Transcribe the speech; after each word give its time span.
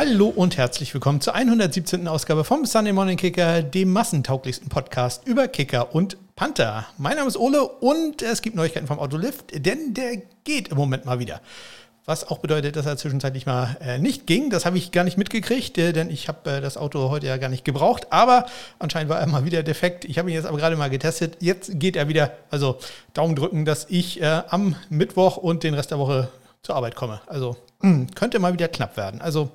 Hallo 0.00 0.28
und 0.28 0.56
herzlich 0.56 0.94
willkommen 0.94 1.20
zur 1.20 1.34
117. 1.34 2.06
Ausgabe 2.06 2.44
vom 2.44 2.64
Sunday 2.64 2.92
Morning 2.92 3.16
Kicker, 3.16 3.62
dem 3.62 3.92
massentauglichsten 3.92 4.68
Podcast 4.68 5.26
über 5.26 5.48
Kicker 5.48 5.92
und 5.92 6.16
Panther. 6.36 6.86
Mein 6.98 7.16
Name 7.16 7.26
ist 7.26 7.36
Ole 7.36 7.64
und 7.64 8.22
es 8.22 8.40
gibt 8.40 8.54
Neuigkeiten 8.54 8.86
vom 8.86 9.00
Autolift, 9.00 9.46
denn 9.52 9.94
der 9.94 10.22
geht 10.44 10.68
im 10.68 10.76
Moment 10.76 11.04
mal 11.04 11.18
wieder. 11.18 11.40
Was 12.04 12.28
auch 12.28 12.38
bedeutet, 12.38 12.76
dass 12.76 12.86
er 12.86 12.96
zwischenzeitlich 12.96 13.44
mal 13.44 13.76
äh, 13.80 13.98
nicht 13.98 14.28
ging. 14.28 14.50
Das 14.50 14.66
habe 14.66 14.78
ich 14.78 14.92
gar 14.92 15.02
nicht 15.02 15.18
mitgekriegt, 15.18 15.76
äh, 15.78 15.92
denn 15.92 16.10
ich 16.10 16.28
habe 16.28 16.48
äh, 16.48 16.60
das 16.60 16.76
Auto 16.76 17.10
heute 17.10 17.26
ja 17.26 17.36
gar 17.36 17.48
nicht 17.48 17.64
gebraucht. 17.64 18.06
Aber 18.10 18.46
anscheinend 18.78 19.10
war 19.10 19.18
er 19.18 19.26
mal 19.26 19.44
wieder 19.46 19.64
defekt. 19.64 20.04
Ich 20.04 20.16
habe 20.16 20.30
ihn 20.30 20.36
jetzt 20.36 20.46
aber 20.46 20.58
gerade 20.58 20.76
mal 20.76 20.90
getestet. 20.90 21.38
Jetzt 21.40 21.80
geht 21.80 21.96
er 21.96 22.06
wieder. 22.06 22.34
Also 22.52 22.78
Daumen 23.14 23.34
drücken, 23.34 23.64
dass 23.64 23.86
ich 23.88 24.22
äh, 24.22 24.42
am 24.48 24.76
Mittwoch 24.90 25.38
und 25.38 25.64
den 25.64 25.74
Rest 25.74 25.90
der 25.90 25.98
Woche 25.98 26.28
zur 26.62 26.76
Arbeit 26.76 26.94
komme. 26.94 27.20
Also 27.26 27.56
könnte 28.14 28.38
mal 28.38 28.52
wieder 28.52 28.68
knapp 28.68 28.96
werden. 28.96 29.20
Also 29.20 29.50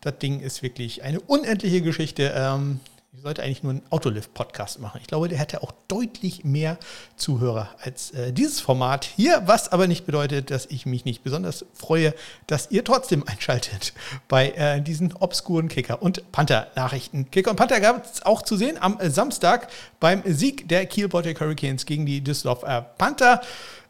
das 0.00 0.18
Ding 0.18 0.40
ist 0.40 0.62
wirklich 0.62 1.02
eine 1.02 1.20
unendliche 1.20 1.82
Geschichte. 1.82 2.32
Ähm, 2.34 2.80
ich 3.18 3.24
sollte 3.24 3.42
eigentlich 3.42 3.64
nur 3.64 3.72
einen 3.72 3.82
Autolift-Podcast 3.90 4.78
machen. 4.78 5.00
Ich 5.00 5.08
glaube, 5.08 5.28
der 5.28 5.38
hätte 5.38 5.64
auch 5.64 5.72
deutlich 5.88 6.44
mehr 6.44 6.78
Zuhörer 7.16 7.68
als 7.82 8.12
äh, 8.12 8.32
dieses 8.32 8.60
Format 8.60 9.04
hier, 9.04 9.42
was 9.46 9.72
aber 9.72 9.88
nicht 9.88 10.06
bedeutet, 10.06 10.52
dass 10.52 10.66
ich 10.66 10.86
mich 10.86 11.04
nicht 11.04 11.24
besonders 11.24 11.64
freue, 11.74 12.14
dass 12.46 12.70
ihr 12.70 12.84
trotzdem 12.84 13.24
einschaltet 13.26 13.92
bei 14.28 14.50
äh, 14.50 14.80
diesen 14.80 15.12
obskuren 15.14 15.68
Kicker- 15.68 16.00
und 16.00 16.30
Panther-Nachrichten. 16.30 17.28
Kicker 17.32 17.50
und 17.50 17.56
Panther 17.56 17.80
gab 17.80 18.04
es 18.04 18.24
auch 18.24 18.42
zu 18.42 18.56
sehen 18.56 18.78
am 18.80 18.98
Samstag 19.02 19.68
beim 19.98 20.22
Sieg 20.24 20.68
der 20.68 20.86
Kiel 20.86 21.08
Baltic 21.08 21.40
Hurricanes 21.40 21.86
gegen 21.86 22.06
die 22.06 22.20
Düsseldorf 22.20 22.62
äh, 22.62 22.82
Panther. 22.98 23.40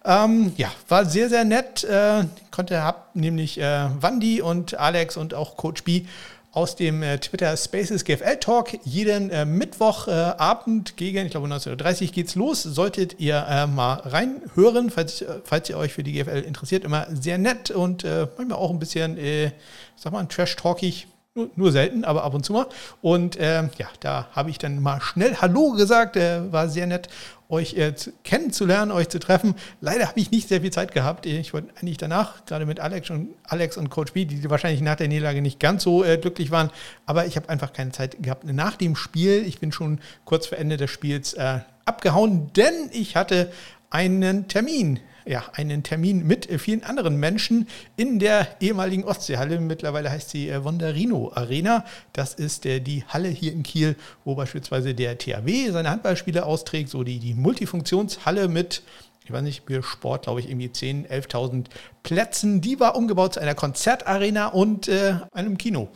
Ähm, 0.04 0.52
ja, 0.56 0.70
war 0.88 1.04
sehr, 1.04 1.28
sehr 1.28 1.44
nett. 1.44 1.84
Äh, 1.84 2.24
konnte, 2.50 2.82
hab 2.82 3.14
nämlich 3.14 3.60
äh, 3.60 3.88
Wandi 4.00 4.40
und 4.40 4.78
Alex 4.78 5.16
und 5.16 5.34
auch 5.34 5.56
Coach 5.56 5.84
B 5.84 6.04
aus 6.52 6.76
dem 6.76 7.02
äh, 7.02 7.18
Twitter 7.18 7.56
Spaces 7.56 8.04
GFL 8.04 8.36
Talk 8.38 8.78
jeden 8.84 9.30
äh, 9.30 9.44
Mittwochabend 9.44 10.90
äh, 10.90 10.92
gegen, 10.96 11.26
ich 11.26 11.30
glaube 11.30 11.46
19.30 11.46 12.02
Uhr 12.02 12.08
geht's 12.08 12.34
los. 12.34 12.62
Solltet 12.62 13.20
ihr 13.20 13.46
äh, 13.48 13.66
mal 13.66 13.94
reinhören, 13.94 14.90
falls, 14.90 15.24
falls 15.44 15.68
ihr 15.68 15.76
euch 15.76 15.92
für 15.92 16.02
die 16.02 16.12
GFL 16.12 16.42
interessiert. 16.46 16.84
Immer 16.84 17.06
sehr 17.10 17.38
nett 17.38 17.70
und 17.70 18.04
äh, 18.04 18.26
manchmal 18.36 18.58
auch 18.58 18.70
ein 18.70 18.78
bisschen, 18.78 19.18
äh, 19.18 19.52
sag 19.96 20.12
mal, 20.12 20.24
trash-talkig. 20.26 21.06
Nur, 21.38 21.50
nur, 21.54 21.72
selten, 21.72 22.04
aber 22.04 22.24
ab 22.24 22.34
und 22.34 22.44
zu 22.44 22.52
mal. 22.52 22.66
Und 23.00 23.36
ja, 23.36 23.88
da 24.00 24.26
habe 24.32 24.50
ich 24.50 24.58
dann 24.58 24.82
mal 24.82 25.00
schnell 25.00 25.36
Hallo 25.36 25.72
gesagt. 25.72 26.16
war 26.16 26.68
sehr 26.68 26.86
nett 26.86 27.08
euch 27.48 27.74
äh, 27.74 27.94
kennenzulernen, 28.24 28.92
euch 28.92 29.08
zu 29.08 29.18
treffen. 29.18 29.54
Leider 29.80 30.08
habe 30.08 30.20
ich 30.20 30.30
nicht 30.30 30.48
sehr 30.48 30.60
viel 30.60 30.70
Zeit 30.70 30.92
gehabt. 30.92 31.26
Ich 31.26 31.54
wollte 31.54 31.68
eigentlich 31.78 31.96
danach, 31.96 32.44
gerade 32.44 32.66
mit 32.66 32.80
Alex 32.80 33.10
und, 33.10 33.30
Alex 33.44 33.76
und 33.76 33.88
Coach 33.90 34.12
B, 34.12 34.24
die 34.24 34.50
wahrscheinlich 34.50 34.82
nach 34.82 34.96
der 34.96 35.08
Niederlage 35.08 35.40
nicht 35.40 35.58
ganz 35.58 35.82
so 35.82 36.04
äh, 36.04 36.18
glücklich 36.18 36.50
waren, 36.50 36.70
aber 37.06 37.26
ich 37.26 37.36
habe 37.36 37.48
einfach 37.48 37.72
keine 37.72 37.92
Zeit 37.92 38.22
gehabt. 38.22 38.44
Nach 38.44 38.76
dem 38.76 38.96
Spiel, 38.96 39.44
ich 39.46 39.60
bin 39.60 39.72
schon 39.72 40.00
kurz 40.24 40.46
vor 40.46 40.58
Ende 40.58 40.76
des 40.76 40.90
Spiels 40.90 41.34
äh, 41.34 41.60
abgehauen, 41.84 42.52
denn 42.54 42.90
ich 42.92 43.16
hatte 43.16 43.50
einen 43.90 44.48
Termin 44.48 45.00
ja, 45.28 45.44
einen 45.52 45.82
Termin 45.82 46.26
mit 46.26 46.48
vielen 46.60 46.82
anderen 46.82 47.16
Menschen 47.16 47.68
in 47.96 48.18
der 48.18 48.48
ehemaligen 48.60 49.04
Ostseehalle. 49.04 49.60
Mittlerweile 49.60 50.10
heißt 50.10 50.30
sie 50.30 50.48
äh, 50.48 50.64
Wonderino 50.64 51.30
Arena. 51.34 51.84
Das 52.14 52.34
ist 52.34 52.64
äh, 52.64 52.80
die 52.80 53.04
Halle 53.04 53.28
hier 53.28 53.52
in 53.52 53.62
Kiel, 53.62 53.94
wo 54.24 54.34
beispielsweise 54.34 54.94
der 54.94 55.18
THW 55.18 55.70
seine 55.70 55.90
Handballspiele 55.90 56.46
austrägt, 56.46 56.88
so 56.88 57.04
die, 57.04 57.18
die 57.18 57.34
Multifunktionshalle 57.34 58.48
mit 58.48 58.82
ich 59.24 59.34
weiß 59.34 59.42
nicht, 59.42 59.64
für 59.66 59.82
Sport, 59.82 60.22
glaube 60.22 60.40
ich, 60.40 60.48
irgendwie 60.48 60.68
10.000, 60.68 61.10
11.000 61.10 61.64
Plätzen. 62.02 62.62
Die 62.62 62.80
war 62.80 62.96
umgebaut 62.96 63.34
zu 63.34 63.40
einer 63.40 63.54
Konzertarena 63.54 64.46
und 64.46 64.88
äh, 64.88 65.16
einem 65.32 65.58
Kino. 65.58 65.88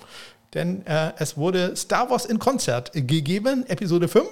Denn 0.52 0.84
äh, 0.84 1.12
es 1.16 1.38
wurde 1.38 1.74
Star 1.74 2.10
Wars 2.10 2.26
in 2.26 2.38
Konzert 2.38 2.92
gegeben, 2.92 3.64
Episode 3.68 4.08
5. 4.08 4.26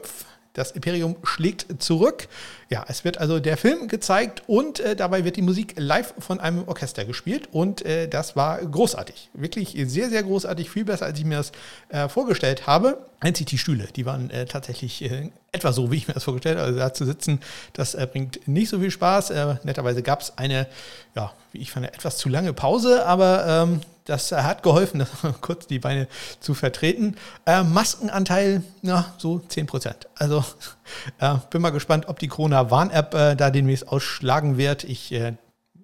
Das 0.52 0.72
Imperium 0.72 1.16
schlägt 1.22 1.80
zurück. 1.80 2.28
Ja, 2.68 2.84
es 2.88 3.04
wird 3.04 3.18
also 3.18 3.38
der 3.38 3.56
Film 3.56 3.86
gezeigt 3.86 4.42
und 4.48 4.80
äh, 4.80 4.96
dabei 4.96 5.24
wird 5.24 5.36
die 5.36 5.42
Musik 5.42 5.74
live 5.76 6.12
von 6.18 6.40
einem 6.40 6.66
Orchester 6.66 7.04
gespielt 7.04 7.48
und 7.52 7.84
äh, 7.84 8.08
das 8.08 8.34
war 8.34 8.58
großartig. 8.58 9.30
Wirklich 9.32 9.76
sehr, 9.86 10.10
sehr 10.10 10.22
großartig, 10.22 10.68
viel 10.68 10.84
besser, 10.84 11.06
als 11.06 11.18
ich 11.18 11.24
mir 11.24 11.38
das 11.38 11.52
äh, 11.88 12.08
vorgestellt 12.08 12.66
habe. 12.66 13.06
Einzig 13.20 13.46
die 13.46 13.58
Stühle, 13.58 13.86
die 13.94 14.06
waren 14.06 14.30
äh, 14.30 14.46
tatsächlich 14.46 15.02
äh, 15.02 15.30
etwa 15.52 15.72
so, 15.72 15.92
wie 15.92 15.96
ich 15.96 16.08
mir 16.08 16.14
das 16.14 16.24
vorgestellt 16.24 16.58
habe. 16.58 16.66
Also 16.66 16.78
da 16.78 16.92
zu 16.92 17.04
sitzen, 17.04 17.40
das 17.72 17.94
äh, 17.94 18.08
bringt 18.10 18.46
nicht 18.48 18.70
so 18.70 18.80
viel 18.80 18.90
Spaß. 18.90 19.32
netterweise 19.62 20.02
gab 20.02 20.22
es 20.22 20.36
eine, 20.36 20.66
ja, 21.14 21.32
wie 21.52 21.58
ich 21.58 21.70
fand, 21.70 21.86
etwas 21.86 22.16
zu 22.18 22.28
lange 22.28 22.52
Pause, 22.52 23.06
aber 23.06 23.46
ähm, 23.46 23.80
das 24.04 24.32
hat 24.32 24.62
geholfen, 24.62 25.06
kurz 25.40 25.66
die 25.66 25.78
Beine 25.78 26.08
zu 26.40 26.54
vertreten. 26.54 27.16
Äh, 27.46 27.62
Maskenanteil, 27.62 28.62
na, 28.82 29.12
so 29.18 29.38
10 29.38 29.66
Prozent. 29.66 30.08
Also 30.16 30.44
äh, 31.18 31.36
bin 31.50 31.62
mal 31.62 31.70
gespannt, 31.70 32.08
ob 32.08 32.18
die 32.18 32.28
Corona-Warn-App 32.28 33.14
äh, 33.14 33.36
da 33.36 33.50
demnächst 33.50 33.88
ausschlagen 33.88 34.56
wird. 34.56 34.84
Ich 34.84 35.12
äh, 35.12 35.34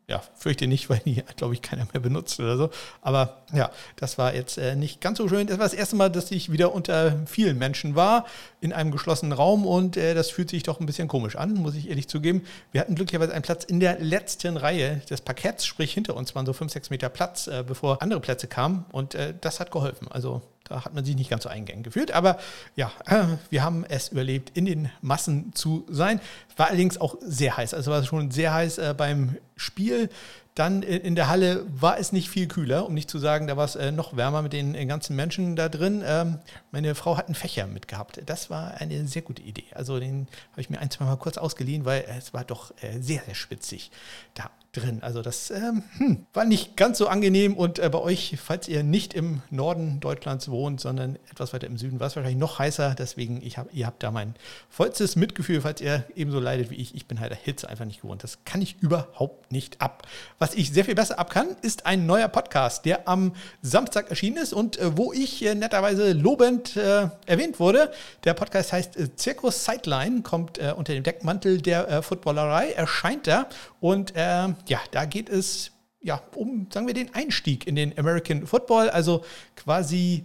ja, 0.08 0.22
fürchte 0.36 0.68
nicht, 0.68 0.88
weil 0.88 1.00
die, 1.04 1.22
glaube 1.36 1.54
ich, 1.54 1.62
keiner 1.62 1.86
mehr 1.92 2.00
benutzt 2.00 2.38
oder 2.38 2.56
so. 2.56 2.70
Aber 3.02 3.42
ja, 3.52 3.70
das 3.96 4.18
war 4.18 4.34
jetzt 4.34 4.56
äh, 4.56 4.76
nicht 4.76 5.00
ganz 5.00 5.18
so 5.18 5.28
schön. 5.28 5.48
Das 5.48 5.58
war 5.58 5.64
das 5.64 5.74
erste 5.74 5.96
Mal, 5.96 6.10
dass 6.10 6.30
ich 6.30 6.52
wieder 6.52 6.72
unter 6.72 7.26
vielen 7.26 7.58
Menschen 7.58 7.96
war, 7.96 8.24
in 8.60 8.72
einem 8.72 8.92
geschlossenen 8.92 9.32
Raum 9.32 9.66
und 9.66 9.96
äh, 9.96 10.14
das 10.14 10.30
fühlt 10.30 10.50
sich 10.50 10.62
doch 10.62 10.78
ein 10.78 10.86
bisschen 10.86 11.08
komisch 11.08 11.34
an, 11.34 11.54
muss 11.54 11.74
ich 11.74 11.88
ehrlich 11.88 12.06
zugeben. 12.08 12.42
Wir 12.70 12.80
hatten 12.82 12.94
glücklicherweise 12.94 13.32
einen 13.32 13.42
Platz 13.42 13.64
in 13.64 13.80
der 13.80 13.98
letzten 13.98 14.56
Reihe 14.56 15.02
des 15.10 15.22
Parketts, 15.22 15.66
sprich 15.66 15.92
hinter 15.92 16.14
uns 16.14 16.34
waren 16.36 16.46
so 16.46 16.52
fünf, 16.52 16.72
sechs 16.72 16.90
Meter 16.90 17.08
Platz, 17.08 17.48
äh, 17.48 17.64
bevor 17.66 18.00
andere 18.00 18.20
Plätze 18.20 18.46
kamen 18.46 18.84
und 18.92 19.16
äh, 19.16 19.34
das 19.40 19.58
hat 19.58 19.72
geholfen. 19.72 20.06
Also 20.08 20.42
da 20.68 20.84
hat 20.84 20.94
man 20.94 21.04
sich 21.04 21.16
nicht 21.16 21.30
ganz 21.30 21.44
so 21.44 21.48
eingängig 21.48 21.84
gefühlt. 21.84 22.12
Aber 22.12 22.38
ja, 22.74 22.90
äh, 23.06 23.24
wir 23.50 23.62
haben 23.62 23.84
es 23.88 24.08
überlebt, 24.08 24.56
in 24.56 24.66
den 24.66 24.90
Massen 25.00 25.52
zu 25.54 25.86
sein. 25.88 26.20
War 26.56 26.68
allerdings 26.68 26.98
auch 27.00 27.16
sehr 27.20 27.56
heiß. 27.56 27.74
Also 27.74 27.90
war 27.90 28.00
es 28.00 28.06
schon 28.06 28.30
sehr 28.30 28.52
heiß 28.52 28.78
äh, 28.78 28.94
beim 28.96 29.36
Spiel. 29.56 30.10
Dann 30.54 30.82
in 30.82 31.16
der 31.16 31.28
Halle 31.28 31.66
war 31.68 31.98
es 31.98 32.12
nicht 32.12 32.30
viel 32.30 32.48
kühler, 32.48 32.86
um 32.86 32.94
nicht 32.94 33.10
zu 33.10 33.18
sagen, 33.18 33.46
da 33.46 33.58
war 33.58 33.66
es 33.66 33.76
äh, 33.76 33.92
noch 33.92 34.16
wärmer 34.16 34.40
mit 34.40 34.54
den 34.54 34.88
ganzen 34.88 35.14
Menschen 35.14 35.54
da 35.54 35.68
drin. 35.68 36.02
Ähm, 36.02 36.38
meine 36.70 36.94
Frau 36.94 37.18
hat 37.18 37.26
einen 37.26 37.34
Fächer 37.34 37.66
mitgehabt. 37.66 38.22
Das 38.24 38.48
war 38.48 38.72
eine 38.80 39.06
sehr 39.06 39.20
gute 39.20 39.42
Idee. 39.42 39.66
Also 39.74 40.00
den 40.00 40.28
habe 40.52 40.62
ich 40.62 40.70
mir 40.70 40.78
ein, 40.78 40.90
zwei 40.90 41.04
Mal 41.04 41.16
kurz 41.16 41.36
ausgeliehen, 41.36 41.84
weil 41.84 42.06
es 42.18 42.32
war 42.32 42.44
doch 42.44 42.72
sehr, 43.00 43.20
sehr 43.26 43.34
spitzig 43.34 43.90
da 44.32 44.50
drin. 44.76 44.98
Also 45.02 45.22
das 45.22 45.50
ähm, 45.50 45.82
hm, 45.96 46.26
war 46.32 46.44
nicht 46.44 46.76
ganz 46.76 46.98
so 46.98 47.08
angenehm 47.08 47.56
und 47.56 47.78
äh, 47.78 47.88
bei 47.88 47.98
euch, 47.98 48.36
falls 48.42 48.68
ihr 48.68 48.82
nicht 48.82 49.14
im 49.14 49.42
Norden 49.50 50.00
Deutschlands 50.00 50.50
wohnt, 50.50 50.80
sondern 50.80 51.16
etwas 51.30 51.52
weiter 51.52 51.66
im 51.66 51.78
Süden, 51.78 52.00
war 52.00 52.08
es 52.08 52.16
wahrscheinlich 52.16 52.38
noch 52.38 52.58
heißer. 52.58 52.94
Deswegen, 52.98 53.40
hab, 53.56 53.72
ihr 53.72 53.86
habt 53.86 54.02
da 54.02 54.10
mein 54.10 54.34
vollstes 54.68 55.16
Mitgefühl, 55.16 55.62
falls 55.62 55.80
ihr 55.80 56.04
ebenso 56.14 56.40
leidet 56.40 56.70
wie 56.70 56.76
ich. 56.76 56.94
Ich 56.94 57.06
bin 57.06 57.20
halt 57.20 57.30
der 57.30 57.38
Hitze 57.38 57.68
einfach 57.68 57.84
nicht 57.84 58.02
gewohnt. 58.02 58.22
Das 58.22 58.44
kann 58.44 58.60
ich 58.60 58.76
überhaupt 58.80 59.50
nicht 59.50 59.80
ab. 59.80 60.06
Was 60.38 60.54
ich 60.54 60.72
sehr 60.72 60.84
viel 60.84 60.94
besser 60.94 61.18
ab 61.18 61.30
kann, 61.30 61.48
ist 61.62 61.86
ein 61.86 62.06
neuer 62.06 62.28
Podcast, 62.28 62.84
der 62.84 63.08
am 63.08 63.32
Samstag 63.62 64.10
erschienen 64.10 64.36
ist 64.36 64.52
und 64.52 64.78
äh, 64.78 64.96
wo 64.96 65.12
ich 65.12 65.44
äh, 65.44 65.54
netterweise 65.54 66.12
lobend 66.12 66.76
äh, 66.76 67.08
erwähnt 67.26 67.60
wurde. 67.60 67.90
Der 68.24 68.34
Podcast 68.34 68.72
heißt 68.72 68.96
äh, 68.96 69.08
Circus 69.18 69.64
Sideline, 69.64 70.22
kommt 70.22 70.58
äh, 70.58 70.72
unter 70.76 70.92
dem 70.92 71.02
Deckmantel 71.02 71.60
der 71.60 72.02
Footballerei, 72.02 72.72
erscheint 72.72 73.26
da 73.26 73.48
und 73.80 74.12
ähm, 74.16 74.56
ja, 74.68 74.80
da 74.90 75.04
geht 75.04 75.28
es 75.28 75.72
ja 76.00 76.20
um, 76.34 76.68
sagen 76.72 76.86
wir, 76.86 76.94
den 76.94 77.14
Einstieg 77.14 77.66
in 77.66 77.74
den 77.76 77.98
American 77.98 78.46
Football, 78.46 78.90
also 78.90 79.24
quasi 79.56 80.24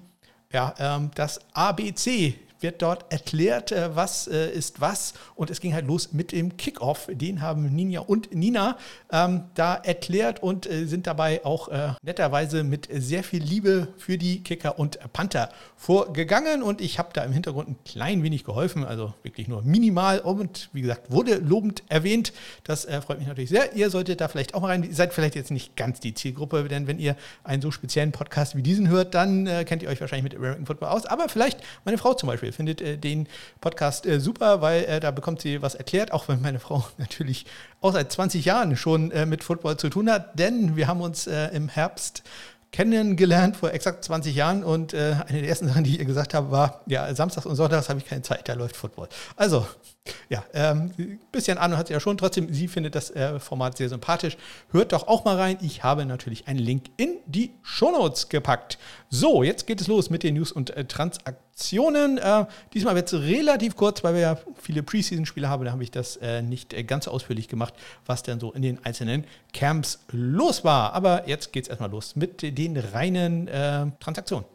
ja, 0.52 0.74
ähm, 0.78 1.12
das 1.16 1.40
ABC 1.54 2.36
wird 2.62 2.82
dort 2.82 3.12
erklärt, 3.12 3.72
äh, 3.72 3.96
was 3.96 4.28
äh, 4.28 4.52
ist 4.52 4.82
was. 4.82 5.14
Und 5.36 5.50
es 5.50 5.60
ging 5.60 5.74
halt 5.74 5.88
los 5.88 6.14
mit 6.14 6.32
dem 6.32 6.58
Kickoff. 6.58 7.08
Den 7.12 7.42
haben 7.42 7.76
Ninja 7.76 8.02
und 8.02 8.34
Nina 8.34 8.78
ähm, 9.12 9.46
da 9.56 9.76
erklärt 9.76 10.44
und 10.44 10.70
äh, 10.70 10.86
sind 10.86 11.08
dabei 11.08 11.44
auch 11.46 11.70
äh, 11.70 11.94
netterweise 12.02 12.64
mit 12.64 12.88
sehr 12.92 13.24
viel 13.24 13.42
Liebe 13.42 13.88
für 13.98 14.18
die 14.18 14.44
Kicker 14.44 14.80
und 14.80 15.00
Panther 15.14 15.50
vorgegangen. 15.76 16.64
Und 16.64 16.82
ich 16.82 17.00
habe 17.00 17.10
da 17.14 17.24
im 17.24 17.34
Hintergrund 17.34 17.70
ein 17.70 17.78
klein 17.86 18.24
wenig 18.24 18.44
geholfen, 18.44 18.86
also 18.86 19.14
wirklich 19.24 19.48
nur 19.48 19.62
minimal. 19.64 20.20
Und 20.20 20.70
wie 20.74 20.82
gesagt, 20.82 21.12
wurde 21.12 21.36
lobend 21.36 21.84
erwähnt. 21.90 22.34
Das 22.64 22.86
äh, 22.86 23.02
freut 23.02 23.20
mich 23.20 23.28
natürlich 23.28 23.50
sehr. 23.50 23.74
Ihr 23.74 23.90
solltet 23.90 24.22
da 24.22 24.28
vielleicht 24.28 24.54
auch 24.54 24.62
mal 24.62 24.68
rein. 24.68 24.84
Ihr 24.84 24.94
seid 24.94 25.14
vielleicht 25.14 25.36
jetzt 25.36 25.52
nicht 25.52 25.76
ganz 25.76 26.00
die 26.00 26.14
Zielgruppe, 26.14 26.68
denn 26.68 26.88
wenn 26.88 27.00
ihr 27.00 27.16
einen 27.44 27.62
so 27.62 27.72
speziellen 27.72 28.12
Podcast 28.12 28.56
wie 28.56 28.62
diesen 28.62 28.90
hört, 28.90 29.16
dann 29.16 29.48
äh, 29.48 29.64
kennt 29.66 29.84
ihr 29.84 29.90
euch 29.90 30.02
wahrscheinlich 30.02 30.24
mit 30.24 30.36
American 30.36 30.66
Football 30.66 30.90
aus. 30.90 31.06
Aber 31.06 31.30
vielleicht 31.30 31.60
meine 31.86 31.98
Frau 31.98 32.14
zum 32.14 32.28
Beispiel 32.28 32.51
findet 32.52 32.82
äh, 32.82 32.98
den 32.98 33.28
Podcast 33.60 34.06
äh, 34.06 34.20
super, 34.20 34.62
weil 34.62 34.84
äh, 34.86 35.00
da 35.00 35.12
bekommt 35.12 35.42
sie 35.42 35.62
was 35.62 35.76
erklärt, 35.76 36.12
auch 36.12 36.28
wenn 36.28 36.42
meine 36.42 36.60
Frau 36.62 36.86
natürlich 36.98 37.46
auch 37.82 37.94
seit 37.94 38.12
20 38.12 38.46
Jahren 38.46 38.76
schon 38.76 39.12
äh, 39.12 39.26
mit 39.26 39.44
Football 39.44 39.78
zu 39.78 39.90
tun 39.90 40.10
hat, 40.10 40.38
denn 40.38 40.76
wir 40.76 40.88
haben 40.88 41.02
uns 41.02 41.28
äh, 41.28 41.48
im 41.48 41.70
Herbst 41.70 42.24
kennengelernt 42.72 43.58
vor 43.58 43.74
exakt 43.74 44.04
20 44.06 44.34
Jahren 44.34 44.64
und 44.64 44.94
äh, 44.94 45.16
eine 45.28 45.40
der 45.40 45.50
ersten 45.50 45.68
Sachen, 45.68 45.84
die 45.84 45.92
ich 45.92 46.00
ihr 46.00 46.06
gesagt 46.06 46.34
habe, 46.34 46.52
war, 46.52 46.82
ja, 46.88 47.14
samstags 47.14 47.46
und 47.46 47.56
sonntags 47.56 47.90
habe 47.90 48.00
ich 48.00 48.06
keine 48.06 48.22
Zeit, 48.22 48.48
da 48.48 48.54
läuft 48.54 48.78
Football. 48.78 49.10
Also, 49.36 49.68
ja, 50.30 50.44
ähm, 50.54 50.92
ein 50.98 51.20
bisschen 51.32 51.58
Ahnung 51.58 51.78
hat 51.78 51.88
sie 51.88 51.94
ja 51.94 52.00
schon. 52.00 52.18
Trotzdem, 52.18 52.52
sie 52.54 52.68
findet 52.68 52.96
das 52.96 53.12
äh, 53.12 53.40
Format 53.40 53.78
sehr 53.78 53.90
sympathisch. 53.90 54.38
Hört 54.72 54.94
doch 54.94 55.08
auch 55.08 55.26
mal 55.26 55.36
rein. 55.36 55.58
Ich 55.62 55.84
habe 55.84 56.06
natürlich 56.06 56.48
einen 56.48 56.60
Link 56.60 56.86
in 56.98 57.18
die 57.26 57.52
Shownotes 57.62 58.30
gepackt. 58.30 58.80
So, 59.10 59.44
jetzt 59.44 59.68
geht 59.68 59.82
es 59.82 59.88
los 59.88 60.10
mit 60.10 60.24
den 60.24 60.36
News 60.36 60.52
und 60.52 60.72
äh, 60.72 60.86
Transaktionen. 60.86 61.51
Äh, 61.56 62.46
diesmal 62.74 62.96
wird 62.96 63.12
es 63.12 63.20
relativ 63.20 63.76
kurz, 63.76 64.04
weil 64.04 64.16
wir 64.16 64.22
ja 64.22 64.38
viele 64.60 64.84
Preseason-Spiele 64.84 65.48
haben. 65.48 65.66
Da 65.66 65.72
habe 65.72 65.84
ich 65.84 65.92
das 65.92 66.18
äh, 66.18 66.42
nicht 66.42 66.74
äh, 66.74 66.84
ganz 66.84 67.08
ausführlich 67.08 67.48
gemacht, 67.48 67.74
was 68.06 68.24
denn 68.24 68.40
so 68.40 68.52
in 68.52 68.62
den 68.62 68.84
einzelnen 68.86 69.26
Camps 69.54 70.00
los 70.12 70.64
war. 70.64 70.94
Aber 70.94 71.28
jetzt 71.28 71.54
geht 71.54 71.66
es 71.66 71.70
erstmal 71.70 71.92
los 71.92 72.16
mit 72.16 72.42
den 72.42 72.78
reinen 72.78 73.48
äh, 73.48 73.86
Transaktionen. 74.00 74.46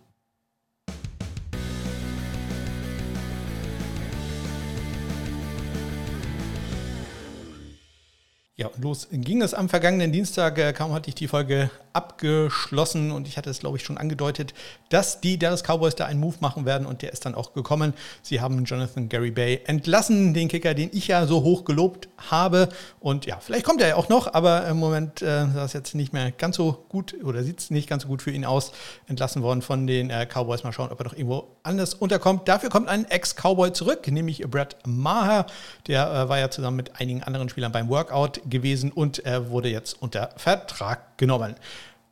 Ja, 8.58 8.68
und 8.68 8.82
los 8.82 9.08
ging 9.10 9.42
es 9.42 9.52
am 9.52 9.68
vergangenen 9.68 10.12
Dienstag. 10.12 10.56
Äh, 10.56 10.72
kaum 10.72 10.94
hatte 10.94 11.10
ich 11.10 11.14
die 11.14 11.28
Folge 11.28 11.70
abgeschlossen 11.96 13.10
und 13.10 13.26
ich 13.26 13.38
hatte 13.38 13.48
es, 13.48 13.58
glaube 13.58 13.78
ich, 13.78 13.84
schon 13.84 13.96
angedeutet, 13.96 14.52
dass 14.90 15.20
die 15.20 15.38
Dallas 15.38 15.62
Cowboys 15.62 15.94
da 15.96 16.04
einen 16.04 16.20
Move 16.20 16.36
machen 16.40 16.66
werden 16.66 16.86
und 16.86 17.02
der 17.02 17.12
ist 17.12 17.24
dann 17.24 17.34
auch 17.34 17.54
gekommen. 17.54 17.94
Sie 18.22 18.40
haben 18.40 18.64
Jonathan 18.64 19.08
Gary 19.08 19.30
Bay 19.30 19.62
entlassen, 19.64 20.34
den 20.34 20.48
Kicker, 20.48 20.74
den 20.74 20.90
ich 20.92 21.08
ja 21.08 21.26
so 21.26 21.42
hoch 21.42 21.64
gelobt 21.64 22.08
habe. 22.30 22.68
Und 23.00 23.24
ja, 23.24 23.38
vielleicht 23.40 23.64
kommt 23.64 23.80
er 23.80 23.88
ja 23.88 23.96
auch 23.96 24.08
noch, 24.08 24.32
aber 24.32 24.66
im 24.68 24.76
Moment 24.78 25.22
äh, 25.22 25.46
sah 25.52 25.64
es 25.64 25.72
jetzt 25.72 25.94
nicht 25.94 26.12
mehr 26.12 26.30
ganz 26.30 26.56
so 26.56 26.84
gut 26.88 27.16
oder 27.24 27.42
sieht 27.42 27.60
es 27.60 27.70
nicht 27.70 27.88
ganz 27.88 28.02
so 28.02 28.08
gut 28.08 28.22
für 28.22 28.30
ihn 28.30 28.44
aus. 28.44 28.72
Entlassen 29.08 29.42
worden 29.42 29.62
von 29.62 29.86
den 29.86 30.10
äh, 30.10 30.26
Cowboys. 30.26 30.62
Mal 30.62 30.72
schauen, 30.72 30.90
ob 30.90 31.00
er 31.00 31.04
doch 31.04 31.14
irgendwo 31.14 31.48
anders 31.62 31.94
unterkommt. 31.94 32.46
Dafür 32.46 32.68
kommt 32.68 32.88
ein 32.88 33.06
Ex-Cowboy 33.06 33.72
zurück, 33.72 34.06
nämlich 34.08 34.42
Brad 34.42 34.76
Maher. 34.86 35.46
Der 35.86 36.06
äh, 36.06 36.28
war 36.28 36.38
ja 36.38 36.50
zusammen 36.50 36.76
mit 36.76 37.00
einigen 37.00 37.22
anderen 37.22 37.48
Spielern 37.48 37.72
beim 37.72 37.88
Workout 37.88 38.42
gewesen 38.48 38.92
und 38.92 39.20
er 39.20 39.50
wurde 39.50 39.70
jetzt 39.70 40.00
unter 40.00 40.30
Vertrag 40.36 41.15
genommen. 41.16 41.56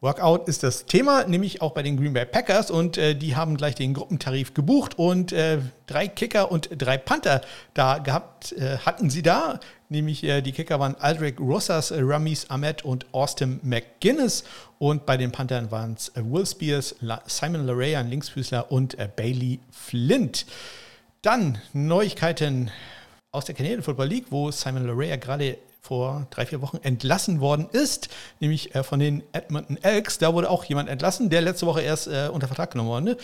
Workout 0.05 0.49
ist 0.49 0.63
das 0.63 0.85
Thema, 0.85 1.25
nämlich 1.25 1.63
auch 1.63 1.73
bei 1.73 1.83
den 1.83 1.97
Green 1.97 2.13
Bay 2.13 2.27
Packers 2.27 2.71
und 2.71 2.99
äh, 2.99 3.15
die 3.15 3.37
haben 3.37 3.57
gleich 3.57 3.75
den 3.75 3.95
Gruppentarif 3.95 4.53
gebucht 4.53 4.99
und 4.99 5.33
äh, 5.33 5.61
drei 5.87 6.09
Kicker 6.09 6.53
und 6.53 6.69
drei 6.77 6.99
Panther 6.99 7.41
da 7.73 7.97
gehabt 7.97 8.53
äh, 8.53 8.77
hatten 8.85 9.09
sie 9.09 9.23
da, 9.23 9.61
nämlich 9.89 10.23
äh, 10.23 10.43
die 10.43 10.53
Kicker 10.53 10.79
waren 10.79 10.95
Aldrich 10.97 11.41
Rosas, 11.41 11.91
äh, 11.91 12.01
Ramis 12.03 12.51
Ahmed 12.51 12.85
und 12.85 13.07
Austin 13.13 13.61
McGuinness 13.63 14.45
und 14.79 15.07
bei 15.07 15.17
den 15.17 15.33
Panthern 15.33 15.71
waren 15.71 15.95
es 15.95 16.11
äh, 16.11 16.23
Will 16.23 16.45
Spears, 16.45 16.97
La 17.01 17.23
Simon 17.25 17.65
Larray, 17.65 17.97
ein 17.97 18.11
Linksfüßler 18.11 18.71
und 18.71 18.99
Bailey 19.17 19.59
Flint. 19.71 20.45
Dann 21.23 21.57
Neuigkeiten 21.73 22.71
aus 23.33 23.47
der 23.47 23.55
Canadian 23.55 23.83
Football 23.83 24.09
League, 24.09 24.27
wo 24.29 24.51
Simon 24.51 24.87
Larray 24.87 25.17
gerade 25.17 25.57
vor 25.85 26.27
drei, 26.31 26.47
vier 26.47 26.63
Wochen 26.63 26.79
entlassen 26.83 27.41
worden 27.41 27.69
ist, 27.71 28.09
nämlich 28.41 28.75
äh, 28.75 28.83
von 28.83 28.99
den 28.99 29.23
Edmonton 29.33 29.77
Elks. 29.83 30.17
Da 30.17 30.33
wurde 30.33 30.49
auch 30.49 30.65
jemand 30.65 30.89
entlassen, 30.89 31.29
der 31.29 31.43
letzte 31.43 31.67
Woche 31.67 31.83
erst 31.83 32.07
äh, 32.07 32.31
unter 32.33 32.47
Vertrag 32.47 32.71
genommen 32.71 32.89
wurde. 32.89 33.19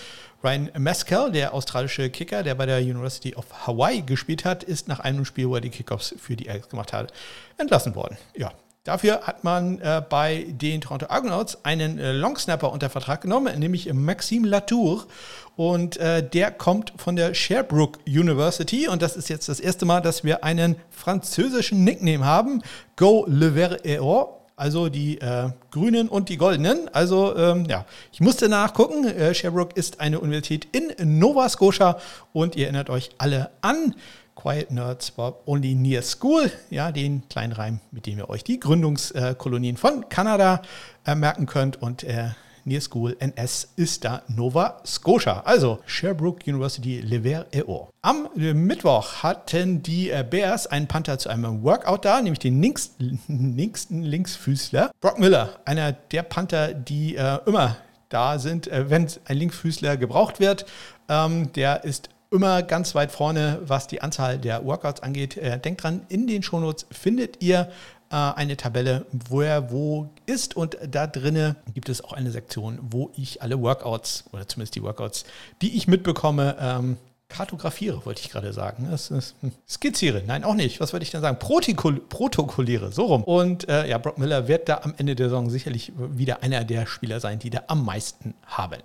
Ryan 0.45 0.71
Mescal, 0.77 1.33
der 1.33 1.55
australische 1.55 2.11
Kicker, 2.11 2.43
der 2.43 2.55
bei 2.55 2.67
der 2.67 2.81
University 2.81 3.35
of 3.35 3.47
Hawaii 3.67 4.03
gespielt 4.03 4.45
hat, 4.45 4.63
ist 4.63 4.89
nach 4.89 5.01
einem 5.01 5.25
Spiel, 5.25 5.49
wo 5.49 5.55
er 5.55 5.63
die 5.63 5.71
Kickoffs 5.71 6.15
für 6.19 6.37
die 6.37 6.49
Elks 6.49 6.69
gemacht 6.69 6.93
hat, 6.93 7.15
entlassen 7.57 7.95
worden. 7.95 8.19
Ja, 8.37 8.53
Dafür 8.85 9.21
hat 9.27 9.45
man 9.45 9.79
äh, 9.81 10.03
bei 10.09 10.47
den 10.49 10.81
Toronto 10.81 11.07
Argonauts 11.11 11.67
einen 11.67 11.99
äh, 11.99 12.13
Longsnapper 12.13 12.73
unter 12.73 12.89
Vertrag 12.89 13.21
genommen, 13.21 13.59
nämlich 13.59 13.93
Maxime 13.93 14.49
Latour. 14.49 15.07
Und 15.55 15.99
äh, 15.99 16.27
der 16.27 16.51
kommt 16.51 16.95
von 16.97 17.15
der 17.15 17.35
Sherbrooke 17.35 18.01
University. 18.07 18.89
Und 18.89 19.03
das 19.03 19.17
ist 19.17 19.29
jetzt 19.29 19.51
das 19.51 19.61
erste 19.61 19.85
Mal, 19.85 20.01
dass 20.01 20.25
wir 20.25 20.45
einen 20.45 20.77
französischen 20.89 21.85
Nickname 21.85 22.25
haben. 22.25 22.63
Go 22.97 23.27
le 23.29 23.55
vert 23.55 23.85
et 23.85 24.01
or. 24.01 24.39
Also 24.57 24.89
die 24.89 25.19
äh, 25.21 25.51
Grünen 25.71 26.09
und 26.09 26.31
die 26.31 26.39
Goldenen. 26.39 26.89
Also 26.95 27.37
ähm, 27.37 27.67
ja, 27.67 27.85
ich 28.13 28.21
musste 28.21 28.49
nachgucken. 28.49 29.05
Äh, 29.05 29.35
Sherbrooke 29.35 29.75
ist 29.75 30.01
eine 30.01 30.21
Universität 30.21 30.69
in 30.73 31.19
Nova 31.19 31.51
Scotia. 31.51 31.99
Und 32.33 32.57
ihr 32.57 32.65
erinnert 32.65 32.89
euch 32.89 33.11
alle 33.19 33.51
an 33.61 33.95
Quiet 34.41 34.71
Nerds 34.71 35.11
for 35.11 35.43
Only 35.47 35.75
Near 35.75 36.03
School, 36.03 36.51
ja, 36.71 36.93
den 36.93 37.29
kleinen 37.29 37.53
Reim, 37.53 37.81
mit 37.91 38.07
dem 38.07 38.19
ihr 38.19 38.31
euch 38.31 38.43
die 38.43 38.59
Gründungskolonien 38.59 39.77
von 39.77 40.09
Kanada 40.09 40.63
merken 41.05 41.45
könnt. 41.45 41.83
Und 41.83 42.05
äh, 42.05 42.31
Near 42.65 42.81
School 42.81 43.17
NS 43.19 43.73
ist 43.77 44.05
da 44.05 44.23
Nova 44.29 44.81
Scotia. 44.87 45.41
Also 45.45 45.81
Sherbrooke 45.87 46.51
University 46.51 47.01
Lever 47.01 47.47
EO. 47.53 47.91
Am 48.03 48.29
äh, 48.37 48.55
Mittwoch 48.55 49.23
hatten 49.23 49.83
die 49.83 50.11
äh, 50.11 50.25
Bears 50.29 50.67
einen 50.67 50.87
Panther 50.87 51.19
zu 51.19 51.29
einem 51.29 51.63
Workout 51.63 52.05
da, 52.05 52.23
nämlich 52.23 52.39
den 52.39 52.63
linksten 52.63 54.03
Linksfüßler. 54.03 54.91
Brock 55.01 55.19
Miller, 55.19 55.61
einer 55.65 55.93
der 55.93 56.23
Panther, 56.23 56.73
die 56.73 57.17
äh, 57.17 57.39
immer 57.45 57.77
da 58.09 58.39
sind, 58.39 58.69
äh, 58.69 58.89
wenn 58.89 59.07
ein 59.27 59.37
Linksfüßler 59.37 59.97
gebraucht 59.97 60.41
wird. 60.41 60.65
Ähm, 61.09 61.53
der 61.53 61.85
ist 61.85 62.09
immer 62.31 62.63
ganz 62.63 62.95
weit 62.95 63.11
vorne, 63.11 63.61
was 63.63 63.87
die 63.87 64.03
Anzahl 64.03 64.39
der 64.39 64.65
Workouts 64.65 65.03
angeht. 65.03 65.37
Äh, 65.37 65.59
denkt 65.59 65.83
dran, 65.83 66.03
in 66.09 66.27
den 66.27 66.43
Shownotes 66.43 66.87
findet 66.91 67.43
ihr 67.43 67.71
äh, 68.11 68.15
eine 68.15 68.57
Tabelle, 68.57 69.07
wo 69.13 69.41
er 69.41 69.71
wo 69.71 70.11
ist 70.27 70.57
und 70.57 70.77
da 70.89 71.07
drinne 71.07 71.57
gibt 71.75 71.89
es 71.89 72.03
auch 72.03 72.13
eine 72.13 72.31
Sektion, 72.31 72.79
wo 72.83 73.11
ich 73.17 73.43
alle 73.43 73.61
Workouts 73.61 74.25
oder 74.33 74.47
zumindest 74.47 74.77
die 74.77 74.83
Workouts, 74.83 75.25
die 75.61 75.77
ich 75.77 75.89
mitbekomme, 75.89 76.57
ähm, 76.61 76.97
kartografiere, 77.29 78.05
wollte 78.05 78.21
ich 78.23 78.31
gerade 78.31 78.53
sagen. 78.53 78.89
Das 78.91 79.11
ist, 79.11 79.37
hm, 79.41 79.53
skizziere, 79.69 80.23
nein, 80.27 80.45
auch 80.45 80.55
nicht. 80.55 80.81
Was 80.81 80.93
wollte 80.93 81.05
ich 81.05 81.11
denn 81.11 81.21
sagen? 81.21 81.39
Protikol 81.39 82.01
protokolliere, 82.01 82.93
so 82.93 83.07
rum. 83.07 83.23
Und 83.25 83.69
äh, 83.69 83.89
ja, 83.89 83.99
Brock 83.99 84.19
Miller 84.19 84.49
wird 84.49 84.69
da 84.69 84.81
am 84.83 84.95
Ende 84.99 85.15
der 85.15 85.29
Saison 85.29 85.49
sicherlich 85.49 85.93
wieder 85.97 86.43
einer 86.43 86.65
der 86.65 86.87
Spieler 86.87 87.21
sein, 87.21 87.39
die 87.39 87.51
da 87.51 87.63
am 87.69 87.85
meisten 87.85 88.35
haben. 88.47 88.81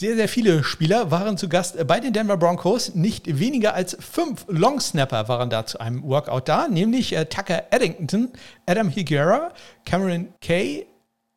Sehr, 0.00 0.16
sehr 0.16 0.30
viele 0.30 0.64
Spieler 0.64 1.10
waren 1.10 1.36
zu 1.36 1.46
Gast 1.46 1.86
bei 1.86 2.00
den 2.00 2.14
Denver 2.14 2.38
Broncos. 2.38 2.94
Nicht 2.94 3.38
weniger 3.38 3.74
als 3.74 3.98
fünf 4.00 4.46
Longsnapper 4.48 5.28
waren 5.28 5.50
da 5.50 5.66
zu 5.66 5.78
einem 5.78 6.02
Workout 6.04 6.48
da, 6.48 6.68
nämlich 6.68 7.14
äh, 7.14 7.26
Tucker 7.26 7.64
Eddington, 7.70 8.30
Adam 8.64 8.88
Higuera, 8.88 9.52
Cameron 9.84 10.32
Kay, 10.40 10.86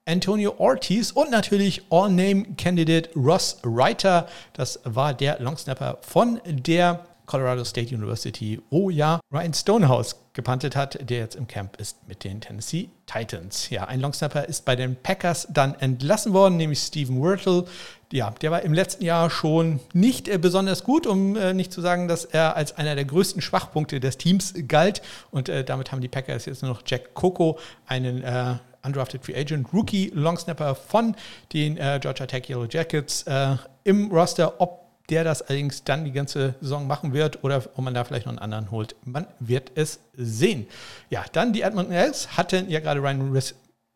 Antonio 0.05 0.55
Ortiz 0.59 1.11
und 1.11 1.29
natürlich 1.29 1.81
All-Name-Candidate 1.89 3.09
Ross 3.17 3.57
Reiter. 3.65 4.29
Das 4.53 4.79
war 4.85 5.13
der 5.13 5.41
Longsnapper 5.41 5.97
von 5.99 6.39
der 6.45 7.05
Colorado 7.25 7.65
State 7.65 7.93
University, 7.93 8.61
wo 8.69 8.89
ja 8.89 9.19
Ryan 9.29 9.53
Stonehouse 9.53 10.15
gepantet 10.33 10.75
hat, 10.75 10.97
der 11.09 11.19
jetzt 11.19 11.35
im 11.35 11.47
Camp 11.47 11.79
ist 11.79 12.07
mit 12.07 12.23
den 12.23 12.41
Tennessee 12.41 12.89
Titans. 13.05 13.69
Ja, 13.69 13.85
ein 13.85 13.99
Longsnapper 13.99 14.45
ist 14.45 14.65
bei 14.65 14.75
den 14.75 14.95
Packers 14.95 15.47
dann 15.51 15.75
entlassen 15.75 16.33
worden, 16.33 16.57
nämlich 16.57 16.79
Steven 16.79 17.21
Wirtle. 17.21 17.65
Ja, 18.11 18.31
der 18.41 18.51
war 18.51 18.63
im 18.63 18.73
letzten 18.73 19.05
Jahr 19.05 19.29
schon 19.29 19.79
nicht 19.93 20.27
äh, 20.27 20.37
besonders 20.37 20.83
gut, 20.83 21.05
um 21.05 21.35
äh, 21.35 21.53
nicht 21.53 21.71
zu 21.71 21.81
sagen, 21.81 22.07
dass 22.07 22.25
er 22.25 22.55
als 22.55 22.77
einer 22.77 22.95
der 22.95 23.05
größten 23.05 23.41
Schwachpunkte 23.41 23.99
des 23.99 24.17
Teams 24.17 24.53
galt. 24.67 25.01
Und 25.29 25.49
äh, 25.49 25.63
damit 25.63 25.91
haben 25.91 26.01
die 26.01 26.07
Packers 26.07 26.45
jetzt 26.45 26.63
nur 26.63 26.71
noch 26.71 26.81
Jack 26.85 27.13
Coco, 27.13 27.59
einen 27.85 28.23
äh, 28.23 28.55
undrafted 28.83 29.23
Free 29.23 29.35
Agent 29.35 29.67
Rookie 29.73 30.11
Longsnapper 30.13 30.75
von 30.75 31.15
den 31.53 31.77
äh, 31.77 31.99
Georgia 32.01 32.25
Tech 32.25 32.49
Yellow 32.49 32.65
Jackets 32.65 33.23
äh, 33.23 33.55
im 33.83 34.11
Roster. 34.11 34.59
Ob 34.59 34.82
der 35.09 35.23
das 35.23 35.41
allerdings 35.41 35.83
dann 35.83 36.05
die 36.05 36.11
ganze 36.11 36.55
Saison 36.61 36.87
machen 36.87 37.13
wird 37.13 37.43
oder 37.43 37.57
ob 37.57 37.77
man 37.79 37.93
da 37.93 38.03
vielleicht 38.03 38.25
noch 38.25 38.33
einen 38.33 38.39
anderen 38.39 38.71
holt. 38.71 38.95
Man 39.03 39.27
wird 39.39 39.71
es 39.75 39.99
sehen. 40.15 40.67
Ja, 41.09 41.25
dann 41.31 41.53
die 41.53 41.61
Edmonton 41.61 41.93
Elks 41.93 42.37
hatten 42.37 42.69
ja 42.69 42.79
gerade 42.79 43.01
Ryan 43.01 43.31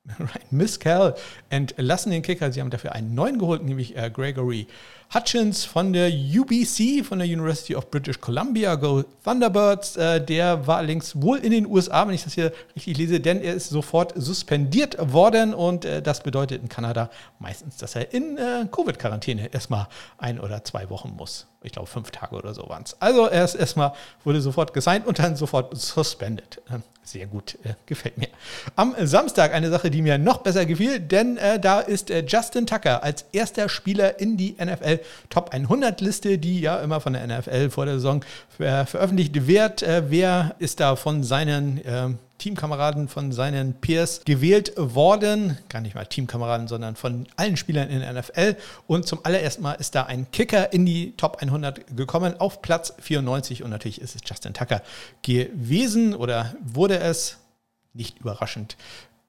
Ryan 0.19 0.29
Miscal 0.51 1.15
entlassen 1.49 2.11
den 2.11 2.21
Kicker. 2.21 2.51
Sie 2.51 2.61
haben 2.61 2.69
dafür 2.69 2.93
einen 2.93 3.13
neuen 3.15 3.39
geholt, 3.39 3.63
nämlich 3.63 3.95
äh, 3.95 4.09
Gregory 4.09 4.67
Hutchins 5.13 5.63
von 5.63 5.93
der 5.93 6.09
UBC, 6.09 7.05
von 7.05 7.19
der 7.19 7.27
University 7.27 7.75
of 7.75 7.89
British 7.89 8.19
Columbia, 8.19 8.75
Go 8.75 9.03
Thunderbirds. 9.23 9.95
Äh, 9.95 10.19
der 10.19 10.67
war 10.67 10.77
allerdings 10.77 11.21
wohl 11.21 11.37
in 11.37 11.51
den 11.51 11.65
USA, 11.65 12.05
wenn 12.05 12.13
ich 12.13 12.25
das 12.25 12.33
hier 12.33 12.51
richtig 12.75 12.97
lese, 12.97 13.19
denn 13.21 13.41
er 13.41 13.53
ist 13.53 13.69
sofort 13.69 14.13
suspendiert 14.17 14.97
worden 14.99 15.53
und 15.53 15.85
äh, 15.85 16.01
das 16.01 16.23
bedeutet 16.23 16.61
in 16.61 16.67
Kanada 16.67 17.09
meistens, 17.39 17.77
dass 17.77 17.95
er 17.95 18.13
in 18.13 18.37
äh, 18.37 18.65
Covid-Quarantäne 18.69 19.53
erstmal 19.53 19.87
ein 20.17 20.41
oder 20.41 20.65
zwei 20.65 20.89
Wochen 20.89 21.13
muss. 21.15 21.47
Ich 21.63 21.71
glaube, 21.71 21.87
fünf 21.87 22.11
Tage 22.11 22.35
oder 22.35 22.53
so 22.53 22.67
waren 22.67 22.83
es. 22.83 23.01
Also 23.01 23.27
er 23.27 23.45
ist 23.45 23.55
erstmal, 23.55 23.93
wurde 24.25 24.41
sofort 24.41 24.73
gesigned 24.73 25.07
und 25.07 25.19
dann 25.19 25.37
sofort 25.37 25.75
suspended. 25.75 26.61
Ähm, 26.69 26.83
sehr 27.03 27.25
gut, 27.25 27.57
gefällt 27.85 28.17
mir. 28.17 28.27
Am 28.75 28.93
Samstag 28.99 29.53
eine 29.53 29.69
Sache, 29.69 29.89
die 29.89 30.01
mir 30.01 30.17
noch 30.17 30.39
besser 30.39 30.65
gefiel, 30.65 30.99
denn 30.99 31.39
da 31.61 31.79
ist 31.79 32.09
Justin 32.09 32.67
Tucker 32.67 33.01
als 33.01 33.23
erster 33.31 33.69
Spieler 33.69 34.19
in 34.19 34.35
die 34.35 34.57
NFL 34.61 34.96
Top 35.29 35.51
100 35.51 36.01
Liste, 36.01 36.37
die 36.37 36.61
ja 36.61 36.79
immer 36.79 37.01
von 37.01 37.13
der 37.13 37.25
NFL 37.27 37.69
vor 37.69 37.85
der 37.85 37.95
Saison 37.95 38.23
ver 38.49 38.85
veröffentlicht 38.85 39.47
wird. 39.47 39.83
Äh, 39.83 40.03
wer 40.09 40.55
ist 40.59 40.79
da 40.79 40.95
von 40.95 41.23
seinen 41.23 41.81
ähm, 41.85 42.19
Teamkameraden 42.37 43.07
von 43.07 43.31
seinen 43.31 43.73
Peers 43.73 44.21
gewählt 44.23 44.73
worden. 44.77 45.57
Gar 45.69 45.81
nicht 45.81 45.95
mal 45.95 46.05
Teamkameraden, 46.05 46.67
sondern 46.67 46.95
von 46.95 47.27
allen 47.35 47.57
Spielern 47.57 47.89
in 47.89 48.01
der 48.01 48.13
NFL. 48.13 48.55
Und 48.85 49.07
zum 49.07 49.19
allerersten 49.23 49.63
Mal 49.63 49.73
ist 49.73 49.95
da 49.95 50.03
ein 50.03 50.29
Kicker 50.31 50.71
in 50.71 50.85
die 50.85 51.13
Top 51.17 51.37
100 51.41 51.97
gekommen 51.97 52.39
auf 52.39 52.61
Platz 52.61 52.93
94. 52.99 53.63
Und 53.63 53.71
natürlich 53.71 54.01
ist 54.01 54.15
es 54.15 54.21
Justin 54.23 54.53
Tucker 54.53 54.81
gewesen 55.23 56.13
oder 56.13 56.55
wurde 56.63 56.99
es. 56.99 57.37
Nicht 57.93 58.19
überraschend 58.19 58.77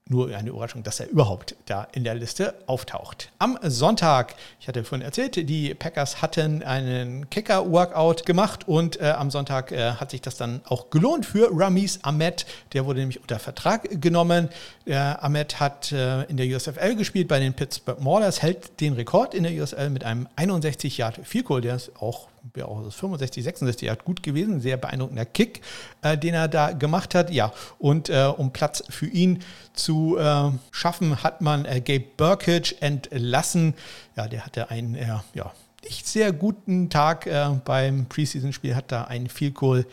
nur 0.08 0.34
eine 0.34 0.50
Überraschung, 0.50 0.82
dass 0.82 1.00
er 1.00 1.08
überhaupt 1.08 1.54
da 1.66 1.86
in 1.92 2.04
der 2.04 2.14
Liste 2.14 2.54
auftaucht. 2.66 3.30
Am 3.38 3.58
Sonntag, 3.62 4.34
ich 4.60 4.68
hatte 4.68 4.84
vorhin 4.84 5.04
erzählt, 5.04 5.48
die 5.48 5.74
Packers 5.74 6.22
hatten 6.22 6.62
einen 6.62 7.28
Kicker-Workout 7.30 8.24
gemacht 8.26 8.66
und 8.66 9.00
äh, 9.00 9.10
am 9.10 9.30
Sonntag 9.30 9.72
äh, 9.72 9.92
hat 9.92 10.10
sich 10.10 10.20
das 10.20 10.36
dann 10.36 10.60
auch 10.64 10.90
gelohnt 10.90 11.26
für 11.26 11.50
Ramis 11.52 12.00
Ahmed. 12.02 12.46
Der 12.72 12.86
wurde 12.86 13.00
nämlich 13.00 13.20
unter 13.20 13.38
Vertrag 13.38 14.00
genommen. 14.00 14.48
Der 14.86 15.22
Ahmed 15.22 15.60
hat 15.60 15.92
äh, 15.92 16.24
in 16.24 16.36
der 16.36 16.46
USFL 16.46 16.96
gespielt 16.96 17.28
bei 17.28 17.38
den 17.38 17.54
Pittsburgh 17.54 18.00
Maulers, 18.00 18.42
hält 18.42 18.80
den 18.80 18.94
Rekord 18.94 19.34
in 19.34 19.42
der 19.42 19.52
USL 19.52 19.90
mit 19.90 20.04
einem 20.04 20.28
61 20.36 20.98
Yard 20.98 21.20
Goal. 21.44 21.60
Der 21.60 21.76
ist 21.76 21.92
auch 22.00 22.28
ja, 22.57 22.64
auch 22.64 22.90
65, 22.90 23.45
66 23.45 23.87
Yard 23.87 24.04
gut 24.04 24.23
gewesen. 24.23 24.61
Sehr 24.61 24.76
beeindruckender 24.76 25.25
Kick, 25.25 25.62
äh, 26.02 26.16
den 26.16 26.35
er 26.35 26.49
da 26.49 26.73
gemacht 26.73 27.14
hat. 27.14 27.30
Ja, 27.30 27.52
und 27.78 28.09
äh, 28.09 28.33
um 28.37 28.52
Platz 28.52 28.83
für 28.88 29.07
ihn 29.07 29.40
zu 29.73 30.16
äh, 30.18 30.50
schaffen, 30.71 31.23
hat 31.23 31.40
man 31.40 31.64
äh, 31.64 31.80
Gabe 31.80 32.04
Burkage 32.16 32.75
entlassen. 32.80 33.75
Ja, 34.16 34.28
der 34.28 34.45
hatte 34.45 34.71
einen 34.71 34.95
äh, 34.95 35.18
ja, 35.35 35.52
nicht 35.85 36.07
sehr 36.07 36.33
guten 36.33 36.90
Tag 36.90 37.26
äh, 37.26 37.49
beim 37.64 38.07
Preseason-Spiel, 38.07 38.75
hat 38.75 38.90
da 38.92 39.04
einen 39.04 39.28
Field 39.28 39.54
Goal 39.54 39.87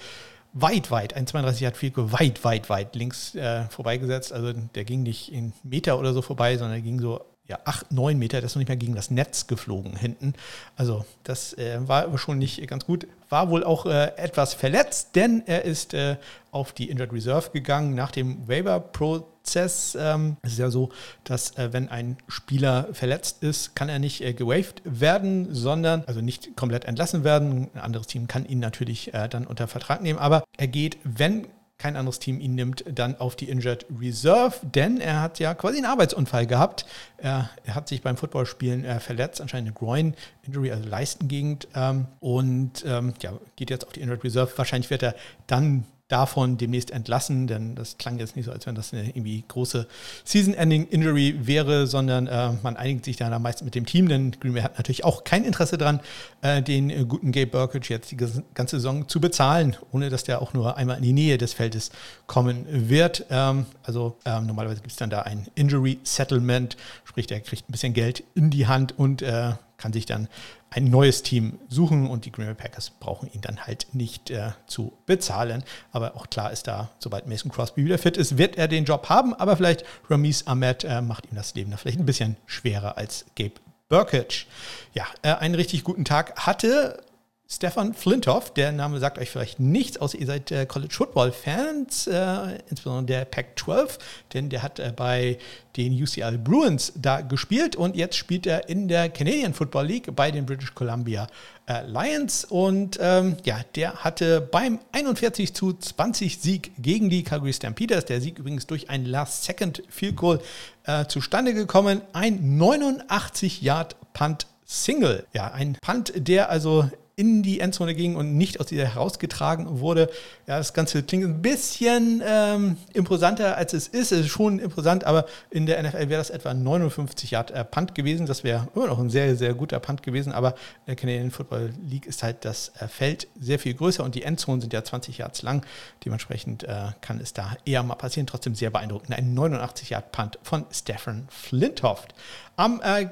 weit, 0.53 0.89
weit, 0.89 1.13
ein 1.13 1.27
32 1.27 1.65
hat 1.65 1.93
Goal 1.93 2.11
weit, 2.13 2.43
weit, 2.43 2.69
weit 2.69 2.95
links 2.95 3.35
äh, 3.35 3.65
vorbeigesetzt. 3.69 4.31
Also 4.31 4.53
der 4.53 4.85
ging 4.85 5.03
nicht 5.03 5.31
in 5.31 5.53
Meter 5.63 5.99
oder 5.99 6.13
so 6.13 6.21
vorbei, 6.21 6.57
sondern 6.57 6.81
ging 6.81 6.99
so 6.99 7.21
ja, 7.47 7.59
acht, 7.63 7.91
neun 7.91 8.17
Meter, 8.17 8.41
das 8.41 8.51
ist 8.51 8.55
noch 8.55 8.61
nicht 8.61 8.69
mehr 8.69 8.77
gegen 8.77 8.95
das 8.95 9.11
Netz 9.11 9.45
geflogen 9.45 9.95
hinten. 9.95 10.33
Also 10.75 11.05
das 11.23 11.53
äh, 11.53 11.77
war 11.87 12.17
schon 12.17 12.39
nicht 12.39 12.65
ganz 12.67 12.85
gut. 12.85 13.07
War 13.29 13.49
wohl 13.49 13.63
auch 13.63 13.85
äh, 13.85 14.11
etwas 14.17 14.53
verletzt, 14.53 15.15
denn 15.15 15.43
er 15.45 15.63
ist 15.63 15.93
äh, 15.93 16.17
auf 16.51 16.71
die 16.71 16.89
Injured 16.89 17.13
Reserve 17.13 17.51
gegangen 17.51 17.93
nach 17.93 18.11
dem 18.11 18.47
Waiver-Prozess. 18.47 19.95
Ähm, 19.99 20.37
es 20.41 20.53
ist 20.53 20.59
ja 20.59 20.71
so, 20.71 20.89
dass 21.23 21.55
äh, 21.57 21.71
wenn 21.71 21.89
ein 21.89 22.17
Spieler 22.27 22.87
verletzt 22.93 23.43
ist, 23.43 23.75
kann 23.75 23.89
er 23.89 23.99
nicht 23.99 24.21
äh, 24.21 24.33
gewaved 24.33 24.81
werden, 24.83 25.53
sondern, 25.53 26.03
also 26.07 26.21
nicht 26.21 26.55
komplett 26.55 26.85
entlassen 26.85 27.23
werden. 27.23 27.69
Ein 27.75 27.81
anderes 27.81 28.07
Team 28.07 28.27
kann 28.27 28.45
ihn 28.45 28.59
natürlich 28.59 29.13
äh, 29.13 29.27
dann 29.27 29.45
unter 29.45 29.67
Vertrag 29.67 30.01
nehmen, 30.01 30.17
aber 30.17 30.43
er 30.57 30.67
geht, 30.67 30.97
wenn 31.03 31.47
kein 31.77 31.97
anderes 31.97 32.19
Team 32.19 32.39
ihn 32.39 32.55
nimmt, 32.55 32.85
dann 32.87 33.17
auf 33.17 33.35
die 33.35 33.49
Injured 33.49 33.85
Reserve, 33.99 34.55
denn 34.63 35.01
er 35.01 35.21
hat 35.21 35.39
ja 35.39 35.53
quasi 35.53 35.77
einen 35.77 35.85
Arbeitsunfall 35.85 36.47
gehabt. 36.47 36.85
Er, 37.17 37.49
er 37.65 37.75
hat 37.75 37.89
sich 37.89 38.01
beim 38.01 38.15
Footballspielen 38.15 38.85
äh, 38.85 38.99
verletzt, 38.99 39.41
anscheinend 39.41 39.69
eine 39.69 39.75
Groin-Injury, 39.75 40.71
also 40.71 40.87
Leistengegend, 40.87 41.67
ähm, 41.75 42.07
und 42.21 42.85
ähm, 42.87 43.13
ja, 43.21 43.33
geht 43.57 43.69
jetzt 43.69 43.85
auf 43.85 43.93
die 43.93 44.01
Injured 44.01 44.23
Reserve. 44.23 44.51
Wahrscheinlich 44.55 44.89
wird 44.89 45.03
er 45.03 45.15
dann 45.47 45.85
davon 46.07 46.57
demnächst 46.57 46.91
entlassen, 46.91 47.47
denn 47.47 47.73
das 47.73 47.97
klang 47.97 48.19
jetzt 48.19 48.35
nicht 48.35 48.45
so, 48.45 48.51
als 48.51 48.67
wenn 48.67 48.75
das 48.75 48.93
eine 48.93 49.07
irgendwie 49.07 49.43
große 49.47 49.87
Season-Ending-Injury 50.23 51.47
wäre, 51.47 51.87
sondern 51.87 52.27
äh, 52.27 52.51
man 52.61 52.77
einigt 52.77 53.05
sich 53.05 53.17
dann 53.17 53.33
am 53.33 53.41
meisten 53.41 53.65
mit 53.65 53.73
dem 53.73 53.87
Team, 53.87 54.07
denn 54.07 54.31
Green 54.39 54.53
Bay 54.53 54.61
hat 54.61 54.77
natürlich 54.77 55.03
auch 55.03 55.23
kein 55.23 55.43
Interesse 55.43 55.79
daran, 55.79 55.99
äh, 56.41 56.61
den 56.61 56.91
äh, 56.91 57.05
guten 57.05 57.31
Gabe 57.31 57.47
Burkage 57.47 57.89
jetzt 57.89 58.11
die 58.11 58.17
ganze 58.17 58.77
Saison 58.77 59.07
zu 59.07 59.19
bezahlen, 59.19 59.75
ohne 59.91 60.09
dass 60.09 60.23
der 60.23 60.43
auch 60.43 60.53
nur 60.53 60.77
einmal 60.77 60.97
in 60.97 61.03
die 61.03 61.13
Nähe 61.13 61.39
des 61.39 61.53
Feldes 61.53 61.89
kommen 62.27 62.65
wird. 62.69 63.25
Ähm, 63.31 63.65
also 63.81 64.17
ähm, 64.25 64.45
normalerweise 64.45 64.81
gibt 64.81 64.91
es 64.91 64.97
dann 64.97 65.09
da 65.09 65.21
ein 65.21 65.47
Injury 65.55 65.99
Settlement, 66.03 66.77
sprich, 67.03 67.25
der 67.25 67.39
kriegt 67.39 67.67
ein 67.67 67.71
bisschen 67.71 67.93
Geld 67.93 68.23
in 68.35 68.51
die 68.51 68.67
Hand 68.67 68.97
und 68.99 69.23
äh, 69.23 69.53
kann 69.77 69.93
sich 69.93 70.05
dann 70.05 70.27
ein 70.69 70.85
neues 70.85 71.23
Team 71.23 71.59
suchen 71.69 72.07
und 72.07 72.25
die 72.25 72.31
Green 72.31 72.47
Bay 72.47 72.55
Packers 72.55 72.91
brauchen 72.99 73.31
ihn 73.31 73.41
dann 73.41 73.65
halt 73.65 73.87
nicht 73.93 74.29
äh, 74.29 74.51
zu 74.67 74.93
bezahlen. 75.05 75.63
Aber 75.91 76.15
auch 76.15 76.29
klar 76.29 76.51
ist 76.51 76.67
da, 76.67 76.91
sobald 76.99 77.27
Mason 77.27 77.51
Crosby 77.51 77.85
wieder 77.85 77.97
fit 77.97 78.17
ist, 78.17 78.37
wird 78.37 78.57
er 78.57 78.67
den 78.67 78.85
Job 78.85 79.07
haben. 79.09 79.33
Aber 79.33 79.55
vielleicht 79.55 79.85
Ramis 80.09 80.47
Ahmed 80.47 80.83
äh, 80.83 81.01
macht 81.01 81.25
ihm 81.27 81.35
das 81.35 81.55
Leben 81.55 81.71
da 81.71 81.77
vielleicht 81.77 81.99
ein 81.99 82.05
bisschen 82.05 82.37
schwerer 82.45 82.97
als 82.97 83.25
Gabe 83.35 83.55
Burkage. 83.87 84.47
Ja, 84.93 85.05
äh, 85.21 85.33
einen 85.33 85.55
richtig 85.55 85.83
guten 85.83 86.05
Tag 86.05 86.35
hatte 86.45 87.01
Stefan 87.47 87.93
Flintoff, 87.93 88.53
der 88.55 88.71
Name 88.71 88.99
sagt 88.99 89.19
euch 89.19 89.29
vielleicht 89.29 89.59
nichts, 89.59 89.97
außer 89.97 90.17
ihr 90.17 90.25
seid 90.25 90.51
äh, 90.51 90.65
College 90.65 90.93
Football 90.93 91.31
Fans, 91.31 92.07
äh, 92.07 92.57
insbesondere 92.69 93.19
der 93.19 93.25
Pac-12, 93.25 93.99
denn 94.33 94.49
der 94.49 94.63
hat 94.63 94.79
äh, 94.79 94.91
bei 94.95 95.37
den 95.77 95.93
UCL 95.93 96.39
Bruins 96.39 96.93
da 96.95 97.21
gespielt 97.21 97.75
und 97.75 97.95
jetzt 97.95 98.15
spielt 98.15 98.47
er 98.47 98.67
in 98.67 98.87
der 98.87 99.09
Canadian 99.09 99.53
Football 99.53 99.85
League 99.85 100.15
bei 100.15 100.31
den 100.31 100.47
British 100.47 100.73
Columbia 100.73 101.27
äh, 101.67 101.85
Lions 101.85 102.45
und 102.45 102.97
ähm, 102.99 103.37
ja, 103.43 103.59
der 103.75 104.03
hatte 104.03 104.41
beim 104.41 104.79
41 104.91 105.53
zu 105.53 105.73
20 105.73 106.39
Sieg 106.39 106.71
gegen 106.79 107.11
die 107.11 107.21
Calgary 107.21 107.53
Stampeders, 107.53 108.05
der 108.05 108.21
Sieg 108.21 108.39
übrigens 108.39 108.65
durch 108.65 108.89
ein 108.89 109.05
Last 109.05 109.43
Second 109.43 109.83
Field 109.89 110.15
Goal 110.15 110.41
äh, 110.85 111.05
zustande 111.05 111.53
gekommen, 111.53 112.01
ein 112.11 112.57
89 112.57 113.61
Yard 113.61 113.95
Punt 114.13 114.47
Single. 114.65 115.27
Ja, 115.33 115.51
ein 115.51 115.77
Punt, 115.79 116.11
der 116.15 116.49
also 116.49 116.89
in 117.17 117.43
die 117.43 117.61
Endzone 117.61 117.95
ging 117.95 118.15
und 118.15 118.35
nicht 118.35 118.59
aus 118.59 118.67
dieser 118.67 118.85
herausgetragen 118.85 119.79
wurde. 119.79 120.09
Ja, 120.47 120.57
das 120.57 120.73
Ganze 120.73 121.01
klingt 121.01 121.23
ein 121.23 121.41
bisschen 121.41 122.21
ähm, 122.25 122.77
imposanter, 122.93 123.55
als 123.55 123.73
es 123.73 123.87
ist. 123.87 124.11
Es 124.11 124.21
ist 124.25 124.29
schon 124.29 124.59
imposant, 124.59 125.05
aber 125.05 125.25
in 125.49 125.65
der 125.65 125.81
NFL 125.81 126.09
wäre 126.09 126.17
das 126.17 126.29
etwa 126.29 126.53
59 126.53 127.31
Yard 127.31 127.51
äh, 127.51 127.63
Punt 127.63 127.95
gewesen. 127.95 128.25
Das 128.25 128.43
wäre 128.43 128.67
immer 128.75 128.87
noch 128.87 128.99
ein 128.99 129.09
sehr, 129.09 129.35
sehr 129.37 129.53
guter 129.53 129.79
Punt 129.79 130.03
gewesen, 130.03 130.33
aber 130.33 130.51
in 130.51 130.87
der 130.87 130.95
Canadian 130.95 131.31
Football 131.31 131.73
League 131.87 132.05
ist 132.05 132.21
halt 132.21 132.43
das 132.43 132.73
äh, 132.79 132.87
Feld 132.87 133.27
sehr 133.39 133.59
viel 133.59 133.73
größer 133.73 134.03
und 134.03 134.15
die 134.15 134.23
Endzonen 134.23 134.59
sind 134.59 134.73
ja 134.73 134.83
20 134.83 135.17
Yards 135.17 135.41
lang. 135.41 135.65
Dementsprechend 136.03 136.63
äh, 136.63 136.87
kann 136.99 137.21
es 137.21 137.31
da 137.31 137.55
eher 137.65 137.83
mal 137.83 137.95
passieren. 137.95 138.27
Trotzdem 138.27 138.55
sehr 138.55 138.71
beeindruckend. 138.71 139.17
Ein 139.17 139.33
89 139.33 139.91
Yard 139.91 140.11
Punt 140.11 140.37
von 140.43 140.65
Stefan 140.71 141.27
Flintoft. 141.29 142.13
Am 142.55 142.81
äh, 142.83 143.07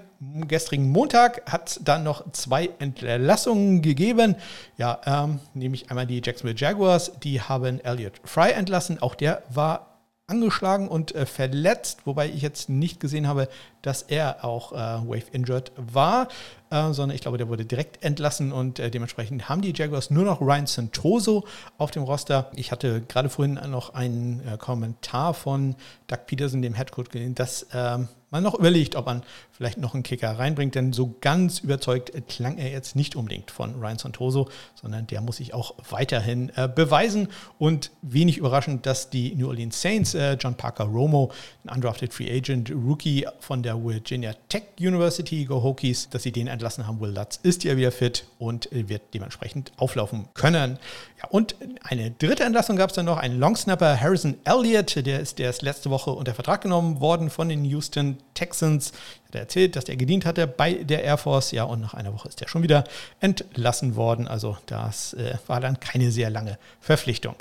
gestrigen 0.48 0.90
Montag 0.90 1.42
hat 1.52 1.70
es 1.70 1.80
dann 1.84 2.04
noch 2.04 2.32
zwei 2.32 2.70
Entlassungen 2.80 3.82
gegeben. 3.82 4.36
Ja, 4.78 5.02
ähm, 5.06 5.40
nämlich 5.54 5.90
einmal 5.90 6.08
die 6.08 6.22
Jacksonville 6.24 6.58
Jaguars, 6.58 7.12
die 7.24 7.42
haben 7.42 7.84
Elliot 7.84 8.14
Fry 8.24 8.52
entlassen. 8.52 9.02
Auch 9.02 9.16
der 9.16 9.44
war 9.50 9.94
angeschlagen 10.28 10.88
und 10.88 11.14
äh, 11.14 11.26
verletzt, 11.26 12.02
wobei 12.06 12.30
ich 12.30 12.42
jetzt 12.42 12.70
nicht 12.70 13.00
gesehen 13.00 13.28
habe, 13.28 13.50
dass 13.82 14.04
er 14.04 14.46
auch 14.46 14.72
äh, 14.72 14.76
Wave 14.76 15.26
Injured 15.34 15.72
war, 15.76 16.30
äh, 16.74 16.94
sondern 16.94 17.16
ich 17.16 17.22
glaube, 17.22 17.38
der 17.38 17.48
wurde 17.48 17.66
direkt 17.66 18.04
entlassen 18.04 18.52
und 18.52 18.80
äh, 18.80 18.90
dementsprechend 18.90 19.48
haben 19.48 19.62
die 19.62 19.74
Jaguars 19.76 20.10
nur 20.10 20.26
noch 20.26 20.42
Ryan 20.42 20.66
Santoso 20.66 21.46
auf 21.78 21.92
dem 21.92 22.04
Roster. 22.04 22.50
Ich 22.56 22.72
hatte 22.72 23.02
gerade 23.02 23.30
vorhin 23.30 23.60
noch 23.70 23.94
einen 23.94 24.42
äh, 24.48 24.58
Kommentar 24.58 25.34
von 25.36 25.76
Doug 26.08 26.20
Peterson, 26.26 26.62
dem 26.62 26.74
Headcoach, 26.74 27.10
gesehen, 27.10 27.36
dass 27.36 27.68
ähm, 27.74 28.08
man 28.34 28.42
noch 28.42 28.56
überlegt, 28.56 28.96
ob 28.96 29.06
man 29.06 29.22
vielleicht 29.52 29.78
noch 29.78 29.94
einen 29.94 30.02
Kicker 30.02 30.40
reinbringt, 30.40 30.74
denn 30.74 30.92
so 30.92 31.16
ganz 31.22 31.60
überzeugt 31.60 32.12
klang 32.28 32.58
er 32.58 32.72
jetzt 32.72 32.96
nicht 32.96 33.16
unbedingt 33.16 33.52
von 33.52 33.76
Ryan 33.76 34.00
Santoso, 34.00 34.50
sondern 34.74 35.06
der 35.06 35.22
muss 35.22 35.38
sich 35.38 35.54
auch 35.54 35.76
weiterhin 35.92 36.52
äh, 36.56 36.68
beweisen. 36.68 37.28
Und 37.60 37.92
wenig 38.02 38.38
überraschend, 38.38 38.88
dass 38.88 39.12
die 39.12 39.36
New 39.36 39.48
Orleans 39.48 39.80
Saints 39.80 40.16
äh, 40.16 40.34
John 40.34 40.56
Parker 40.56 40.86
Romo, 40.86 41.32
ein 41.64 41.76
undrafted 41.76 42.12
Free 42.12 42.36
Agent 42.36 42.72
Rookie 42.72 43.28
von 43.40 43.62
der 43.62 43.82
Virginia 43.84 44.34
Tech 44.50 44.64
University, 44.80 45.46
Go 45.46 45.62
Hokies, 45.62 46.10
dass 46.10 46.24
sie 46.24 46.32
den 46.32 46.48
entlassen 46.48 46.63
haben. 46.64 47.00
Will 47.00 47.12
Lutz 47.12 47.40
ist 47.44 47.64
ja 47.64 47.78
wieder 47.78 47.92
fit 47.92 48.26
und 48.40 48.70
wird 48.72 49.02
dementsprechend 49.14 49.72
auflaufen 49.78 50.28
können. 50.34 50.80
Ja, 51.22 51.30
und 51.30 51.56
eine 51.84 52.12
dritte 52.12 52.44
Entlassung 52.44 52.76
gab 52.76 52.90
es 52.90 52.96
dann 52.96 53.06
noch, 53.06 53.18
ein 53.18 53.38
Longsnapper 53.38 54.00
Harrison 54.00 54.36
Elliott, 54.44 55.06
der 55.06 55.20
ist, 55.20 55.40
der 55.40 55.50
ist 55.50 55.62
letzte 55.62 55.90
Woche 55.90 56.12
unter 56.12 56.34
Vertrag 56.34 56.62
genommen 56.62 57.00
worden 57.00 57.30
von 57.30 57.50
den 57.50 57.66
Houston 57.66 58.18
Texans. 58.34 58.92
Hat 59.28 59.36
er 59.36 59.42
erzählt, 59.42 59.76
dass 59.76 59.86
er 59.86 59.96
gedient 59.96 60.26
hatte 60.26 60.48
bei 60.48 60.74
der 60.74 61.04
Air 61.04 61.18
Force. 61.18 61.52
Ja, 61.52 61.64
und 61.66 61.82
nach 61.82 61.94
einer 61.94 62.14
Woche 62.14 62.28
ist 62.30 62.42
er 62.42 62.48
schon 62.48 62.64
wieder 62.64 62.84
entlassen 63.20 63.96
worden. 63.96 64.28
Also 64.28 64.58
das 64.66 65.14
äh, 65.14 65.36
war 65.48 65.60
dann 65.60 65.80
keine 65.80 66.12
sehr 66.12 66.30
lange 66.30 66.58
Verpflichtung. 66.80 67.36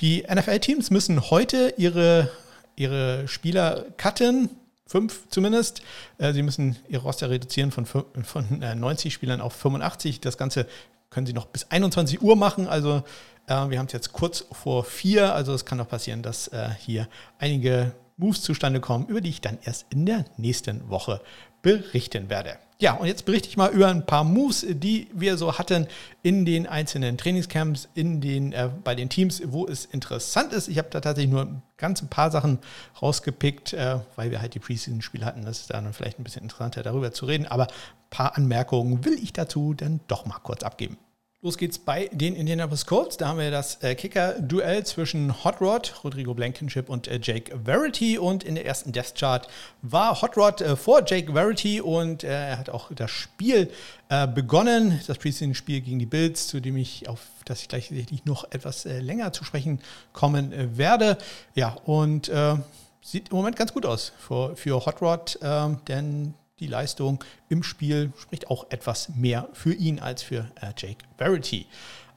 Die 0.00 0.24
NFL-Teams 0.32 0.90
müssen 0.90 1.30
heute 1.30 1.74
ihre, 1.76 2.30
ihre 2.76 3.26
Spieler 3.26 3.84
cutten 3.96 4.50
fünf 4.88 5.28
zumindest. 5.28 5.82
Äh, 6.16 6.32
sie 6.32 6.42
müssen 6.42 6.76
ihre 6.88 7.02
Roster 7.02 7.30
reduzieren 7.30 7.70
von, 7.70 7.86
von 7.86 8.04
90 8.58 9.06
äh, 9.06 9.14
Spielern 9.14 9.40
auf 9.40 9.52
85. 9.52 10.20
Das 10.20 10.36
Ganze 10.36 10.66
können 11.10 11.26
Sie 11.26 11.32
noch 11.32 11.46
bis 11.46 11.70
21 11.70 12.20
Uhr 12.20 12.34
machen. 12.34 12.66
Also 12.66 13.04
äh, 13.46 13.68
wir 13.68 13.78
haben 13.78 13.86
es 13.86 13.92
jetzt 13.92 14.12
kurz 14.12 14.44
vor 14.50 14.82
vier. 14.84 15.34
Also 15.34 15.54
es 15.54 15.64
kann 15.64 15.78
noch 15.78 15.88
passieren, 15.88 16.22
dass 16.22 16.50
hier 16.78 17.08
einige 17.38 17.92
Moves 18.16 18.42
zustande 18.42 18.80
kommen, 18.80 19.06
über 19.06 19.20
die 19.20 19.28
ich 19.28 19.40
dann 19.40 19.58
erst 19.62 19.86
in 19.90 20.04
der 20.04 20.24
nächsten 20.36 20.88
Woche 20.88 21.20
berichten 21.62 22.30
werde. 22.30 22.58
Ja, 22.80 22.92
und 22.92 23.08
jetzt 23.08 23.24
berichte 23.24 23.48
ich 23.48 23.56
mal 23.56 23.72
über 23.72 23.88
ein 23.88 24.06
paar 24.06 24.22
Moves, 24.22 24.64
die 24.68 25.08
wir 25.12 25.36
so 25.36 25.58
hatten 25.58 25.88
in 26.22 26.44
den 26.44 26.68
einzelnen 26.68 27.18
Trainingscamps, 27.18 27.88
in 27.94 28.20
den, 28.20 28.52
äh, 28.52 28.70
bei 28.84 28.94
den 28.94 29.08
Teams, 29.08 29.42
wo 29.46 29.66
es 29.66 29.84
interessant 29.84 30.52
ist. 30.52 30.68
Ich 30.68 30.78
habe 30.78 30.88
da 30.88 31.00
tatsächlich 31.00 31.32
nur 31.32 31.60
ganz 31.76 32.02
ein 32.02 32.08
paar 32.08 32.30
Sachen 32.30 32.60
rausgepickt, 33.02 33.72
äh, 33.72 33.98
weil 34.14 34.30
wir 34.30 34.40
halt 34.40 34.54
die 34.54 34.60
Preseason-Spiele 34.60 35.24
hatten. 35.24 35.44
Das 35.44 35.62
ist 35.62 35.70
dann 35.70 35.92
vielleicht 35.92 36.20
ein 36.20 36.24
bisschen 36.24 36.42
interessanter, 36.42 36.84
darüber 36.84 37.10
zu 37.10 37.26
reden. 37.26 37.48
Aber 37.48 37.64
ein 37.64 38.10
paar 38.10 38.36
Anmerkungen 38.36 39.04
will 39.04 39.14
ich 39.14 39.32
dazu 39.32 39.74
dann 39.74 39.98
doch 40.06 40.24
mal 40.24 40.38
kurz 40.38 40.62
abgeben. 40.62 40.98
Los 41.40 41.56
geht's 41.56 41.78
bei 41.78 42.10
den 42.10 42.34
Indianapolis 42.34 42.84
Colts. 42.84 43.16
Da 43.16 43.28
haben 43.28 43.38
wir 43.38 43.52
das 43.52 43.80
äh, 43.84 43.94
Kicker-Duell 43.94 44.84
zwischen 44.84 45.44
Hot 45.44 45.60
Rod, 45.60 45.94
Rodrigo 46.02 46.34
Blankenship 46.34 46.88
und 46.88 47.06
äh, 47.06 47.20
Jake 47.22 47.56
Verity. 47.64 48.18
Und 48.18 48.42
in 48.42 48.56
der 48.56 48.66
ersten 48.66 48.90
Death 48.90 49.14
Chart 49.14 49.46
war 49.80 50.20
Hot 50.20 50.36
Rod 50.36 50.60
äh, 50.60 50.74
vor 50.74 51.04
Jake 51.06 51.32
Verity 51.32 51.80
und 51.80 52.24
äh, 52.24 52.48
er 52.48 52.58
hat 52.58 52.70
auch 52.70 52.90
das 52.92 53.12
Spiel 53.12 53.70
äh, 54.08 54.26
begonnen. 54.26 55.00
Das 55.06 55.16
Preseason-Spiel 55.18 55.80
gegen 55.80 56.00
die 56.00 56.06
Bills, 56.06 56.48
zu 56.48 56.58
dem 56.58 56.76
ich 56.76 57.08
auf 57.08 57.20
das 57.44 57.62
ich 57.62 57.68
gleich 57.68 57.88
noch 58.24 58.50
etwas 58.50 58.84
äh, 58.84 58.98
länger 58.98 59.32
zu 59.32 59.44
sprechen 59.44 59.78
kommen 60.12 60.76
werde. 60.76 61.18
Ja, 61.54 61.76
und 61.84 62.32
sieht 63.00 63.28
im 63.28 63.36
Moment 63.36 63.54
ganz 63.54 63.72
gut 63.72 63.86
aus 63.86 64.12
für, 64.18 64.56
für 64.56 64.84
Hot 64.84 65.00
Rod, 65.00 65.38
ähm, 65.40 65.78
denn 65.86 66.34
die 66.60 66.66
Leistung 66.66 67.22
im 67.48 67.62
Spiel 67.62 68.12
spricht 68.18 68.50
auch 68.50 68.70
etwas 68.70 69.10
mehr 69.10 69.48
für 69.52 69.72
ihn 69.72 70.00
als 70.00 70.22
für 70.22 70.50
äh, 70.60 70.72
Jake 70.76 71.04
Verity. 71.16 71.66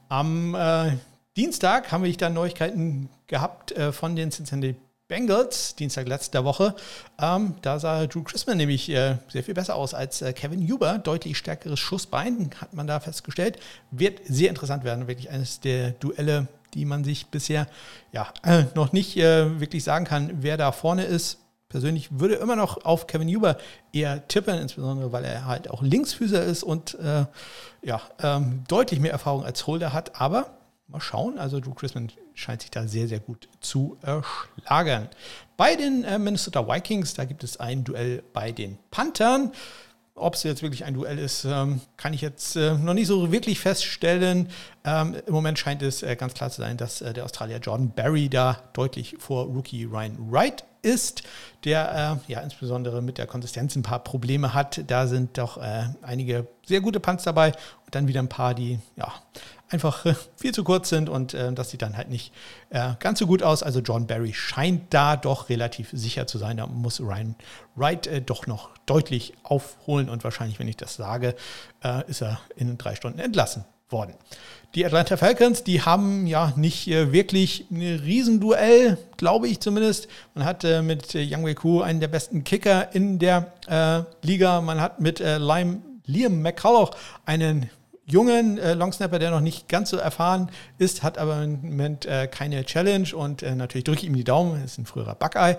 Am 0.08 0.54
äh, 0.54 0.96
Dienstag 1.36 1.90
haben 1.92 2.04
wir 2.04 2.16
dann 2.16 2.34
Neuigkeiten 2.34 3.08
gehabt 3.26 3.72
äh, 3.72 3.92
von 3.92 4.16
den 4.16 4.30
Cincinnati 4.30 4.76
Bengals, 5.08 5.74
Dienstag 5.74 6.08
letzter 6.08 6.44
Woche. 6.44 6.74
Ähm, 7.20 7.56
da 7.60 7.78
sah 7.78 8.06
Drew 8.06 8.22
Chrisman 8.22 8.56
nämlich 8.56 8.88
äh, 8.88 9.16
sehr 9.28 9.42
viel 9.42 9.52
besser 9.52 9.74
aus 9.74 9.92
als 9.92 10.22
äh, 10.22 10.32
Kevin 10.32 10.66
Huber. 10.66 10.96
Deutlich 10.96 11.36
stärkeres 11.36 11.80
Schussbein, 11.80 12.50
hat 12.58 12.72
man 12.72 12.86
da 12.86 12.98
festgestellt. 12.98 13.58
Wird 13.90 14.22
sehr 14.26 14.48
interessant 14.48 14.84
werden. 14.84 15.08
Wirklich 15.08 15.28
eines 15.28 15.60
der 15.60 15.90
Duelle, 15.90 16.48
die 16.72 16.86
man 16.86 17.04
sich 17.04 17.26
bisher 17.26 17.66
ja, 18.12 18.32
äh, 18.42 18.64
noch 18.74 18.94
nicht 18.94 19.18
äh, 19.18 19.60
wirklich 19.60 19.84
sagen 19.84 20.06
kann, 20.06 20.30
wer 20.40 20.56
da 20.56 20.72
vorne 20.72 21.04
ist 21.04 21.41
persönlich 21.72 22.20
würde 22.20 22.34
immer 22.34 22.54
noch 22.54 22.84
auf 22.84 23.06
Kevin 23.06 23.34
Huber 23.34 23.56
eher 23.92 24.28
tippen, 24.28 24.58
insbesondere 24.58 25.10
weil 25.10 25.24
er 25.24 25.46
halt 25.46 25.68
auch 25.70 25.82
Linksfüßer 25.82 26.44
ist 26.44 26.62
und 26.62 26.94
äh, 27.00 27.24
ja, 27.82 28.00
ähm, 28.22 28.62
deutlich 28.68 29.00
mehr 29.00 29.10
Erfahrung 29.10 29.44
als 29.44 29.66
Holder 29.66 29.92
hat. 29.92 30.20
Aber 30.20 30.58
mal 30.86 31.00
schauen, 31.00 31.38
also 31.38 31.58
Drew 31.60 31.72
Chrisman 31.74 32.12
scheint 32.34 32.60
sich 32.60 32.70
da 32.70 32.86
sehr, 32.86 33.08
sehr 33.08 33.20
gut 33.20 33.48
zu 33.60 33.96
erschlagen. 34.02 35.08
Bei 35.56 35.74
den 35.74 36.04
äh, 36.04 36.18
Minnesota 36.18 36.68
Vikings, 36.68 37.14
da 37.14 37.24
gibt 37.24 37.42
es 37.42 37.58
ein 37.58 37.84
Duell 37.84 38.22
bei 38.32 38.52
den 38.52 38.78
Panthern. 38.90 39.52
Ob 40.14 40.34
es 40.34 40.42
jetzt 40.42 40.60
wirklich 40.60 40.84
ein 40.84 40.92
Duell 40.92 41.18
ist, 41.18 41.46
ähm, 41.46 41.80
kann 41.96 42.12
ich 42.12 42.20
jetzt 42.20 42.54
äh, 42.56 42.74
noch 42.74 42.92
nicht 42.92 43.06
so 43.06 43.32
wirklich 43.32 43.60
feststellen. 43.60 44.50
Ähm, 44.84 45.16
Im 45.26 45.32
Moment 45.32 45.58
scheint 45.58 45.80
es 45.80 46.02
äh, 46.02 46.16
ganz 46.16 46.34
klar 46.34 46.50
zu 46.50 46.60
sein, 46.60 46.76
dass 46.76 47.00
äh, 47.00 47.14
der 47.14 47.24
Australier 47.24 47.58
Jordan 47.58 47.94
Barry 47.94 48.28
da 48.28 48.62
deutlich 48.74 49.16
vor 49.18 49.46
Rookie 49.46 49.84
Ryan 49.84 50.18
Wright 50.30 50.64
ist, 50.82 51.22
der 51.64 52.20
äh, 52.26 52.32
ja 52.32 52.40
insbesondere 52.40 53.02
mit 53.02 53.18
der 53.18 53.26
Konsistenz 53.26 53.76
ein 53.76 53.82
paar 53.82 54.00
Probleme 54.00 54.52
hat. 54.52 54.82
Da 54.88 55.06
sind 55.06 55.38
doch 55.38 55.56
äh, 55.58 55.84
einige 56.02 56.48
sehr 56.66 56.80
gute 56.80 57.00
Punts 57.00 57.24
dabei 57.24 57.52
und 57.84 57.94
dann 57.94 58.08
wieder 58.08 58.20
ein 58.20 58.28
paar, 58.28 58.54
die 58.54 58.80
ja 58.96 59.12
einfach 59.68 60.04
äh, 60.04 60.14
viel 60.36 60.52
zu 60.52 60.64
kurz 60.64 60.88
sind 60.88 61.08
und 61.08 61.34
äh, 61.34 61.52
das 61.52 61.70
sieht 61.70 61.82
dann 61.82 61.96
halt 61.96 62.10
nicht 62.10 62.32
äh, 62.70 62.90
ganz 62.98 63.18
so 63.18 63.26
gut 63.26 63.42
aus. 63.42 63.62
Also 63.62 63.80
John 63.80 64.06
Barry 64.06 64.34
scheint 64.34 64.92
da 64.92 65.16
doch 65.16 65.48
relativ 65.48 65.90
sicher 65.92 66.26
zu 66.26 66.38
sein. 66.38 66.56
Da 66.56 66.66
muss 66.66 67.00
Ryan 67.00 67.36
Wright 67.76 68.06
äh, 68.06 68.20
doch 68.20 68.46
noch 68.46 68.70
deutlich 68.86 69.34
aufholen 69.44 70.08
und 70.08 70.24
wahrscheinlich, 70.24 70.58
wenn 70.58 70.68
ich 70.68 70.76
das 70.76 70.96
sage, 70.96 71.36
ist 72.08 72.20
er 72.20 72.40
in 72.56 72.76
drei 72.78 72.96
Stunden 72.96 73.20
entlassen 73.20 73.64
worden. 73.92 74.14
Die 74.74 74.86
Atlanta 74.86 75.18
Falcons, 75.18 75.64
die 75.64 75.82
haben 75.82 76.26
ja 76.26 76.54
nicht 76.56 76.88
äh, 76.88 77.12
wirklich 77.12 77.66
ein 77.70 78.00
Riesenduell, 78.02 78.96
glaube 79.18 79.46
ich 79.46 79.60
zumindest. 79.60 80.08
Man 80.34 80.46
hat 80.46 80.64
äh, 80.64 80.80
mit 80.80 81.14
äh, 81.14 81.28
Young 81.30 81.44
Wei 81.44 81.84
einen 81.84 82.00
der 82.00 82.08
besten 82.08 82.42
Kicker 82.42 82.94
in 82.94 83.18
der 83.18 83.52
äh, 83.68 84.00
Liga. 84.26 84.62
Man 84.62 84.80
hat 84.80 84.98
mit 84.98 85.20
äh, 85.20 85.36
Lime, 85.36 85.82
Liam 86.06 86.40
McCullough 86.40 86.92
einen 87.26 87.68
jungen 88.06 88.56
äh, 88.56 88.72
Longsnapper, 88.72 89.18
der 89.18 89.30
noch 89.30 89.42
nicht 89.42 89.68
ganz 89.68 89.90
so 89.90 89.98
erfahren 89.98 90.48
ist, 90.78 91.02
hat 91.02 91.18
aber 91.18 91.42
im 91.42 91.60
Moment 91.60 92.08
keine 92.30 92.64
Challenge 92.64 93.14
und 93.14 93.42
natürlich 93.42 93.84
drücke 93.84 94.00
ich 94.00 94.06
ihm 94.06 94.16
die 94.16 94.24
Daumen, 94.24 94.64
ist 94.64 94.78
ein 94.78 94.86
früherer 94.86 95.14
Buckeye. 95.14 95.56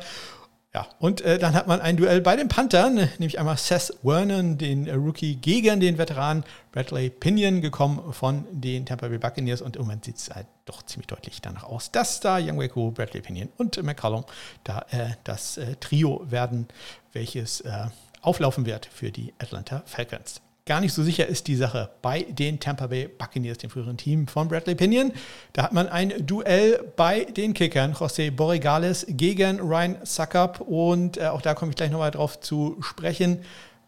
Ja, 0.75 0.87
und 0.97 1.21
äh, 1.21 1.37
dann 1.37 1.53
hat 1.53 1.67
man 1.67 1.81
ein 1.81 1.97
Duell 1.97 2.19
bei 2.19 2.35
den 2.35 2.47
Panthern, 2.47 2.95
nämlich 3.19 3.37
einmal 3.37 3.57
Seth 3.57 3.93
Vernon, 4.01 4.57
den 4.57 4.87
äh, 4.87 4.93
Rookie, 4.93 5.35
gegen 5.35 5.79
den 5.79 5.99
Veteran 5.99 6.43
Bradley 6.71 7.11
Pinion, 7.11 7.61
gekommen 7.61 8.11
von 8.11 8.45
den 8.49 8.83
Tampa 8.83 9.07
Bay 9.07 9.19
Buccaneers. 9.19 9.61
Und 9.61 9.75
im 9.75 9.83
Moment 9.83 10.05
sieht 10.05 10.17
es 10.17 10.31
halt 10.31 10.47
doch 10.65 10.81
ziemlich 10.81 11.05
deutlich 11.05 11.41
danach 11.41 11.65
aus, 11.65 11.91
dass 11.91 12.21
da 12.21 12.39
Young 12.39 12.59
Waco, 12.59 12.89
Bradley 12.89 13.21
Pinion 13.21 13.49
und 13.57 13.81
McCollum 13.83 14.25
da 14.63 14.83
äh, 14.89 15.11
das 15.23 15.57
äh, 15.57 15.75
Trio 15.79 16.25
werden, 16.31 16.67
welches 17.11 17.61
äh, 17.61 17.85
auflaufen 18.23 18.65
wird 18.65 18.87
für 18.87 19.11
die 19.11 19.31
Atlanta 19.37 19.83
Falcons. 19.85 20.42
Gar 20.65 20.79
nicht 20.79 20.93
so 20.93 21.03
sicher 21.03 21.27
ist 21.27 21.47
die 21.47 21.57
Sache 21.57 21.89
bei 22.01 22.21
den 22.21 22.57
Tampa 22.57 22.87
Bay 22.87 23.09
Buccaneers, 23.09 23.57
dem 23.57 23.69
früheren 23.69 23.97
Team 23.97 24.27
von 24.27 24.47
Bradley 24.47 24.75
Pinion. 24.75 25.11
Da 25.51 25.63
hat 25.63 25.73
man 25.73 25.89
ein 25.89 26.25
Duell 26.25 26.79
bei 26.95 27.25
den 27.25 27.53
Kickern, 27.53 27.93
José 27.93 28.31
Borregales 28.31 29.05
gegen 29.09 29.59
Ryan 29.59 29.97
Suckup. 30.05 30.61
Und 30.61 31.17
äh, 31.17 31.25
auch 31.25 31.41
da 31.41 31.53
komme 31.53 31.71
ich 31.71 31.75
gleich 31.75 31.91
nochmal 31.91 32.11
drauf 32.11 32.39
zu 32.39 32.77
sprechen. 32.79 33.39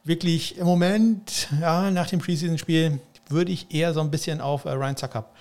Wirklich 0.04 0.58
im 0.58 0.66
Moment, 0.66 1.48
ja, 1.62 1.92
nach 1.92 2.10
dem 2.10 2.20
Preseason-Spiel, 2.20 3.00
würde 3.30 3.54
ich 3.54 3.74
eher 3.74 3.94
so 3.94 4.02
ein 4.02 4.12
bisschen 4.12 4.42
auf 4.42 4.66
äh, 4.66 4.72
Ryan 4.72 4.98
Suckup 4.98 5.34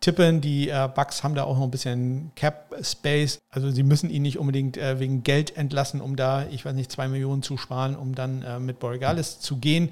tippen. 0.00 0.40
Die 0.40 0.70
äh, 0.70 0.88
Bucks 0.92 1.22
haben 1.22 1.36
da 1.36 1.44
auch 1.44 1.56
noch 1.56 1.64
ein 1.64 1.70
bisschen 1.70 2.32
Cap 2.34 2.74
Space. 2.82 3.38
Also 3.50 3.70
sie 3.70 3.84
müssen 3.84 4.10
ihn 4.10 4.22
nicht 4.22 4.38
unbedingt 4.38 4.76
äh, 4.76 4.98
wegen 4.98 5.22
Geld 5.22 5.56
entlassen, 5.56 6.00
um 6.00 6.16
da, 6.16 6.46
ich 6.50 6.64
weiß 6.64 6.74
nicht, 6.74 6.90
zwei 6.90 7.06
Millionen 7.06 7.44
zu 7.44 7.56
sparen, 7.56 7.94
um 7.94 8.16
dann 8.16 8.42
äh, 8.42 8.58
mit 8.58 8.80
Borregales 8.80 9.38
zu 9.38 9.58
gehen 9.58 9.90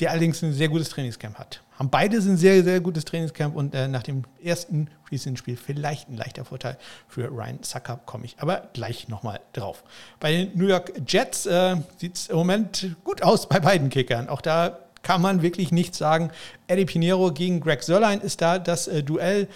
der 0.00 0.10
allerdings 0.10 0.42
ein 0.42 0.52
sehr 0.52 0.68
gutes 0.68 0.88
Trainingscamp 0.90 1.38
hat. 1.38 1.62
Haben 1.78 1.90
beide 1.90 2.16
ein 2.16 2.36
sehr, 2.36 2.64
sehr 2.64 2.80
gutes 2.80 3.04
Trainingscamp 3.04 3.54
und 3.54 3.74
äh, 3.74 3.86
nach 3.86 4.02
dem 4.02 4.24
ersten 4.42 4.88
Preseason-Spiel 5.06 5.56
vielleicht 5.56 6.08
ein 6.08 6.16
leichter 6.16 6.44
Vorteil 6.44 6.76
für 7.06 7.28
Ryan 7.28 7.60
Sucker, 7.62 8.00
komme 8.04 8.24
ich 8.24 8.36
aber 8.38 8.68
gleich 8.72 9.08
nochmal 9.08 9.40
drauf. 9.52 9.84
Bei 10.18 10.32
den 10.32 10.58
New 10.58 10.66
York 10.66 10.92
Jets 11.06 11.46
äh, 11.46 11.76
sieht 11.98 12.16
es 12.16 12.28
im 12.28 12.36
Moment 12.36 12.96
gut 13.04 13.22
aus 13.22 13.48
bei 13.48 13.60
beiden 13.60 13.90
Kickern. 13.90 14.28
Auch 14.28 14.40
da 14.40 14.78
kann 15.02 15.22
man 15.22 15.42
wirklich 15.42 15.70
nichts 15.70 15.98
sagen. 15.98 16.30
Eddie 16.66 16.84
Pinheiro 16.84 17.32
gegen 17.32 17.60
Greg 17.60 17.82
Sörlein 17.82 18.20
ist 18.20 18.40
da 18.40 18.58
das 18.58 18.88
äh, 18.88 19.02
Duell. 19.02 19.48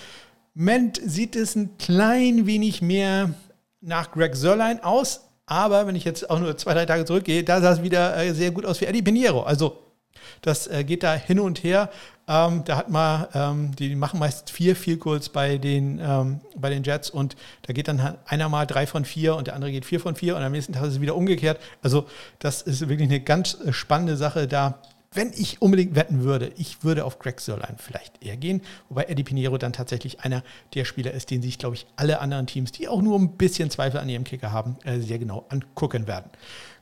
Im 0.54 0.64
Moment 0.64 1.00
sieht 1.04 1.34
es 1.34 1.56
ein 1.56 1.76
klein 1.78 2.46
wenig 2.46 2.82
mehr 2.82 3.34
nach 3.80 4.12
Greg 4.12 4.36
Sörlein 4.36 4.82
aus, 4.84 5.28
aber 5.46 5.86
wenn 5.86 5.96
ich 5.96 6.04
jetzt 6.04 6.30
auch 6.30 6.38
nur 6.38 6.56
zwei, 6.56 6.74
drei 6.74 6.86
Tage 6.86 7.04
zurückgehe, 7.04 7.42
da 7.42 7.60
sah 7.60 7.72
es 7.72 7.82
wieder 7.82 8.16
äh, 8.16 8.32
sehr 8.32 8.52
gut 8.52 8.64
aus 8.64 8.78
für 8.78 8.86
Eddie 8.86 9.02
Pinheiro. 9.02 9.42
Also 9.42 9.91
das 10.40 10.66
äh, 10.66 10.84
geht 10.84 11.02
da 11.02 11.14
hin 11.14 11.40
und 11.40 11.62
her. 11.62 11.90
Ähm, 12.28 12.62
da 12.64 12.76
hat 12.76 12.88
man, 12.88 13.26
ähm, 13.34 13.76
die 13.76 13.96
machen 13.96 14.20
meist 14.20 14.50
vier 14.50 14.76
Field 14.76 15.00
Goals 15.00 15.28
bei 15.28 15.58
den, 15.58 15.98
ähm, 16.00 16.40
bei 16.56 16.70
den 16.70 16.84
Jets 16.84 17.10
und 17.10 17.36
da 17.62 17.72
geht 17.72 17.88
dann 17.88 18.16
einer 18.26 18.48
mal 18.48 18.64
drei 18.66 18.86
von 18.86 19.04
vier 19.04 19.34
und 19.34 19.48
der 19.48 19.54
andere 19.54 19.72
geht 19.72 19.84
vier 19.84 19.98
von 19.98 20.14
vier 20.14 20.36
und 20.36 20.42
am 20.42 20.52
nächsten 20.52 20.72
Tag 20.72 20.84
ist 20.84 20.94
es 20.94 21.00
wieder 21.00 21.16
umgekehrt. 21.16 21.60
Also 21.82 22.06
das 22.38 22.62
ist 22.62 22.88
wirklich 22.88 23.08
eine 23.08 23.20
ganz 23.20 23.58
äh, 23.60 23.72
spannende 23.72 24.16
Sache 24.16 24.46
da 24.46 24.78
wenn 25.14 25.32
ich 25.34 25.60
unbedingt 25.60 25.94
wetten 25.94 26.22
würde, 26.22 26.52
ich 26.56 26.84
würde 26.84 27.04
auf 27.04 27.18
Greg 27.18 27.40
Sörlein 27.40 27.76
vielleicht 27.78 28.22
eher 28.24 28.36
gehen, 28.36 28.62
wobei 28.88 29.04
Eddie 29.04 29.24
Pinheiro 29.24 29.58
dann 29.58 29.72
tatsächlich 29.72 30.20
einer 30.20 30.42
der 30.74 30.84
Spieler 30.84 31.12
ist, 31.12 31.30
den 31.30 31.42
sich, 31.42 31.58
glaube 31.58 31.76
ich, 31.76 31.86
alle 31.96 32.20
anderen 32.20 32.46
Teams, 32.46 32.72
die 32.72 32.88
auch 32.88 33.02
nur 33.02 33.18
ein 33.18 33.36
bisschen 33.36 33.70
Zweifel 33.70 34.00
an 34.00 34.08
ihrem 34.08 34.24
Kicker 34.24 34.52
haben, 34.52 34.76
äh, 34.84 35.00
sehr 35.00 35.18
genau 35.18 35.46
angucken 35.48 36.06
werden. 36.06 36.30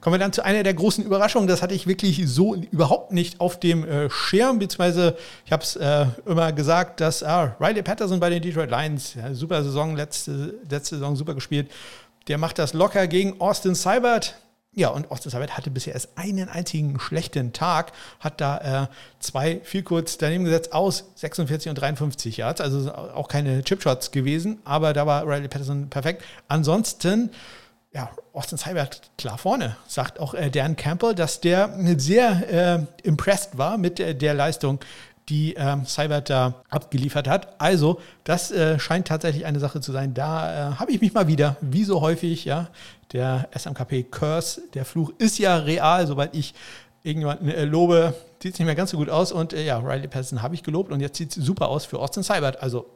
Kommen 0.00 0.14
wir 0.14 0.18
dann 0.18 0.32
zu 0.32 0.42
einer 0.42 0.62
der 0.62 0.72
großen 0.72 1.04
Überraschungen. 1.04 1.46
Das 1.46 1.60
hatte 1.60 1.74
ich 1.74 1.86
wirklich 1.86 2.22
so 2.26 2.54
überhaupt 2.54 3.12
nicht 3.12 3.40
auf 3.40 3.60
dem 3.60 3.84
äh, 3.84 4.08
Schirm, 4.08 4.58
beziehungsweise 4.58 5.16
ich 5.44 5.52
habe 5.52 5.62
es 5.62 5.76
äh, 5.76 6.06
immer 6.24 6.52
gesagt, 6.52 7.00
dass 7.00 7.22
ah, 7.22 7.56
Riley 7.60 7.82
Patterson 7.82 8.18
bei 8.18 8.30
den 8.30 8.42
Detroit 8.42 8.70
Lions, 8.70 9.14
ja, 9.14 9.34
super 9.34 9.62
Saison, 9.62 9.96
letzte, 9.96 10.54
letzte 10.70 10.96
Saison 10.96 11.16
super 11.16 11.34
gespielt, 11.34 11.70
der 12.28 12.38
macht 12.38 12.58
das 12.58 12.72
locker 12.72 13.06
gegen 13.08 13.40
Austin 13.40 13.74
Seibert. 13.74 14.36
Ja, 14.72 14.90
und 14.90 15.10
Austin 15.10 15.32
Seibert 15.32 15.56
hatte 15.56 15.68
bisher 15.68 15.94
erst 15.94 16.16
einen 16.16 16.48
einzigen 16.48 17.00
schlechten 17.00 17.52
Tag, 17.52 17.90
hat 18.20 18.40
da 18.40 18.84
äh, 18.84 18.86
zwei 19.18 19.60
viel 19.64 19.82
kurz 19.82 20.16
daneben 20.16 20.44
gesetzt 20.44 20.72
aus 20.72 21.06
46 21.16 21.70
und 21.70 21.74
53 21.74 22.36
Yards, 22.36 22.60
also 22.60 22.92
auch 22.92 23.26
keine 23.26 23.64
Chipshots 23.64 24.12
gewesen, 24.12 24.60
aber 24.64 24.92
da 24.92 25.06
war 25.06 25.26
Riley 25.26 25.48
Patterson 25.48 25.90
perfekt. 25.90 26.22
Ansonsten, 26.46 27.30
ja, 27.92 28.10
Austin 28.32 28.58
Seibert 28.58 29.10
klar 29.18 29.38
vorne, 29.38 29.76
sagt 29.88 30.20
auch 30.20 30.34
äh, 30.34 30.50
Dan 30.50 30.76
Campbell, 30.76 31.16
dass 31.16 31.40
der 31.40 31.74
sehr 31.96 32.48
äh, 32.78 32.86
impressed 33.02 33.58
war 33.58 33.76
mit 33.76 33.98
äh, 33.98 34.14
der 34.14 34.34
Leistung, 34.34 34.78
die 35.28 35.54
ähm, 35.54 35.84
Seibert 35.84 36.30
da 36.30 36.62
abgeliefert 36.70 37.28
hat. 37.28 37.60
Also, 37.60 38.00
das 38.24 38.50
äh, 38.50 38.78
scheint 38.78 39.08
tatsächlich 39.08 39.46
eine 39.46 39.60
Sache 39.60 39.80
zu 39.80 39.92
sein. 39.92 40.14
Da 40.14 40.72
äh, 40.72 40.74
habe 40.76 40.92
ich 40.92 41.00
mich 41.00 41.12
mal 41.12 41.28
wieder, 41.28 41.56
wie 41.60 41.84
so 41.84 42.00
häufig, 42.00 42.44
ja, 42.44 42.68
der 43.12 43.48
SMKP 43.56 44.04
Curse, 44.04 44.62
der 44.74 44.84
Fluch 44.84 45.12
ist 45.18 45.38
ja 45.38 45.56
real, 45.56 46.06
soweit 46.06 46.34
ich 46.34 46.54
irgendjemanden 47.02 47.48
äh, 47.48 47.64
lobe, 47.64 48.14
sieht 48.42 48.54
es 48.54 48.58
nicht 48.58 48.66
mehr 48.66 48.74
ganz 48.74 48.90
so 48.90 48.96
gut 48.96 49.10
aus. 49.10 49.32
Und 49.32 49.52
äh, 49.52 49.64
ja, 49.64 49.78
Riley 49.78 50.08
Patterson 50.08 50.42
habe 50.42 50.54
ich 50.54 50.62
gelobt 50.62 50.92
und 50.92 51.00
jetzt 51.00 51.18
sieht 51.18 51.36
es 51.36 51.44
super 51.44 51.68
aus 51.68 51.84
für 51.84 51.98
Austin 51.98 52.22
Seibert. 52.22 52.62
Also 52.62 52.86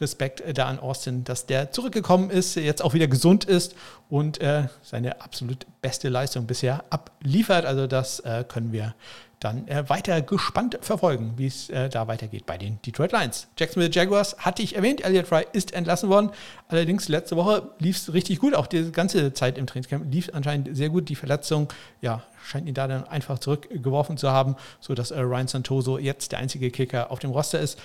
Respekt 0.00 0.40
äh, 0.40 0.52
da 0.54 0.66
an 0.66 0.78
Austin, 0.78 1.24
dass 1.24 1.46
der 1.46 1.72
zurückgekommen 1.72 2.30
ist, 2.30 2.54
jetzt 2.54 2.82
auch 2.82 2.94
wieder 2.94 3.08
gesund 3.08 3.44
ist 3.44 3.74
und 4.08 4.40
äh, 4.40 4.68
seine 4.82 5.20
absolut 5.20 5.66
beste 5.82 6.08
Leistung 6.08 6.46
bisher 6.46 6.84
abliefert. 6.90 7.64
Also 7.64 7.86
das 7.86 8.20
äh, 8.20 8.44
können 8.46 8.72
wir 8.72 8.94
dann 9.40 9.66
äh, 9.68 9.88
weiter 9.88 10.20
gespannt 10.20 10.78
verfolgen, 10.82 11.32
wie 11.36 11.46
es 11.46 11.70
äh, 11.70 11.88
da 11.88 12.06
weitergeht 12.06 12.44
bei 12.44 12.58
den 12.58 12.80
Detroit 12.82 13.12
Lions. 13.12 13.48
Jacksonville 13.58 13.92
Jaguars 13.92 14.36
hatte 14.38 14.62
ich 14.62 14.76
erwähnt, 14.76 15.02
Elliot 15.02 15.26
Fry 15.26 15.46
ist 15.52 15.72
entlassen 15.72 16.10
worden. 16.10 16.30
Allerdings 16.68 17.08
letzte 17.08 17.36
Woche 17.36 17.70
lief 17.78 17.96
es 17.96 18.12
richtig 18.12 18.38
gut, 18.38 18.54
auch 18.54 18.66
die 18.66 18.92
ganze 18.92 19.32
Zeit 19.32 19.56
im 19.56 19.66
Trainingscamp 19.66 20.12
lief 20.12 20.30
anscheinend 20.34 20.76
sehr 20.76 20.90
gut. 20.90 21.08
Die 21.08 21.16
Verletzung, 21.16 21.68
ja, 22.02 22.22
scheint 22.44 22.68
ihn 22.68 22.74
da 22.74 22.86
dann 22.86 23.04
einfach 23.04 23.38
zurückgeworfen 23.38 24.18
zu 24.18 24.30
haben, 24.30 24.56
sodass 24.78 25.10
äh, 25.10 25.20
Ryan 25.20 25.48
Santoso 25.48 25.98
jetzt 25.98 26.32
der 26.32 26.38
einzige 26.38 26.70
Kicker 26.70 27.10
auf 27.10 27.18
dem 27.18 27.30
Roster 27.30 27.60
ist. 27.60 27.78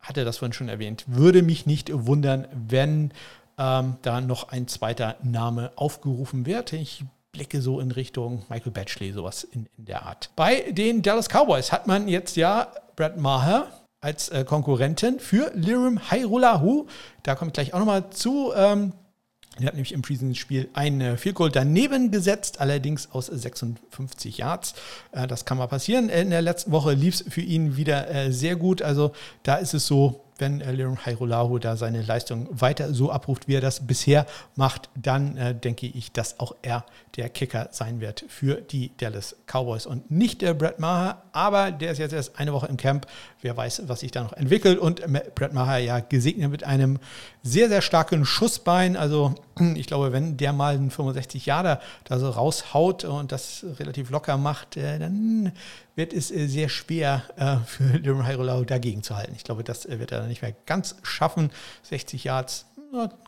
Hatte 0.00 0.24
das 0.24 0.38
vorhin 0.38 0.54
schon 0.54 0.68
erwähnt. 0.68 1.04
Würde 1.06 1.42
mich 1.42 1.66
nicht 1.66 1.90
wundern, 1.92 2.46
wenn 2.52 3.12
ähm, 3.58 3.96
da 4.02 4.20
noch 4.20 4.48
ein 4.48 4.68
zweiter 4.68 5.16
Name 5.22 5.72
aufgerufen 5.76 6.46
wird. 6.46 6.72
Ich 6.72 7.04
blicke 7.36 7.60
so 7.60 7.80
in 7.80 7.90
Richtung 7.90 8.44
Michael 8.48 8.72
Batchley, 8.72 9.12
sowas 9.12 9.44
in, 9.44 9.68
in 9.76 9.84
der 9.84 10.06
Art. 10.06 10.30
Bei 10.36 10.72
den 10.72 11.02
Dallas 11.02 11.28
Cowboys 11.28 11.70
hat 11.70 11.86
man 11.86 12.08
jetzt 12.08 12.36
ja 12.36 12.68
Brad 12.96 13.18
Maher 13.18 13.66
als 14.00 14.30
äh, 14.30 14.44
Konkurrenten 14.44 15.20
für 15.20 15.52
Lirim 15.54 16.10
Hairulahu. 16.10 16.86
Da 17.22 17.34
komme 17.34 17.50
ich 17.50 17.52
gleich 17.52 17.74
auch 17.74 17.78
nochmal 17.78 18.10
zu. 18.10 18.52
Ähm, 18.56 18.92
er 19.58 19.66
hat 19.66 19.74
nämlich 19.74 19.92
im 19.92 20.02
Preseason-Spiel 20.02 20.68
ein 20.72 21.00
äh, 21.00 21.16
Field 21.16 21.34
Goal 21.34 21.50
daneben 21.50 22.10
gesetzt, 22.10 22.60
allerdings 22.60 23.10
aus 23.12 23.26
56 23.26 24.38
Yards. 24.38 24.74
Äh, 25.12 25.26
das 25.26 25.44
kann 25.44 25.58
mal 25.58 25.66
passieren. 25.66 26.08
In 26.08 26.30
der 26.30 26.42
letzten 26.42 26.72
Woche 26.72 26.92
lief 26.92 27.14
es 27.16 27.24
für 27.28 27.42
ihn 27.42 27.76
wieder 27.76 28.08
äh, 28.10 28.32
sehr 28.32 28.56
gut. 28.56 28.80
Also 28.80 29.12
da 29.42 29.56
ist 29.56 29.74
es 29.74 29.86
so, 29.86 30.25
wenn 30.38 30.60
äh, 30.60 30.72
Lirum 30.72 31.04
Hairolahu 31.04 31.58
da 31.58 31.76
seine 31.76 32.02
Leistung 32.02 32.48
weiter 32.50 32.92
so 32.92 33.10
abruft, 33.10 33.48
wie 33.48 33.54
er 33.54 33.60
das 33.60 33.86
bisher 33.86 34.26
macht, 34.54 34.88
dann 34.94 35.36
äh, 35.36 35.54
denke 35.54 35.86
ich, 35.86 36.12
dass 36.12 36.40
auch 36.40 36.54
er 36.62 36.84
der 37.16 37.28
Kicker 37.28 37.68
sein 37.70 38.00
wird 38.00 38.24
für 38.28 38.56
die 38.56 38.90
Dallas 38.98 39.36
Cowboys 39.46 39.86
und 39.86 40.10
nicht 40.10 40.42
der 40.42 40.54
Brett 40.54 40.78
Maher, 40.78 41.22
aber 41.32 41.70
der 41.70 41.92
ist 41.92 41.98
jetzt 41.98 42.12
erst 42.12 42.38
eine 42.38 42.52
Woche 42.52 42.66
im 42.66 42.76
Camp. 42.76 43.06
Wer 43.40 43.56
weiß, 43.56 43.82
was 43.86 44.00
sich 44.00 44.10
da 44.10 44.22
noch 44.22 44.32
entwickelt 44.32 44.78
und 44.78 45.02
Brett 45.34 45.52
Maher 45.52 45.78
ja 45.78 46.00
gesegnet 46.00 46.50
mit 46.50 46.64
einem 46.64 46.98
sehr, 47.42 47.68
sehr 47.68 47.82
starken 47.82 48.24
Schussbein. 48.24 48.96
Also 48.96 49.34
ich 49.74 49.86
glaube, 49.86 50.12
wenn 50.12 50.36
der 50.36 50.52
mal 50.52 50.74
einen 50.74 50.90
65 50.90 51.46
Jahre 51.46 51.80
da 52.04 52.18
so 52.18 52.28
raushaut 52.28 53.04
und 53.04 53.32
das 53.32 53.64
relativ 53.78 54.10
locker 54.10 54.36
macht, 54.36 54.76
äh, 54.76 54.98
dann 54.98 55.52
wird 55.94 56.12
es 56.12 56.30
äh, 56.30 56.46
sehr 56.46 56.68
schwer 56.68 57.22
äh, 57.36 57.56
für 57.64 57.84
Lirum 57.98 58.24
Hairolau 58.24 58.64
dagegen 58.64 59.02
zu 59.02 59.16
halten. 59.16 59.32
Ich 59.34 59.44
glaube, 59.44 59.64
das 59.64 59.88
wird 59.88 60.12
er 60.12 60.26
nicht 60.26 60.42
mehr 60.42 60.54
ganz 60.66 60.96
schaffen. 61.02 61.50
60 61.84 62.24
Yards 62.24 62.66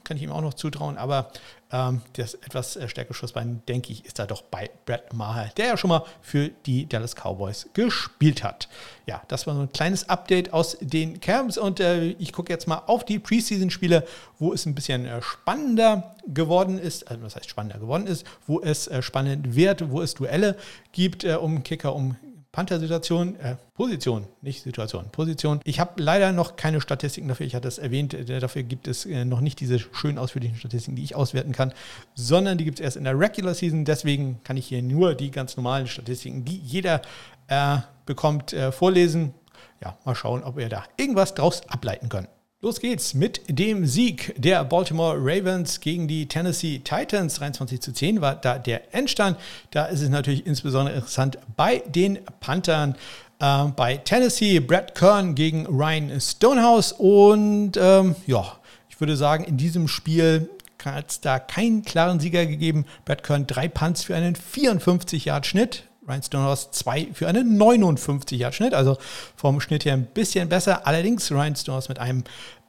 kann 0.05 0.17
ich 0.17 0.23
ihm 0.23 0.31
auch 0.31 0.41
noch 0.41 0.55
zutrauen, 0.55 0.97
aber 0.97 1.31
ähm, 1.71 2.03
das 2.15 2.35
etwas 2.35 2.77
äh, 2.77 2.89
stärkere 2.89 3.15
Schussbein, 3.15 3.63
denke 3.69 3.93
ich, 3.93 4.05
ist 4.05 4.19
da 4.19 4.27
doch 4.27 4.43
bei 4.43 4.71
Brad 4.87 5.13
Maher, 5.13 5.51
der 5.57 5.67
ja 5.67 5.77
schon 5.77 5.89
mal 5.89 6.05
für 6.23 6.49
die 6.67 6.89
Dallas 6.89 7.15
Cowboys 7.15 7.69
gespielt 7.75 8.43
hat. 8.43 8.69
Ja, 9.07 9.23
das 9.29 9.47
war 9.47 9.55
so 9.55 9.61
ein 9.61 9.73
kleines 9.73 10.09
Update 10.09 10.53
aus 10.53 10.79
den 10.81 11.21
Camps 11.21 11.59
und 11.59 11.81
äh, 11.81 12.07
ich 12.19 12.33
gucke 12.33 12.53
jetzt 12.53 12.67
mal 12.67 12.83
auf 12.87 13.05
die 13.05 13.19
Preseason-Spiele, 13.19 14.05
wo 14.39 14.53
es 14.53 14.67
ein 14.67 14.75
bisschen 14.75 15.05
äh, 15.05 15.21
spannender 15.21 16.15
geworden 16.27 16.79
ist, 16.79 17.09
also 17.11 17.23
was 17.23 17.37
heißt 17.37 17.49
spannender 17.51 17.79
geworden 17.79 18.07
ist, 18.07 18.25
wo 18.47 18.61
es 18.61 18.87
äh, 18.87 19.03
spannend 19.03 19.55
wird, 19.55 19.91
wo 19.91 20.01
es 20.01 20.15
Duelle 20.15 20.57
gibt 20.93 21.25
äh, 21.25 21.35
um 21.35 21.63
Kicker, 21.63 21.95
um 21.95 22.17
Panther-Situation, 22.59 23.39
äh, 23.39 23.55
Position, 23.75 24.27
nicht 24.43 24.65
Situation, 24.65 25.11
Position. 25.13 25.61
Ich 25.63 25.79
habe 25.79 26.03
leider 26.03 26.33
noch 26.33 26.57
keine 26.57 26.81
Statistiken 26.81 27.29
dafür, 27.29 27.47
ich 27.47 27.55
hatte 27.55 27.69
es 27.69 27.79
erwähnt, 27.79 28.15
äh, 28.15 28.41
dafür 28.41 28.65
gibt 28.65 28.89
es 28.89 29.07
äh, 29.07 29.25
noch 29.25 29.41
nicht 29.41 29.61
diese 29.61 29.79
schön 29.79 30.19
ausführlichen 30.19 30.57
Statistiken, 30.57 30.97
die 30.97 31.05
ich 31.05 31.15
auswerten 31.15 31.53
kann, 31.53 31.73
sondern 32.17 32.59
die 32.59 32.65
gibt 32.65 32.81
es 32.81 32.85
erst 32.85 32.97
in 32.97 33.05
der 33.05 33.17
Regular 33.17 33.55
Season. 33.55 33.85
Deswegen 33.85 34.41
kann 34.43 34.57
ich 34.57 34.67
hier 34.67 34.83
nur 34.83 35.15
die 35.15 35.31
ganz 35.31 35.57
normalen 35.57 35.87
Statistiken, 35.87 36.45
die 36.45 36.59
jeder 36.59 37.01
äh, 37.47 37.77
bekommt, 38.07 38.53
äh, 38.53 38.73
vorlesen. 38.73 39.35
Ja, 39.81 39.97
mal 40.05 40.17
schauen, 40.17 40.43
ob 40.43 40.57
wir 40.57 40.69
da 40.69 40.83
irgendwas 40.97 41.35
draus 41.35 41.63
ableiten 41.69 42.09
können. 42.09 42.27
Los 42.61 42.81
geht's 42.81 43.15
mit 43.15 43.43
dem 43.47 43.87
Sieg 43.87 44.35
der 44.37 44.65
Baltimore 44.65 45.17
Ravens 45.17 45.79
gegen 45.79 46.09
die 46.09 46.27
Tennessee 46.27 46.81
Titans. 46.81 47.37
23 47.37 47.81
zu 47.81 47.93
10 47.93 48.21
war 48.21 48.35
da 48.35 48.59
der 48.59 48.93
Endstand. 48.93 49.39
Da 49.71 49.85
ist 49.85 50.01
es 50.01 50.09
natürlich 50.09 50.45
insbesondere 50.45 50.97
interessant 50.97 51.39
bei 51.57 51.85
den 51.87 52.19
Panthern. 52.41 52.97
Äh, 53.39 53.67
bei 53.77 53.99
Tennessee 53.99 54.59
Brad 54.59 54.97
Kern 54.97 55.37
gegen 55.37 55.67
Ryan 55.67 56.21
Stonehouse. 56.21 56.91
Und 56.91 57.77
ähm, 57.77 58.17
ja, 58.27 58.57
ich 58.89 58.99
würde 58.99 59.17
sagen, 59.17 59.45
in 59.45 59.57
diesem 59.57 59.87
Spiel 59.87 60.51
hat 60.85 61.11
es 61.11 61.21
da 61.21 61.39
keinen 61.39 61.85
klaren 61.85 62.19
Sieger 62.19 62.45
gegeben. 62.45 62.87
Brad 63.05 63.23
Kern 63.23 63.47
drei 63.47 63.69
Punts 63.69 64.03
für 64.03 64.17
einen 64.17 64.35
54-Yard-Schnitt. 64.35 65.85
Ryan 66.09 66.23
Stonehouse 66.23 66.71
2 66.71 67.09
für 67.13 67.29
einen 67.29 67.57
59 67.57 68.39
Yard 68.39 68.55
Schnitt, 68.55 68.75
also 68.75 68.97
vom 69.37 69.61
Schnitt 69.61 69.85
her 69.85 69.95
ein 69.95 70.07
bisschen 70.07 70.49
besser. 70.49 70.87
Allerdings 70.87 71.31
Ryan 71.31 71.55
Stonehouse 71.55 71.89
mit 71.89 71.99
einem 71.99 72.25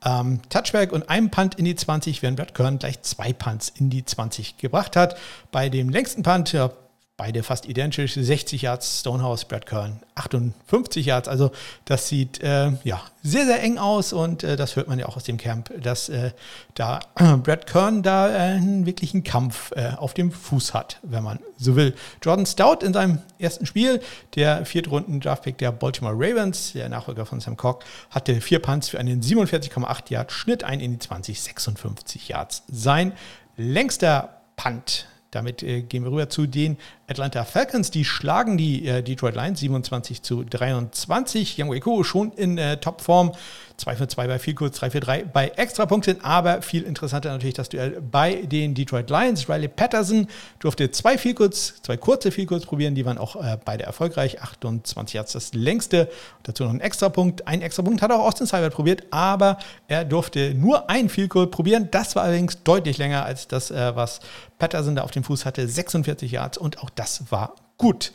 ähm, 0.06 0.42
Touchback 0.50 0.92
und 0.92 1.10
einem 1.10 1.30
Punt 1.30 1.56
in 1.56 1.66
die 1.66 1.76
20, 1.76 2.22
während 2.22 2.38
Brad 2.38 2.54
Kern 2.54 2.80
gleich 2.80 3.02
zwei 3.02 3.34
Punts 3.34 3.70
in 3.70 3.90
die 3.90 4.06
20 4.06 4.58
gebracht 4.58 4.96
hat. 4.96 5.18
Bei 5.52 5.70
dem 5.70 5.90
längsten 5.90 6.24
Punt, 6.24 6.52
ja, 6.54 6.72
beide 7.20 7.44
fast 7.44 7.68
identisch, 7.68 8.14
60 8.14 8.62
Yards 8.62 9.02
Stonehouse, 9.02 9.44
Brad 9.44 9.66
Kern 9.66 10.00
58 10.16 11.06
Yards. 11.06 11.28
Also 11.28 11.52
das 11.84 12.08
sieht 12.08 12.42
äh, 12.42 12.72
ja 12.86 13.02
sehr, 13.22 13.46
sehr 13.46 13.62
eng 13.62 13.78
aus 13.78 14.14
und 14.14 14.46
äh, 14.46 14.56
das 14.56 14.78
hört 14.78 14.88
man 14.88 14.98
ja 15.00 15.06
auch 15.06 15.18
aus 15.18 15.26
dem 15.26 15.36
Camp, 15.36 15.70
dass 15.84 16.08
äh, 16.08 16.32
da 16.76 17.02
Brad 17.44 17.68
Kern 17.68 18.04
da 18.04 18.30
äh, 18.30 18.38
einen 18.54 18.86
wirklichen 18.86 19.26
Kampf 19.26 19.74
äh, 19.74 19.92
auf 19.98 20.14
dem 20.14 20.32
Fuß 20.32 20.74
hat, 20.74 21.00
wenn 21.04 21.22
man 21.22 21.40
so 21.58 21.76
will. 21.76 21.94
Jordan 22.24 22.46
Stout 22.46 22.86
in 22.86 22.94
seinem 22.94 23.20
ersten 23.38 23.66
Spiel, 23.66 24.02
der 24.36 24.66
viertrunden 24.66 25.20
Draftpick 25.20 25.58
der 25.58 25.74
Baltimore 25.74 26.16
Ravens, 26.16 26.72
der 26.72 26.88
Nachfolger 26.88 27.26
von 27.26 27.42
Sam 27.42 27.58
Cock, 27.58 27.84
hatte 28.12 28.40
vier 28.40 28.60
Punts 28.60 28.88
für 28.88 28.98
einen 28.98 29.22
47,8 29.22 30.10
Yard 30.10 30.32
Schnitt, 30.32 30.64
ein 30.64 30.80
in 30.80 30.94
die 30.94 31.00
20, 31.00 31.42
56 31.42 32.30
Yards. 32.30 32.64
Sein 32.70 33.12
längster 33.58 34.42
Punt 34.56 35.06
damit 35.32 35.64
äh, 35.64 35.82
gehen 35.82 36.04
wir 36.04 36.12
rüber 36.12 36.30
zu 36.30 36.48
den 36.48 36.78
Atlanta 37.10 37.44
Falcons. 37.44 37.92
Die 37.92 38.06
schlagen 38.06 38.58
die 38.58 38.88
äh, 38.88 39.02
Detroit 39.02 39.36
Lions 39.36 39.60
27 39.60 40.22
zu 40.22 40.44
23. 40.44 41.56
Young 41.60 41.72
Wei 41.72 42.04
schon 42.04 42.32
in 42.34 42.58
äh, 42.58 42.78
Topform. 42.78 43.34
2 43.80 43.96
für 43.96 44.08
2 44.08 44.28
bei 44.28 44.40
viel 44.40 44.54
kurz, 44.54 44.78
3 44.78 44.90
für 44.90 45.00
3 45.00 45.24
bei 45.24 45.48
Extrapunkten. 45.48 46.24
Aber 46.24 46.62
viel 46.62 46.84
interessanter 46.84 47.32
natürlich 47.32 47.56
das 47.56 47.70
Duell 47.70 48.02
bei 48.02 48.36
den 48.36 48.76
Detroit 48.76 49.10
Lions. 49.10 49.50
Riley 49.50 49.70
Patterson 49.70 50.28
durfte 50.60 50.92
zwei 50.92 51.18
viel 51.18 51.34
kurz, 51.34 51.82
zwei 51.82 51.98
kurze 51.98 52.32
viel 52.32 52.46
kurz 52.46 52.66
probieren. 52.66 52.96
Die 52.96 53.06
waren 53.06 53.18
auch 53.18 53.36
äh, 53.36 53.58
beide 53.64 53.84
erfolgreich. 53.84 54.42
28 54.42 55.14
Yards 55.14 55.34
das 55.34 55.54
längste. 55.54 56.10
Dazu 56.44 56.64
noch 56.64 56.72
ein 56.72 56.82
Extrapunkt. 56.82 57.48
Ein 57.48 57.62
Extrapunkt 57.62 58.02
hat 58.02 58.12
auch 58.12 58.20
Austin 58.20 58.48
Seibert 58.48 58.74
probiert, 58.74 59.04
aber 59.12 59.58
er 59.88 60.06
durfte 60.06 60.54
nur 60.54 60.90
ein 60.90 61.10
viel 61.10 61.28
kurz 61.28 61.52
probieren. 61.52 61.88
Das 61.92 62.16
war 62.16 62.24
allerdings 62.24 62.64
deutlich 62.64 62.98
länger 62.98 63.26
als 63.26 63.48
das, 63.48 63.72
äh, 63.72 63.96
was 63.96 64.20
Patterson 64.60 64.96
da 64.96 65.04
auf 65.04 65.12
dem 65.12 65.24
Fuß 65.24 65.46
hatte. 65.46 65.68
46 65.68 66.32
Yards 66.32 66.58
und 66.58 66.80
auch 66.84 66.90
das 67.00 67.32
war 67.32 67.56
gut. 67.78 68.12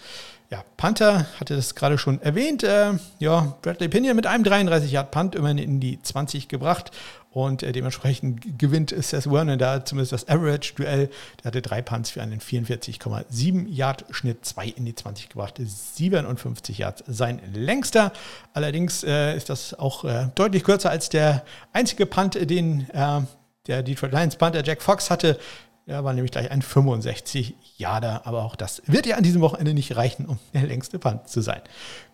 Ja, 0.50 0.62
Panther 0.76 1.26
hatte 1.40 1.56
das 1.56 1.74
gerade 1.74 1.96
schon 1.96 2.20
erwähnt. 2.20 2.62
Äh, 2.62 2.92
ja, 3.18 3.56
Bradley 3.62 3.88
Pinion 3.88 4.14
mit 4.14 4.26
einem 4.26 4.44
33 4.44 4.92
Yard 4.92 5.10
Punt 5.10 5.34
immerhin 5.34 5.58
in 5.58 5.80
die 5.80 6.00
20 6.00 6.48
gebracht 6.48 6.90
und 7.30 7.62
äh, 7.62 7.72
dementsprechend 7.72 8.58
gewinnt 8.58 8.94
Seth 8.96 9.24
Vernon 9.24 9.58
da 9.58 9.84
zumindest 9.84 10.12
das 10.12 10.28
Average-Duell. 10.28 11.08
Der 11.42 11.44
hatte 11.46 11.62
drei 11.62 11.80
Punts 11.80 12.10
für 12.10 12.22
einen 12.22 12.40
44,7 12.40 13.66
Yard 13.68 14.04
Schnitt, 14.10 14.44
zwei 14.44 14.66
in 14.66 14.84
die 14.84 14.94
20 14.94 15.30
gebracht, 15.30 15.54
57 15.58 16.76
Yards 16.76 17.02
sein 17.06 17.40
längster. 17.54 18.12
Allerdings 18.52 19.02
äh, 19.02 19.34
ist 19.34 19.48
das 19.48 19.72
auch 19.72 20.04
äh, 20.04 20.28
deutlich 20.34 20.62
kürzer 20.62 20.90
als 20.90 21.08
der 21.08 21.42
einzige 21.72 22.04
Punt, 22.04 22.34
den 22.50 22.88
äh, 22.90 23.22
der 23.66 23.82
Detroit 23.82 24.12
Lions 24.12 24.36
Panther 24.36 24.62
Jack 24.62 24.82
Fox 24.82 25.10
hatte. 25.10 25.38
Ja, 25.86 26.02
war 26.02 26.14
nämlich 26.14 26.32
gleich 26.32 26.50
ein 26.50 26.62
65 26.62 27.54
Jahre, 27.76 28.24
aber 28.24 28.44
auch 28.44 28.56
das 28.56 28.82
wird 28.86 29.04
ja 29.04 29.16
an 29.16 29.22
diesem 29.22 29.42
Wochenende 29.42 29.74
nicht 29.74 29.96
reichen, 29.96 30.26
um 30.26 30.38
der 30.54 30.62
längste 30.62 30.98
Punt 30.98 31.28
zu 31.28 31.42
sein. 31.42 31.60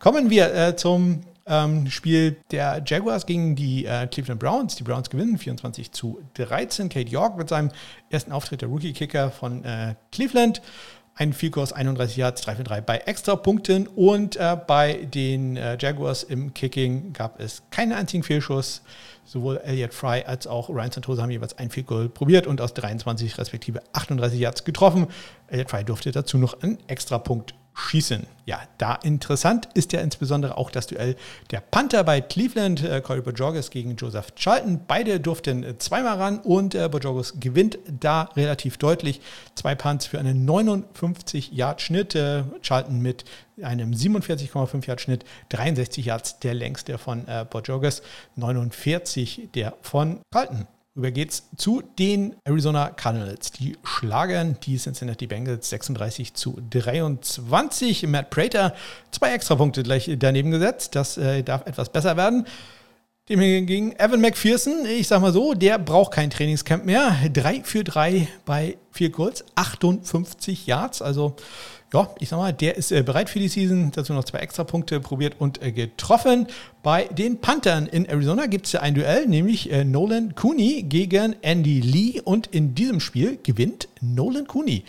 Kommen 0.00 0.28
wir 0.28 0.52
äh, 0.52 0.74
zum 0.74 1.20
ähm, 1.46 1.88
Spiel 1.88 2.36
der 2.50 2.82
Jaguars 2.84 3.26
gegen 3.26 3.54
die 3.54 3.84
äh, 3.84 4.08
Cleveland 4.08 4.40
Browns. 4.40 4.74
Die 4.74 4.82
Browns 4.82 5.08
gewinnen 5.08 5.38
24 5.38 5.92
zu 5.92 6.20
13. 6.34 6.88
Kate 6.88 7.08
York 7.08 7.36
mit 7.36 7.48
seinem 7.48 7.70
ersten 8.08 8.32
Auftritt 8.32 8.62
der 8.62 8.68
Rookie-Kicker 8.68 9.30
von 9.30 9.64
äh, 9.64 9.94
Cleveland. 10.10 10.62
Ein 11.14 11.32
Vielkurs 11.32 11.72
31 11.72 12.16
Yards, 12.16 12.40
3 12.42 12.56
für 12.56 12.64
3 12.64 12.80
bei 12.80 12.98
Extrapunkten 12.98 13.86
und 13.88 14.36
äh, 14.36 14.56
bei 14.66 14.94
den 15.14 15.56
äh, 15.56 15.76
Jaguars 15.78 16.22
im 16.22 16.54
Kicking 16.54 17.12
gab 17.12 17.38
es 17.40 17.62
keinen 17.70 17.92
einzigen 17.92 18.22
Fehlschuss. 18.22 18.82
Sowohl 19.30 19.58
Elliott 19.58 19.94
Fry 19.94 20.24
als 20.26 20.48
auch 20.48 20.70
Ryan 20.70 20.90
Santosa 20.90 21.22
haben 21.22 21.30
jeweils 21.30 21.56
ein 21.56 21.70
Field 21.70 21.86
Goal 21.86 22.08
probiert 22.08 22.48
und 22.48 22.60
aus 22.60 22.74
23 22.74 23.38
respektive 23.38 23.80
38 23.92 24.40
Yards 24.40 24.64
getroffen. 24.64 25.06
Elliott 25.46 25.70
Fry 25.70 25.84
durfte 25.84 26.10
dazu 26.10 26.36
noch 26.36 26.60
einen 26.60 26.78
Extrapunkt 26.88 27.54
schießen. 27.80 28.26
Ja, 28.46 28.60
da 28.78 28.94
interessant 28.96 29.68
ist 29.74 29.92
ja 29.92 30.00
insbesondere 30.00 30.56
auch 30.56 30.70
das 30.70 30.86
Duell 30.86 31.16
der 31.50 31.60
Panther 31.60 32.04
bei 32.04 32.20
Cleveland, 32.20 32.82
äh, 32.82 33.00
Corey 33.00 33.22
Bojorges 33.22 33.70
gegen 33.70 33.96
Joseph 33.96 34.34
Charlton. 34.34 34.80
Beide 34.86 35.20
durften 35.20 35.62
äh, 35.62 35.78
zweimal 35.78 36.16
ran 36.16 36.38
und 36.40 36.74
äh, 36.74 36.88
Bojorges 36.88 37.34
gewinnt 37.38 37.78
da 37.88 38.30
relativ 38.36 38.76
deutlich. 38.76 39.20
Zwei 39.54 39.74
Punts 39.74 40.06
für 40.06 40.18
einen 40.18 40.48
59-Yard-Schnitt. 40.48 42.14
Äh, 42.14 42.44
Charlton 42.62 43.00
mit 43.00 43.24
einem 43.62 43.92
47,5 43.92 44.86
Yard 44.86 45.00
Schnitt, 45.00 45.24
63 45.50 46.06
Yards 46.06 46.38
der 46.40 46.54
längste 46.54 46.98
von 46.98 47.28
äh, 47.28 47.44
Bojorges, 47.48 48.02
49 48.36 49.50
der 49.54 49.74
von 49.82 50.20
Carlton. 50.32 50.66
Rüber 50.96 51.12
geht's 51.12 51.44
zu 51.56 51.82
den 52.00 52.34
Arizona 52.44 52.90
Cardinals. 52.90 53.52
Die 53.52 53.76
schlagen 53.84 54.56
die 54.64 54.76
Cincinnati 54.76 55.28
Bengals 55.28 55.70
36 55.70 56.34
zu 56.34 56.58
23. 56.70 58.08
Matt 58.08 58.30
Prater 58.30 58.74
zwei 59.12 59.32
Extrapunkte 59.32 59.84
gleich 59.84 60.10
daneben 60.18 60.50
gesetzt. 60.50 60.96
Das 60.96 61.16
äh, 61.16 61.44
darf 61.44 61.64
etwas 61.66 61.90
besser 61.90 62.16
werden. 62.16 62.44
Dem 63.28 63.38
hingegen 63.38 63.92
Evan 63.92 64.20
McPherson, 64.20 64.84
ich 64.84 65.06
sag 65.06 65.20
mal 65.20 65.32
so, 65.32 65.54
der 65.54 65.78
braucht 65.78 66.12
kein 66.12 66.30
Trainingscamp 66.30 66.84
mehr. 66.84 67.14
3 67.32 67.62
für 67.62 67.84
3 67.84 68.26
bei 68.44 68.76
4 68.90 69.10
Goals, 69.10 69.44
58 69.54 70.66
Yards. 70.66 71.00
Also 71.02 71.36
ja, 71.92 72.08
ich 72.20 72.28
sag 72.28 72.38
mal, 72.38 72.52
der 72.52 72.76
ist 72.76 72.92
äh, 72.92 73.02
bereit 73.02 73.28
für 73.28 73.40
die 73.40 73.48
Season. 73.48 73.90
Dazu 73.90 74.12
noch 74.12 74.24
zwei 74.24 74.38
extra 74.38 74.62
Punkte 74.62 75.00
probiert 75.00 75.36
und 75.40 75.60
äh, 75.60 75.72
getroffen. 75.72 76.46
Bei 76.82 77.04
den 77.04 77.40
Panthern 77.40 77.86
in 77.86 78.06
Arizona 78.06 78.46
gibt 78.46 78.66
es 78.66 78.72
ja 78.72 78.80
ein 78.80 78.94
Duell, 78.94 79.26
nämlich 79.26 79.72
äh, 79.72 79.84
Nolan 79.84 80.34
Cooney 80.36 80.84
gegen 80.84 81.34
Andy 81.42 81.80
Lee. 81.80 82.20
Und 82.20 82.46
in 82.46 82.74
diesem 82.76 83.00
Spiel 83.00 83.38
gewinnt 83.42 83.88
Nolan 84.00 84.46
Cooney. 84.46 84.84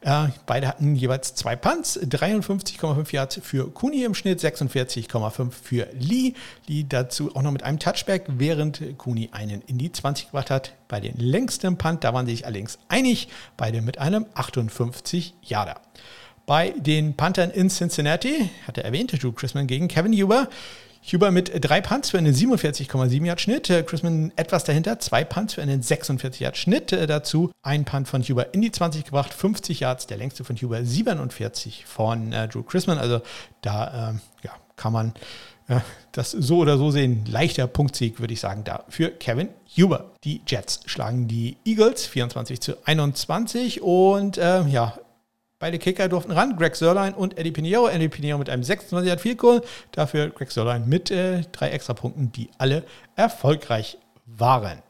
Äh, 0.00 0.28
beide 0.46 0.68
hatten 0.68 0.94
jeweils 0.96 1.34
zwei 1.34 1.56
Punts, 1.56 2.00
53,5 2.00 3.12
Yards 3.12 3.40
für 3.42 3.70
Cooney 3.70 4.04
im 4.04 4.14
Schnitt, 4.14 4.40
46,5 4.40 5.50
für 5.50 5.88
Lee. 5.98 6.32
Lee 6.66 6.86
dazu 6.88 7.36
auch 7.36 7.42
noch 7.42 7.52
mit 7.52 7.64
einem 7.64 7.78
Touchback, 7.78 8.24
während 8.28 8.80
Cooney 8.96 9.28
einen 9.32 9.60
in 9.66 9.76
die 9.76 9.92
20 9.92 10.26
gebracht 10.26 10.50
hat. 10.50 10.72
Bei 10.88 11.00
den 11.00 11.18
längsten 11.18 11.76
Punt, 11.76 12.02
da 12.02 12.14
waren 12.14 12.24
sie 12.24 12.32
sich 12.32 12.46
allerdings 12.46 12.78
einig, 12.88 13.28
beide 13.58 13.82
mit 13.82 13.98
einem 13.98 14.24
58 14.34 15.34
Yarder. 15.42 15.80
Bei 16.46 16.70
den 16.70 17.14
Panthern 17.16 17.50
in 17.50 17.68
Cincinnati, 17.68 18.50
hat 18.68 18.78
er 18.78 18.84
erwähnt, 18.84 19.20
Drew 19.20 19.32
Chrisman 19.32 19.66
gegen 19.66 19.88
Kevin 19.88 20.12
Huber. 20.12 20.48
Huber 21.12 21.32
mit 21.32 21.50
drei 21.60 21.80
Punts 21.80 22.10
für 22.10 22.18
einen 22.18 22.32
47,7 22.32 23.24
Yard 23.26 23.40
Schnitt. 23.40 23.68
Äh, 23.68 23.82
Chrisman 23.82 24.32
etwas 24.36 24.62
dahinter, 24.62 25.00
zwei 25.00 25.24
Punts 25.24 25.54
für 25.54 25.62
einen 25.62 25.82
46 25.82 26.40
Yard 26.40 26.56
Schnitt. 26.56 26.92
Äh, 26.92 27.08
dazu 27.08 27.50
ein 27.62 27.84
Punt 27.84 28.06
von 28.06 28.22
Huber 28.22 28.54
in 28.54 28.62
die 28.62 28.70
20 28.70 29.04
gebracht, 29.04 29.34
50 29.34 29.80
Yards, 29.80 30.06
der 30.06 30.18
längste 30.18 30.44
von 30.44 30.54
Huber, 30.56 30.84
47 30.84 31.84
von 31.84 32.32
äh, 32.32 32.46
Drew 32.46 32.62
Chrisman. 32.62 32.98
Also 32.98 33.22
da 33.62 34.10
ähm, 34.10 34.20
ja, 34.44 34.52
kann 34.76 34.92
man 34.92 35.14
äh, 35.66 35.80
das 36.12 36.30
so 36.30 36.58
oder 36.58 36.78
so 36.78 36.92
sehen. 36.92 37.24
Leichter 37.28 37.66
Punktsieg, 37.66 38.20
würde 38.20 38.34
ich 38.34 38.40
sagen, 38.40 38.62
da 38.62 38.84
für 38.88 39.10
Kevin 39.10 39.48
Huber. 39.76 40.12
Die 40.22 40.42
Jets 40.46 40.80
schlagen 40.86 41.26
die 41.26 41.56
Eagles 41.64 42.06
24 42.06 42.60
zu 42.60 42.86
21 42.86 43.82
und 43.82 44.38
äh, 44.38 44.62
ja, 44.68 44.96
Beide 45.58 45.78
Kicker 45.78 46.10
durften 46.10 46.32
ran, 46.32 46.54
Greg 46.56 46.76
Sörlein 46.76 47.14
und 47.14 47.38
Eddie 47.38 47.50
Pinheiro. 47.50 47.88
Eddie 47.88 48.10
Pinheiro 48.10 48.36
mit 48.36 48.50
einem 48.50 48.62
26 48.62 49.10
hat 49.10 49.22
viel 49.22 49.36
Goal, 49.36 49.62
dafür 49.90 50.28
Greg 50.28 50.52
Sörlein 50.52 50.86
mit 50.86 51.10
äh, 51.10 51.44
drei 51.50 51.70
Extrapunkten, 51.70 52.30
die 52.30 52.50
alle 52.58 52.84
erfolgreich 53.14 53.96
waren. 54.26 54.82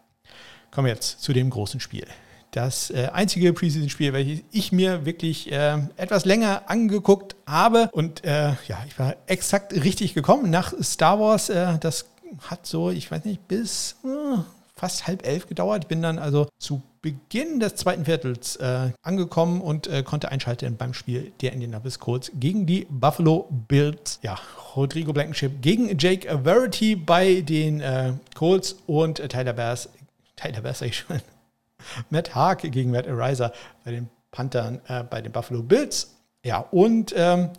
Kommen 0.72 0.86
wir 0.86 0.92
jetzt 0.94 1.22
zu 1.22 1.32
dem 1.32 1.50
großen 1.50 1.78
Spiel. 1.78 2.06
Das 2.50 2.90
äh, 2.90 3.10
einzige 3.12 3.52
Preseason-Spiel, 3.52 4.12
welches 4.12 4.40
ich 4.50 4.72
mir 4.72 5.06
wirklich 5.06 5.52
äh, 5.52 5.78
etwas 5.96 6.24
länger 6.24 6.62
angeguckt 6.66 7.36
habe. 7.46 7.88
Und 7.92 8.24
äh, 8.24 8.48
ja, 8.66 8.84
ich 8.88 8.98
war 8.98 9.14
exakt 9.26 9.72
richtig 9.72 10.14
gekommen 10.14 10.50
nach 10.50 10.72
Star 10.82 11.20
Wars. 11.20 11.48
Äh, 11.48 11.78
das 11.78 12.06
hat 12.40 12.66
so, 12.66 12.90
ich 12.90 13.08
weiß 13.08 13.24
nicht, 13.24 13.46
bis 13.46 13.96
äh, 14.04 14.38
fast 14.74 15.06
halb 15.06 15.24
elf 15.24 15.46
gedauert. 15.46 15.84
Ich 15.84 15.88
bin 15.88 16.02
dann 16.02 16.18
also 16.18 16.48
zu 16.58 16.82
Beginn 17.06 17.60
des 17.60 17.76
zweiten 17.76 18.04
Viertels 18.04 18.56
äh, 18.56 18.90
angekommen 19.00 19.60
und 19.60 19.86
äh, 19.86 20.02
konnte 20.02 20.32
einschalten 20.32 20.76
beim 20.76 20.92
Spiel 20.92 21.30
der 21.40 21.52
Indianapolis 21.52 22.00
Colts 22.00 22.32
gegen 22.34 22.66
die 22.66 22.84
Buffalo 22.90 23.46
Bills. 23.68 24.18
Ja, 24.22 24.36
Rodrigo 24.74 25.12
Blankenship 25.12 25.62
gegen 25.62 25.96
Jake 25.98 26.26
Verity 26.42 26.96
bei 26.96 27.42
den 27.42 27.80
äh, 27.80 28.14
Colts 28.34 28.74
und 28.88 29.20
äh, 29.20 29.28
Tyler 29.28 29.52
Bass, 29.52 29.88
Tyler 30.34 30.62
Bass 30.62 30.80
sag 30.80 30.88
ich 30.88 30.96
schon, 30.96 31.20
Matt 32.10 32.34
Haag 32.34 32.62
gegen 32.62 32.90
Matt 32.90 33.06
Ariza 33.06 33.52
bei 33.84 33.92
den 33.92 34.08
Panthern, 34.32 34.80
äh, 34.88 35.04
bei 35.04 35.20
den 35.22 35.30
Buffalo 35.30 35.62
Bills. 35.62 36.10
Ja, 36.44 36.58
und 36.72 37.14
ähm, 37.16 37.50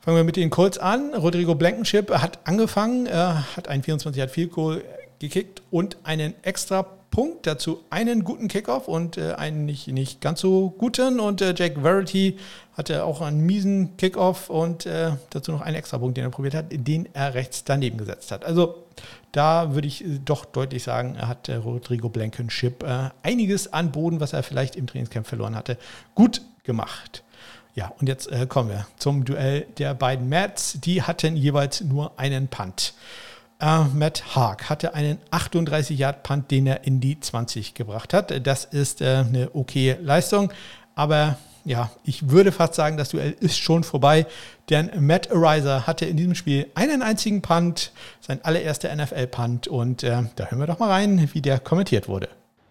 fangen 0.00 0.18
wir 0.18 0.24
mit 0.24 0.36
den 0.36 0.50
Colts 0.50 0.76
an. 0.76 1.14
Rodrigo 1.14 1.54
Blankenship 1.54 2.10
hat 2.10 2.40
angefangen, 2.44 3.08
hat 3.08 3.68
ein 3.68 3.82
24 3.82 4.18
Yard 4.20 4.30
Field 4.30 4.52
Goal 4.52 4.84
gekickt 5.18 5.62
und 5.70 5.96
einen 6.04 6.34
extra 6.42 6.82
Punkt, 7.16 7.46
dazu 7.46 7.82
einen 7.88 8.24
guten 8.24 8.46
Kickoff 8.46 8.88
und 8.88 9.16
äh, 9.16 9.32
einen 9.32 9.64
nicht, 9.64 9.88
nicht 9.88 10.20
ganz 10.20 10.38
so 10.38 10.68
guten. 10.76 11.18
Und 11.18 11.40
äh, 11.40 11.54
Jack 11.56 11.80
Verity 11.80 12.36
hatte 12.76 13.04
auch 13.04 13.22
einen 13.22 13.40
miesen 13.40 13.96
Kickoff 13.96 14.50
und 14.50 14.84
äh, 14.84 15.12
dazu 15.30 15.52
noch 15.52 15.62
einen 15.62 15.76
extra 15.76 15.96
Punkt, 15.96 16.18
den 16.18 16.24
er 16.24 16.30
probiert 16.30 16.52
hat, 16.52 16.66
den 16.68 17.08
er 17.14 17.32
rechts 17.32 17.64
daneben 17.64 17.96
gesetzt 17.96 18.32
hat. 18.32 18.44
Also 18.44 18.84
da 19.32 19.72
würde 19.72 19.88
ich 19.88 20.04
äh, 20.04 20.18
doch 20.22 20.44
deutlich 20.44 20.82
sagen, 20.82 21.14
er 21.14 21.28
hat 21.28 21.48
äh, 21.48 21.54
Rodrigo 21.54 22.10
Blankenship 22.10 22.82
äh, 22.82 23.08
einiges 23.22 23.72
an 23.72 23.92
Boden, 23.92 24.20
was 24.20 24.34
er 24.34 24.42
vielleicht 24.42 24.76
im 24.76 24.86
Trainingscamp 24.86 25.26
verloren 25.26 25.56
hatte, 25.56 25.78
gut 26.14 26.42
gemacht. 26.64 27.22
Ja, 27.74 27.94
und 27.98 28.08
jetzt 28.08 28.30
kommen 28.50 28.68
wir 28.68 28.86
zum 28.98 29.24
Duell 29.24 29.66
der 29.78 29.94
beiden 29.94 30.28
Mats. 30.28 30.80
Die 30.82 31.02
hatten 31.02 31.34
jeweils 31.34 31.80
nur 31.80 32.18
einen 32.18 32.48
Punt. 32.48 32.92
Uh, 33.62 33.86
Matt 33.94 34.36
Haag 34.36 34.68
hatte 34.68 34.92
einen 34.92 35.18
38-Yard-Punt, 35.30 36.50
den 36.50 36.66
er 36.66 36.84
in 36.84 37.00
die 37.00 37.18
20 37.18 37.72
gebracht 37.72 38.12
hat. 38.12 38.46
Das 38.46 38.66
ist 38.66 39.00
äh, 39.00 39.24
eine 39.26 39.54
okay 39.54 39.96
Leistung, 40.02 40.52
aber 40.94 41.38
ja, 41.64 41.90
ich 42.04 42.28
würde 42.28 42.52
fast 42.52 42.74
sagen, 42.74 42.98
das 42.98 43.08
Duell 43.08 43.34
ist 43.40 43.58
schon 43.58 43.82
vorbei, 43.82 44.26
denn 44.68 44.90
Matt 44.98 45.32
Ariser 45.32 45.86
hatte 45.86 46.04
in 46.04 46.18
diesem 46.18 46.34
Spiel 46.34 46.70
einen 46.74 47.00
einzigen 47.00 47.40
Punt, 47.40 47.92
sein 48.20 48.44
allererster 48.44 48.94
NFL-Punt 48.94 49.68
und 49.68 50.02
äh, 50.02 50.22
da 50.36 50.46
hören 50.46 50.60
wir 50.60 50.66
doch 50.66 50.78
mal 50.78 50.90
rein, 50.90 51.30
wie 51.32 51.40
der 51.40 51.58
kommentiert 51.58 52.08
wurde. 52.08 52.28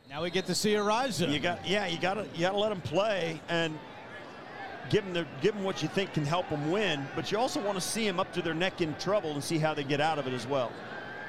Now 0.10 0.24
we 0.24 0.32
get 0.32 0.45
to 0.48 0.54
see 0.54 0.78
Ariza. 0.78 1.26
You 1.28 1.41
got, 1.41 1.58
yeah, 1.67 1.88
you 1.88 1.98
got 2.00 2.17
you 2.38 2.48
got 2.48 2.54
to 2.54 2.62
let 2.62 2.71
him 2.71 2.82
play 2.82 3.39
and 3.50 3.74
give 4.89 5.04
them, 5.04 5.13
the, 5.13 5.26
give 5.41 5.54
them 5.54 5.63
what 5.63 5.82
you 5.82 5.88
think 5.88 6.13
can 6.13 6.26
help 6.26 6.50
them 6.50 6.71
win, 6.71 7.08
but 7.15 7.32
you 7.32 7.38
also 7.38 7.62
want 7.62 7.76
to 7.76 7.82
see 7.82 8.06
them 8.06 8.19
up 8.19 8.32
to 8.34 8.41
their 8.41 8.54
neck 8.54 8.82
in 8.82 8.95
trouble 8.95 9.32
and 9.32 9.43
see 9.43 9.58
how 9.58 9.74
they 9.74 9.84
get 9.84 10.02
out 10.02 10.19
of 10.19 10.28
it 10.28 10.34
as 10.34 10.48
well. 10.48 10.71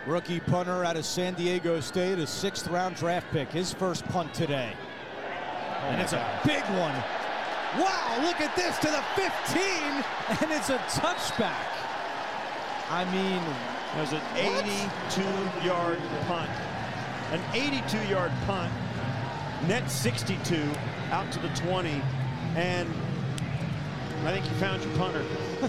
Rookie 0.06 0.40
punter 0.40 0.84
out 0.84 0.96
of 0.96 1.04
San 1.04 1.34
Diego 1.34 1.80
State, 1.80 2.18
a 2.18 2.26
sixth 2.26 2.68
round 2.68 2.96
draft 2.96 3.26
pick, 3.32 3.48
his 3.50 3.72
first 3.72 4.04
punt 4.06 4.32
today. 4.32 4.72
Oh 5.82 5.88
and 5.88 6.00
it's 6.00 6.12
God. 6.12 6.44
a 6.44 6.46
big 6.46 6.62
one. 6.78 6.94
Wow, 7.82 8.22
look 8.22 8.40
at 8.40 8.54
this 8.54 8.78
to 8.78 8.86
the 8.86 9.02
15, 9.16 9.62
and 10.40 10.52
it's 10.52 10.70
a 10.70 10.78
touchback. 11.00 11.66
I 12.88 13.04
mean, 13.12 13.42
there's 13.96 14.12
an 14.12 14.22
82 14.36 15.66
yard 15.66 15.98
punt. 16.26 16.50
An 17.32 17.40
82 17.52 17.98
yard 18.08 18.30
punt, 18.46 18.72
net 19.66 19.90
62 19.90 20.70
out 21.10 21.30
to 21.32 21.40
the 21.40 21.48
20, 21.48 22.00
and 22.54 22.88
I 24.24 24.32
think 24.32 24.44
you 24.46 24.52
found 24.56 24.82
your 24.82 24.92
punter. 24.96 25.24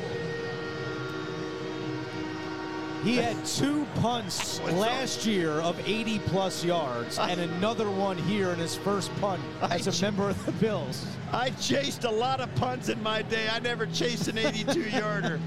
he 3.04 3.18
had 3.18 3.46
two 3.46 3.86
punts 3.96 4.60
last 4.72 5.26
year 5.26 5.52
of 5.52 5.80
80 5.88 6.20
plus 6.20 6.64
yards 6.64 7.20
and 7.20 7.40
another 7.40 7.90
one 7.90 8.18
here 8.18 8.50
in 8.50 8.60
his 8.60 8.76
first 8.76 9.14
punt 9.18 9.42
as 9.62 9.88
a 9.88 10.02
member 10.02 10.30
of 10.30 10.46
the 10.46 10.52
Bills. 10.54 11.06
I 11.32 11.52
chased 11.52 12.04
a 12.04 12.12
lot 12.12 12.40
of 12.40 12.54
punts 12.56 12.90
in 12.90 13.02
my 13.04 13.22
day. 13.22 13.48
I 13.50 13.60
never 13.60 13.86
chased 13.88 14.28
an 14.28 14.38
82 14.38 14.82
yarder. 14.90 15.40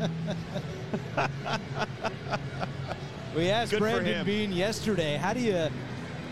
we 3.34 3.50
asked 3.50 3.72
Good 3.72 3.80
Brandon 3.80 4.24
Bean 4.24 4.52
yesterday, 4.52 5.16
how 5.16 5.32
do 5.32 5.40
you 5.40 5.68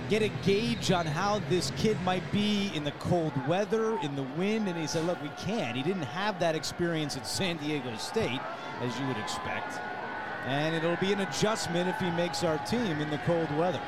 get 0.09 0.23
a 0.23 0.29
gauge 0.43 0.91
on 0.91 1.07
how 1.07 1.41
this 1.51 1.71
kid 1.77 2.01
might 2.03 2.31
be 2.33 2.71
in 2.75 2.85
the 2.85 2.93
cold 2.93 3.33
weather, 3.47 3.99
in 4.03 4.17
the 4.17 4.23
wind, 4.37 4.69
and 4.69 4.77
he 4.77 4.87
said, 4.87 5.05
look, 5.05 5.21
we 5.23 5.31
can't. 5.39 5.77
He 5.77 5.83
didn't 5.83 6.03
have 6.03 6.39
that 6.41 6.55
experience 6.55 7.17
at 7.17 7.27
San 7.27 7.59
Diego 7.59 7.95
State, 7.97 8.41
as 8.81 8.99
you 8.99 9.07
would 9.07 9.19
expect. 9.19 9.81
And 10.47 10.75
it'll 10.75 10.97
be 10.97 11.13
an 11.13 11.21
adjustment 11.21 11.89
if 11.89 11.99
he 11.99 12.11
makes 12.13 12.43
our 12.43 12.59
team 12.67 13.01
in 13.01 13.11
the 13.11 13.19
cold 13.27 13.51
weather. 13.59 13.81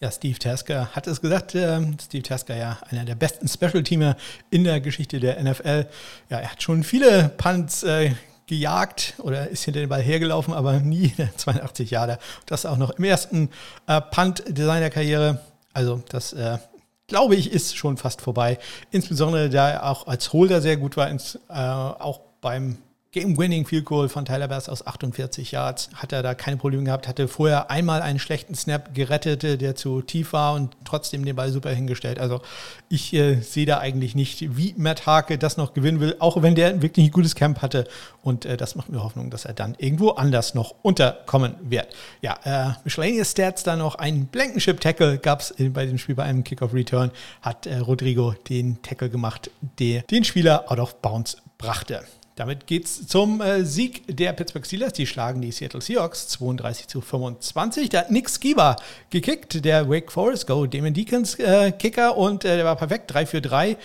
Ja, 0.00 0.10
Steve 0.10 0.38
Tasker 0.38 0.88
hat 0.96 1.06
es 1.06 1.20
gesagt. 1.20 1.54
Äh, 1.54 1.80
Steve 2.02 2.24
Tasker 2.24 2.56
ja 2.56 2.78
einer 2.90 3.04
der 3.04 3.14
besten 3.14 3.46
Special-Teamer 3.46 4.16
in 4.50 4.64
der 4.64 4.80
Geschichte 4.80 5.20
der 5.20 5.40
NFL. 5.40 5.86
Ja, 6.28 6.38
er 6.38 6.50
hat 6.50 6.62
schon 6.62 6.82
viele 6.82 7.28
Punts 7.36 7.84
äh, 7.84 8.10
gejagt 8.46 9.14
oder 9.18 9.48
ist 9.48 9.64
hinter 9.64 9.80
den 9.80 9.88
Ball 9.88 10.02
hergelaufen, 10.02 10.54
aber 10.54 10.80
nie 10.80 11.12
82 11.36 11.90
Jahre. 11.90 12.18
Das 12.46 12.66
auch 12.66 12.76
noch 12.76 12.90
im 12.90 13.04
ersten 13.04 13.50
äh, 13.86 14.00
Punt 14.00 14.42
seiner 14.56 14.90
Karriere. 14.90 15.40
Also 15.72 16.02
das 16.08 16.32
äh, 16.32 16.58
glaube 17.06 17.36
ich 17.36 17.52
ist 17.52 17.76
schon 17.76 17.96
fast 17.96 18.20
vorbei. 18.20 18.58
Insbesondere 18.90 19.50
da 19.50 19.70
er 19.70 19.90
auch 19.90 20.06
als 20.06 20.32
Holder 20.32 20.60
sehr 20.60 20.76
gut 20.76 20.96
war, 20.96 21.08
ins, 21.08 21.36
äh, 21.48 21.52
auch 21.52 22.20
beim 22.40 22.78
Game-Winning 23.12 23.66
Field 23.66 23.84
Goal 23.84 24.08
von 24.08 24.24
Tyler 24.24 24.48
Bass 24.48 24.70
aus 24.70 24.86
48 24.86 25.52
Yards. 25.52 25.90
Hat 25.94 26.12
er 26.12 26.22
da 26.22 26.34
keine 26.34 26.56
Probleme 26.56 26.84
gehabt, 26.84 27.06
hatte 27.06 27.28
vorher 27.28 27.70
einmal 27.70 28.00
einen 28.00 28.18
schlechten 28.18 28.54
Snap 28.54 28.94
gerettet, 28.94 29.42
der 29.42 29.76
zu 29.76 30.00
tief 30.00 30.32
war 30.32 30.54
und 30.54 30.74
trotzdem 30.86 31.22
den 31.22 31.36
Ball 31.36 31.52
super 31.52 31.68
hingestellt. 31.68 32.18
Also 32.18 32.40
ich 32.88 33.12
äh, 33.12 33.42
sehe 33.42 33.66
da 33.66 33.80
eigentlich 33.80 34.14
nicht, 34.14 34.56
wie 34.56 34.74
Matt 34.78 35.04
Hake 35.04 35.36
das 35.36 35.58
noch 35.58 35.74
gewinnen 35.74 36.00
will, 36.00 36.16
auch 36.20 36.40
wenn 36.40 36.54
der 36.54 36.80
wirklich 36.80 37.08
ein 37.08 37.12
gutes 37.12 37.34
Camp 37.34 37.60
hatte. 37.60 37.86
Und 38.22 38.46
äh, 38.46 38.56
das 38.56 38.76
macht 38.76 38.88
mir 38.88 39.02
Hoffnung, 39.02 39.28
dass 39.28 39.44
er 39.44 39.52
dann 39.52 39.74
irgendwo 39.76 40.12
anders 40.12 40.54
noch 40.54 40.74
unterkommen 40.80 41.56
wird. 41.60 41.88
Ja, 42.22 42.38
äh, 42.44 42.72
Miscellaneous 42.84 43.32
Stats 43.32 43.62
da 43.62 43.76
noch. 43.76 43.96
Ein 43.96 44.24
Blankenship 44.24 44.80
Tackle 44.80 45.18
gab 45.18 45.40
es 45.40 45.54
bei 45.58 45.84
dem 45.84 45.98
Spiel 45.98 46.14
bei 46.14 46.22
einem 46.22 46.44
Kickoff 46.44 46.72
Return. 46.72 47.10
Hat 47.42 47.66
äh, 47.66 47.76
Rodrigo 47.76 48.34
den 48.48 48.80
Tackle 48.80 49.10
gemacht, 49.10 49.50
der 49.78 50.00
den 50.02 50.24
Spieler 50.24 50.72
out 50.72 50.78
of 50.78 50.94
bounds 51.02 51.36
brachte. 51.58 52.00
Damit 52.36 52.66
geht 52.66 52.86
es 52.86 53.06
zum 53.06 53.40
äh, 53.40 53.64
Sieg 53.64 54.04
der 54.08 54.32
Pittsburgh 54.32 54.66
Steelers. 54.66 54.94
Die 54.94 55.06
schlagen 55.06 55.40
die 55.42 55.52
Seattle 55.52 55.80
Seahawks 55.80 56.28
32 56.28 56.88
zu 56.88 57.00
25. 57.00 57.90
Da 57.90 58.00
hat 58.00 58.10
Nick 58.10 58.30
Skiba 58.30 58.76
gekickt, 59.10 59.64
der 59.64 59.88
Wake 59.88 60.10
Forest 60.10 60.46
Go 60.46 60.66
Damon 60.66 60.94
Deacons 60.94 61.38
äh, 61.38 61.72
Kicker 61.72 62.16
und 62.16 62.44
äh, 62.44 62.56
der 62.56 62.64
war 62.64 62.76
perfekt, 62.76 63.12
3 63.12 63.26
für 63.26 63.42
3 63.42 63.70
äh, 63.70 63.76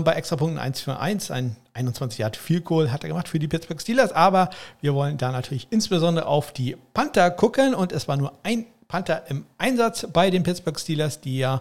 bei 0.00 0.12
Extrapunkten 0.14 0.58
1 0.58 0.80
für 0.80 0.98
1. 0.98 1.30
Ein 1.30 1.56
21 1.74 2.18
Yard 2.18 2.36
Field 2.36 2.64
Goal 2.64 2.90
hat 2.90 3.04
er 3.04 3.08
gemacht 3.08 3.28
für 3.28 3.38
die 3.38 3.46
Pittsburgh 3.46 3.80
Steelers, 3.80 4.12
aber 4.12 4.50
wir 4.80 4.94
wollen 4.94 5.16
da 5.16 5.30
natürlich 5.30 5.68
insbesondere 5.70 6.26
auf 6.26 6.52
die 6.52 6.76
Panther 6.92 7.30
gucken 7.30 7.74
und 7.74 7.92
es 7.92 8.08
war 8.08 8.16
nur 8.16 8.32
ein 8.42 8.66
Panther 8.88 9.22
im 9.28 9.44
Einsatz 9.58 10.06
bei 10.12 10.30
den 10.30 10.42
Pittsburgh 10.42 10.80
Steelers, 10.80 11.20
die 11.20 11.38
ja 11.38 11.60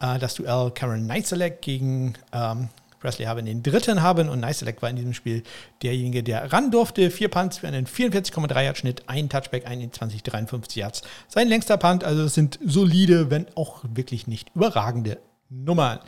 äh, 0.00 0.18
das 0.18 0.34
Duell 0.34 0.70
Karen 0.70 1.06
Neitzelek 1.06 1.60
gegen 1.62 2.14
ähm, 2.32 2.68
Presley 3.00 3.26
haben 3.26 3.46
den 3.46 3.62
dritten 3.62 4.02
haben 4.02 4.28
und 4.28 4.40
Nicelek 4.40 4.82
war 4.82 4.90
in 4.90 4.96
diesem 4.96 5.14
Spiel 5.14 5.42
derjenige, 5.82 6.22
der 6.22 6.52
ran 6.52 6.70
durfte. 6.70 7.10
Vier 7.10 7.28
Punts 7.28 7.58
für 7.58 7.68
einen 7.68 7.86
44,3 7.86 8.64
Yard 8.64 8.78
Schnitt, 8.78 9.02
ein 9.06 9.28
Touchback, 9.28 9.66
ein 9.66 9.80
in 9.80 9.92
20, 9.92 10.22
53 10.22 10.76
Yards. 10.76 11.02
Sein 11.28 11.48
längster 11.48 11.76
Punt, 11.76 12.04
also 12.04 12.24
es 12.24 12.34
sind 12.34 12.58
solide, 12.64 13.30
wenn 13.30 13.46
auch 13.54 13.84
wirklich 13.88 14.26
nicht 14.26 14.50
überragende 14.54 15.18
Nummern. 15.48 16.00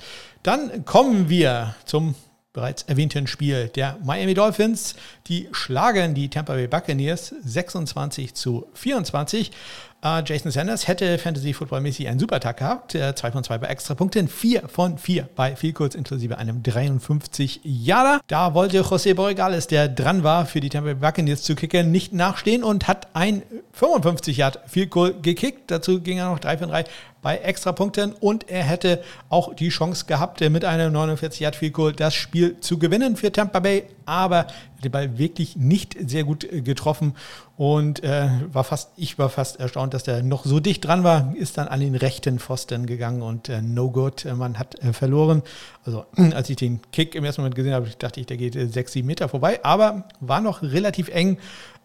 Dann 0.42 0.84
kommen 0.84 1.28
wir 1.28 1.74
zum 1.84 2.14
bereits 2.58 2.82
erwähnten 2.84 3.28
Spiel 3.28 3.68
der 3.68 3.98
Miami 4.02 4.34
Dolphins. 4.34 4.96
Die 5.28 5.48
schlagen 5.52 6.14
die 6.14 6.28
Tampa 6.28 6.54
Bay 6.54 6.66
Buccaneers 6.66 7.32
26 7.44 8.34
zu 8.34 8.66
24. 8.74 9.52
Uh, 10.00 10.22
Jason 10.24 10.52
Sanders 10.52 10.86
hätte 10.86 11.18
Fantasy 11.18 11.52
Football 11.52 11.80
mäßig 11.80 12.06
einen 12.06 12.20
super 12.20 12.38
Tag 12.38 12.58
gehabt. 12.58 12.92
2 12.92 12.98
äh, 13.00 13.32
von 13.32 13.42
2 13.42 13.58
bei 13.58 13.66
Extrapunkten, 13.66 14.28
4 14.28 14.68
von 14.68 14.96
4 14.96 15.28
bei 15.34 15.56
viel 15.56 15.72
kurz 15.72 15.96
inklusive 15.96 16.38
einem 16.38 16.62
53 16.62 17.62
Jahre. 17.64 18.20
Da 18.28 18.54
wollte 18.54 18.80
José 18.80 19.14
Borregales, 19.14 19.66
der 19.66 19.88
dran 19.88 20.22
war, 20.22 20.46
für 20.46 20.60
die 20.60 20.68
Tampa 20.68 20.92
Bay 20.92 20.94
Buccaneers 20.94 21.42
zu 21.42 21.56
kicken, 21.56 21.90
nicht 21.90 22.12
nachstehen 22.12 22.62
und 22.62 22.86
hat 22.86 23.08
ein 23.14 23.42
55 23.72 24.36
Yard 24.36 24.60
viel 24.68 24.86
Goal 24.86 25.14
gekickt. 25.20 25.68
Dazu 25.68 26.00
ging 26.00 26.18
er 26.18 26.30
noch 26.30 26.38
3 26.38 26.58
von 26.58 26.68
3 26.68 26.84
bei 27.20 27.38
Extrapunkten 27.38 28.12
und 28.12 28.48
er 28.48 28.62
hätte 28.62 29.02
auch 29.28 29.52
die 29.54 29.70
Chance 29.70 30.06
gehabt, 30.06 30.40
mit 30.40 30.64
einem 30.64 30.92
49 30.92 31.40
Yard 31.40 31.56
Field 31.56 31.72
Goal 31.72 31.92
das 31.92 32.14
Spiel 32.14 32.60
zu 32.60 32.78
gewinnen 32.78 33.16
für 33.16 33.32
Tampa 33.32 33.58
Bay, 33.58 33.82
aber 34.08 34.46
den 34.82 34.90
Ball 34.90 35.18
wirklich 35.18 35.56
nicht 35.56 35.96
sehr 36.08 36.24
gut 36.24 36.48
getroffen 36.50 37.14
und 37.56 38.02
äh, 38.02 38.28
war 38.52 38.64
fast, 38.64 38.90
ich 38.96 39.18
war 39.18 39.28
fast 39.28 39.60
erstaunt, 39.60 39.94
dass 39.94 40.02
der 40.02 40.22
noch 40.22 40.44
so 40.44 40.60
dicht 40.60 40.84
dran 40.84 41.04
war, 41.04 41.34
ist 41.36 41.58
dann 41.58 41.68
an 41.68 41.80
den 41.80 41.94
rechten 41.94 42.38
Pfosten 42.38 42.86
gegangen 42.86 43.22
und 43.22 43.48
äh, 43.48 43.60
no 43.60 43.90
good, 43.90 44.26
man 44.36 44.58
hat 44.58 44.82
äh, 44.82 44.92
verloren. 44.92 45.42
Also 45.84 46.06
als 46.34 46.50
ich 46.50 46.56
den 46.56 46.80
Kick 46.92 47.14
im 47.14 47.24
ersten 47.24 47.42
Moment 47.42 47.54
gesehen 47.54 47.74
habe, 47.74 47.88
dachte 47.98 48.20
ich, 48.20 48.26
der 48.26 48.36
geht 48.36 48.56
äh, 48.56 48.66
sechs, 48.66 48.92
sieben 48.92 49.06
Meter 49.06 49.28
vorbei, 49.28 49.60
aber 49.62 50.04
war 50.20 50.40
noch 50.40 50.62
relativ 50.62 51.08
eng, 51.08 51.38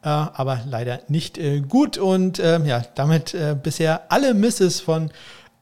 äh, 0.03 0.09
aber 0.09 0.61
leider 0.65 1.01
nicht 1.07 1.37
äh, 1.37 1.61
gut 1.61 1.97
und 1.97 2.37
ja, 2.37 2.83
damit 2.95 3.35
bisher 3.63 4.11
alle 4.11 4.33
Misses 4.33 4.79
von 4.79 5.11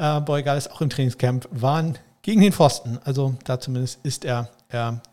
äh, 0.02 0.20
Borregales 0.20 0.70
auch 0.70 0.82
im 0.82 0.90
Trainingscamp 0.90 1.48
waren 1.52 1.98
gegen 2.24 2.42
den 2.42 2.52
Pfosten. 2.52 3.00
Also 3.04 3.36
da 3.44 3.60
zumindest 3.60 4.00
ist 4.04 4.26
er 4.26 4.40
äh, 4.42 4.61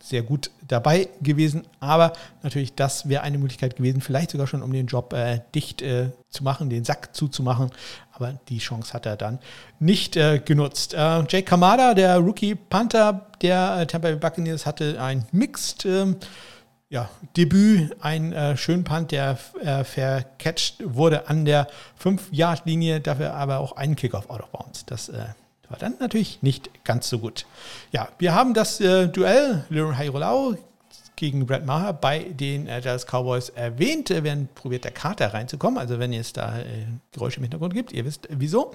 sehr 0.00 0.22
gut 0.22 0.50
dabei 0.66 1.08
gewesen. 1.20 1.66
Aber 1.80 2.12
natürlich, 2.42 2.74
das 2.74 3.08
wäre 3.08 3.22
eine 3.22 3.38
Möglichkeit 3.38 3.76
gewesen, 3.76 4.00
vielleicht 4.00 4.30
sogar 4.30 4.46
schon, 4.46 4.62
um 4.62 4.72
den 4.72 4.86
Job 4.86 5.12
äh, 5.12 5.40
dicht 5.54 5.82
äh, 5.82 6.10
zu 6.30 6.44
machen, 6.44 6.70
den 6.70 6.84
Sack 6.84 7.14
zuzumachen. 7.14 7.70
Aber 8.12 8.34
die 8.48 8.58
Chance 8.58 8.92
hat 8.92 9.06
er 9.06 9.16
dann 9.16 9.38
nicht 9.78 10.16
äh, 10.16 10.40
genutzt. 10.44 10.94
Äh, 10.94 11.24
Jake 11.28 11.42
Kamada, 11.42 11.94
der 11.94 12.18
Rookie 12.18 12.54
Panther 12.54 13.26
der 13.42 13.86
Tampa 13.86 14.08
Bay 14.08 14.16
Buccaneers, 14.16 14.66
hatte 14.66 15.00
ein 15.00 15.26
Mixed 15.32 15.84
ähm, 15.84 16.16
ja, 16.90 17.08
Debüt, 17.36 17.96
ein 18.00 18.32
äh, 18.32 18.56
schön 18.56 18.84
Punt, 18.84 19.12
der 19.12 19.38
äh, 19.62 19.84
vercatcht 19.84 20.76
wurde 20.82 21.28
an 21.28 21.44
der 21.44 21.68
5-Yard-Linie, 22.02 23.00
dafür 23.00 23.34
aber 23.34 23.58
auch 23.58 23.72
einen 23.72 23.94
Kickoff 23.94 24.30
out 24.30 24.40
of 24.40 24.50
bounds. 24.50 24.86
Das 24.86 25.10
äh, 25.10 25.26
war 25.68 25.78
dann 25.78 25.94
natürlich 26.00 26.42
nicht 26.42 26.84
ganz 26.84 27.08
so 27.08 27.18
gut. 27.18 27.46
Ja, 27.92 28.08
wir 28.18 28.34
haben 28.34 28.54
das 28.54 28.80
äh, 28.80 29.08
Duell 29.08 29.64
Leroy 29.68 29.94
Hairolau 29.94 30.56
gegen 31.16 31.46
Brad 31.46 31.66
Maher 31.66 31.92
bei 31.92 32.20
den 32.20 32.68
äh, 32.68 32.80
Dallas 32.80 33.04
Cowboys 33.04 33.48
erwähnt. 33.50 34.08
Werden 34.10 34.48
probiert, 34.54 34.84
der 34.84 34.92
Kater 34.92 35.34
reinzukommen. 35.34 35.78
Also 35.78 35.98
wenn 35.98 36.12
es 36.12 36.32
da 36.32 36.60
äh, 36.60 36.86
Geräusche 37.12 37.38
im 37.38 37.42
Hintergrund 37.42 37.74
gibt, 37.74 37.92
ihr 37.92 38.04
wisst 38.04 38.28
wieso. 38.30 38.72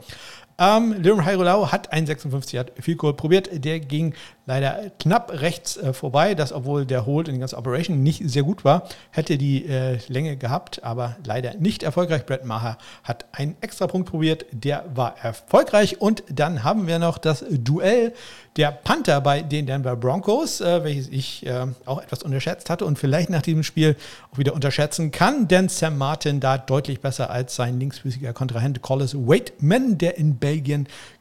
Ähm, 0.63 0.95
Lirum 1.01 1.25
Hairolau 1.25 1.71
hat 1.71 1.91
einen 1.91 2.07
56 2.07 2.53
Yard 2.53 2.71
Field 2.79 2.97
Goal 2.97 3.13
probiert. 3.13 3.49
Der 3.65 3.81
ging 3.81 4.13
leider 4.45 4.91
knapp 4.99 5.31
rechts 5.41 5.77
äh, 5.77 5.93
vorbei, 5.93 6.35
das 6.35 6.53
obwohl 6.53 6.85
der 6.85 7.05
Hold 7.05 7.27
in 7.27 7.35
der 7.35 7.41
ganzen 7.41 7.55
Operation 7.55 8.03
nicht 8.03 8.21
sehr 8.29 8.43
gut 8.43 8.63
war, 8.63 8.87
hätte 9.11 9.37
die 9.37 9.65
äh, 9.65 9.99
Länge 10.07 10.37
gehabt, 10.37 10.83
aber 10.83 11.17
leider 11.25 11.55
nicht 11.55 11.83
erfolgreich. 11.83 12.25
Brett 12.25 12.45
Maher 12.45 12.77
hat 13.03 13.25
einen 13.31 13.55
extra 13.61 13.87
Punkt 13.87 14.09
probiert, 14.09 14.45
der 14.51 14.85
war 14.93 15.17
erfolgreich 15.21 16.01
und 16.01 16.23
dann 16.29 16.63
haben 16.63 16.87
wir 16.87 16.99
noch 16.99 17.17
das 17.17 17.43
Duell 17.49 18.13
der 18.57 18.71
Panther 18.71 19.19
bei 19.21 19.41
den 19.41 19.65
Denver 19.65 19.95
Broncos, 19.95 20.61
äh, 20.61 20.83
welches 20.83 21.07
ich 21.09 21.45
äh, 21.45 21.65
auch 21.85 22.01
etwas 22.01 22.23
unterschätzt 22.23 22.69
hatte 22.69 22.85
und 22.85 22.99
vielleicht 22.99 23.29
nach 23.29 23.41
diesem 23.41 23.63
Spiel 23.63 23.95
auch 24.31 24.37
wieder 24.37 24.53
unterschätzen 24.53 25.11
kann, 25.11 25.47
denn 25.47 25.69
Sam 25.69 25.97
Martin 25.97 26.39
da 26.39 26.57
deutlich 26.57 26.99
besser 26.99 27.29
als 27.29 27.55
sein 27.55 27.79
linksfüßiger 27.79 28.33
Kontrahent 28.33 28.81
Collis 28.81 29.15
Waitman, 29.15 29.97
der 29.97 30.17
in 30.17 30.35
Belgien 30.35 30.52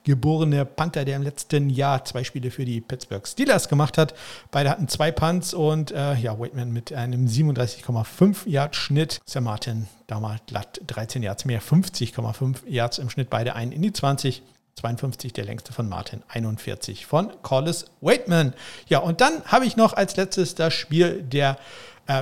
geborene 0.04 0.64
Panther, 0.64 1.04
der 1.04 1.16
im 1.16 1.22
letzten 1.22 1.70
Jahr 1.70 2.04
zwei 2.04 2.24
Spiele 2.24 2.50
für 2.50 2.64
die 2.64 2.80
Pittsburgh 2.80 3.26
Steelers 3.26 3.68
gemacht 3.68 3.98
hat. 3.98 4.14
Beide 4.50 4.70
hatten 4.70 4.88
zwei 4.88 5.10
Punts 5.10 5.54
und 5.54 5.90
äh, 5.90 6.14
ja, 6.14 6.38
Waitman 6.38 6.72
mit 6.72 6.92
einem 6.92 7.26
37,5 7.26 8.48
Yard 8.48 8.76
Schnitt. 8.76 9.20
Sam 9.24 9.44
Martin 9.44 9.88
damals 10.06 10.42
glatt 10.46 10.80
13 10.86 11.22
Yards 11.22 11.44
mehr, 11.44 11.62
50,5 11.62 12.66
Yards 12.66 12.98
im 12.98 13.10
Schnitt, 13.10 13.30
beide 13.30 13.54
einen 13.54 13.72
in 13.72 13.82
die 13.82 13.92
20. 13.92 14.42
52 14.74 15.32
der 15.34 15.44
längste 15.44 15.72
von 15.72 15.88
Martin, 15.88 16.22
41 16.28 17.06
von 17.06 17.30
Collis 17.42 17.84
Waitman. 18.00 18.54
Ja, 18.88 18.98
und 18.98 19.20
dann 19.20 19.44
habe 19.44 19.66
ich 19.66 19.76
noch 19.76 19.92
als 19.92 20.16
letztes 20.16 20.54
das 20.54 20.72
Spiel 20.72 21.22
der 21.22 21.58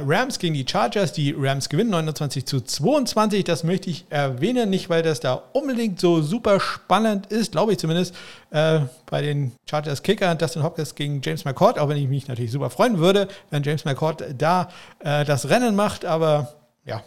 Rams 0.06 0.38
gegen 0.38 0.54
die 0.54 0.66
Chargers. 0.68 1.12
Die 1.12 1.34
Rams 1.36 1.68
gewinnen 1.68 1.90
29 1.90 2.46
zu 2.46 2.60
22. 2.60 3.44
Das 3.44 3.64
möchte 3.64 3.90
ich 3.90 4.04
erwähnen, 4.10 4.70
nicht 4.70 4.90
weil 4.90 5.02
das 5.02 5.20
da 5.20 5.42
unbedingt 5.52 6.00
so 6.00 6.22
super 6.22 6.60
spannend 6.60 7.26
ist, 7.26 7.52
glaube 7.52 7.72
ich 7.72 7.78
zumindest, 7.78 8.14
äh, 8.50 8.80
bei 9.06 9.22
den 9.22 9.52
Chargers 9.68 10.02
Kicker 10.02 10.34
Dustin 10.34 10.62
Hopkins 10.62 10.94
gegen 10.94 11.20
James 11.22 11.44
McCord, 11.44 11.78
auch 11.78 11.88
wenn 11.88 11.96
ich 11.96 12.08
mich 12.08 12.28
natürlich 12.28 12.52
super 12.52 12.70
freuen 12.70 12.98
würde, 12.98 13.28
wenn 13.50 13.62
James 13.62 13.84
McCord 13.84 14.24
da 14.36 14.68
äh, 15.00 15.24
das 15.24 15.48
Rennen 15.48 15.74
macht, 15.76 16.04
aber 16.04 16.54
ja, 16.84 17.02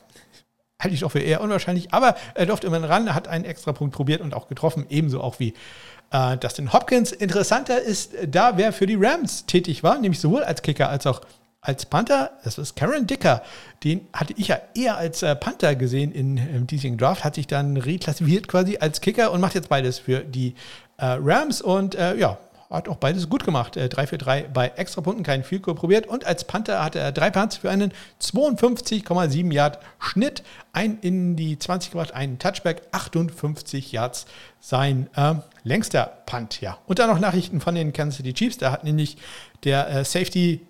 halte 0.79 0.95
ich 0.95 1.05
auch 1.05 1.11
für 1.11 1.19
eher 1.19 1.41
unwahrscheinlich, 1.41 1.93
aber 1.93 2.15
er 2.35 2.45
durfte 2.45 2.67
immerhin 2.67 2.85
ran, 2.85 3.13
hat 3.13 3.27
einen 3.27 3.45
extra 3.45 3.73
Punkt 3.73 3.95
probiert 3.95 4.21
und 4.21 4.33
auch 4.33 4.47
getroffen, 4.47 4.85
ebenso 4.89 5.21
auch 5.21 5.39
wie 5.39 5.53
äh, 6.11 6.37
Dustin 6.37 6.73
Hopkins. 6.73 7.11
Interessanter 7.11 7.81
ist 7.81 8.13
da, 8.27 8.57
wer 8.57 8.73
für 8.73 8.85
die 8.85 8.95
Rams 8.95 9.45
tätig 9.45 9.83
war, 9.83 9.97
nämlich 9.99 10.19
sowohl 10.19 10.43
als 10.43 10.61
Kicker 10.61 10.89
als 10.89 11.07
auch 11.07 11.21
als 11.63 11.85
Panther, 11.85 12.31
das 12.43 12.57
ist 12.57 12.75
Karen 12.75 13.07
Dicker. 13.07 13.41
Den 13.83 14.07
hatte 14.11 14.33
ich 14.37 14.49
ja 14.49 14.59
eher 14.75 14.97
als 14.97 15.23
äh, 15.23 15.35
Panther 15.35 15.75
gesehen 15.75 16.11
in, 16.11 16.37
im 16.37 16.67
diesjährigen 16.67 16.97
Draft, 16.97 17.23
hat 17.23 17.35
sich 17.35 17.47
dann 17.47 17.77
reklassifiziert 17.77 18.47
quasi 18.47 18.77
als 18.77 19.01
Kicker 19.01 19.31
und 19.31 19.41
macht 19.41 19.55
jetzt 19.55 19.69
beides 19.69 19.97
für 19.97 20.19
die 20.19 20.55
äh, 20.97 21.17
Rams 21.19 21.61
und 21.61 21.95
äh, 21.95 22.15
ja, 22.17 22.37
hat 22.69 22.89
auch 22.89 22.97
beides 22.97 23.29
gut 23.29 23.45
gemacht. 23.45 23.77
Äh, 23.77 23.87
3 23.87 24.07
für 24.07 24.17
3 24.17 24.49
bei 24.53 24.67
Extrapunkten, 24.75 25.23
keinen 25.23 25.43
Field 25.43 25.63
Goal 25.63 25.75
probiert. 25.75 26.07
Und 26.07 26.25
als 26.25 26.43
Panther 26.43 26.83
hatte 26.83 26.99
er 26.99 27.11
drei 27.11 27.29
Punts 27.29 27.57
für 27.57 27.69
einen 27.69 27.93
52,7 28.21 29.53
Yard 29.53 29.79
Schnitt. 29.99 30.43
Ein 30.73 30.97
in 31.01 31.35
die 31.35 31.57
20 31.57 31.91
gemacht, 31.91 32.13
einen 32.13 32.39
Touchback, 32.39 32.81
58 32.91 33.91
Yards 33.91 34.25
sein 34.59 35.07
äh, 35.15 35.35
längster 35.63 36.11
Punt. 36.25 36.61
Ja. 36.61 36.77
Und 36.87 36.99
dann 36.99 37.09
noch 37.09 37.19
Nachrichten 37.19 37.61
von 37.61 37.75
den 37.75 37.93
Kansas 37.93 38.17
City 38.17 38.33
Chiefs. 38.33 38.57
Da 38.57 38.71
hat 38.71 38.83
nämlich 38.83 39.17
der 39.63 39.89
äh, 39.89 40.03
Safety 40.03 40.61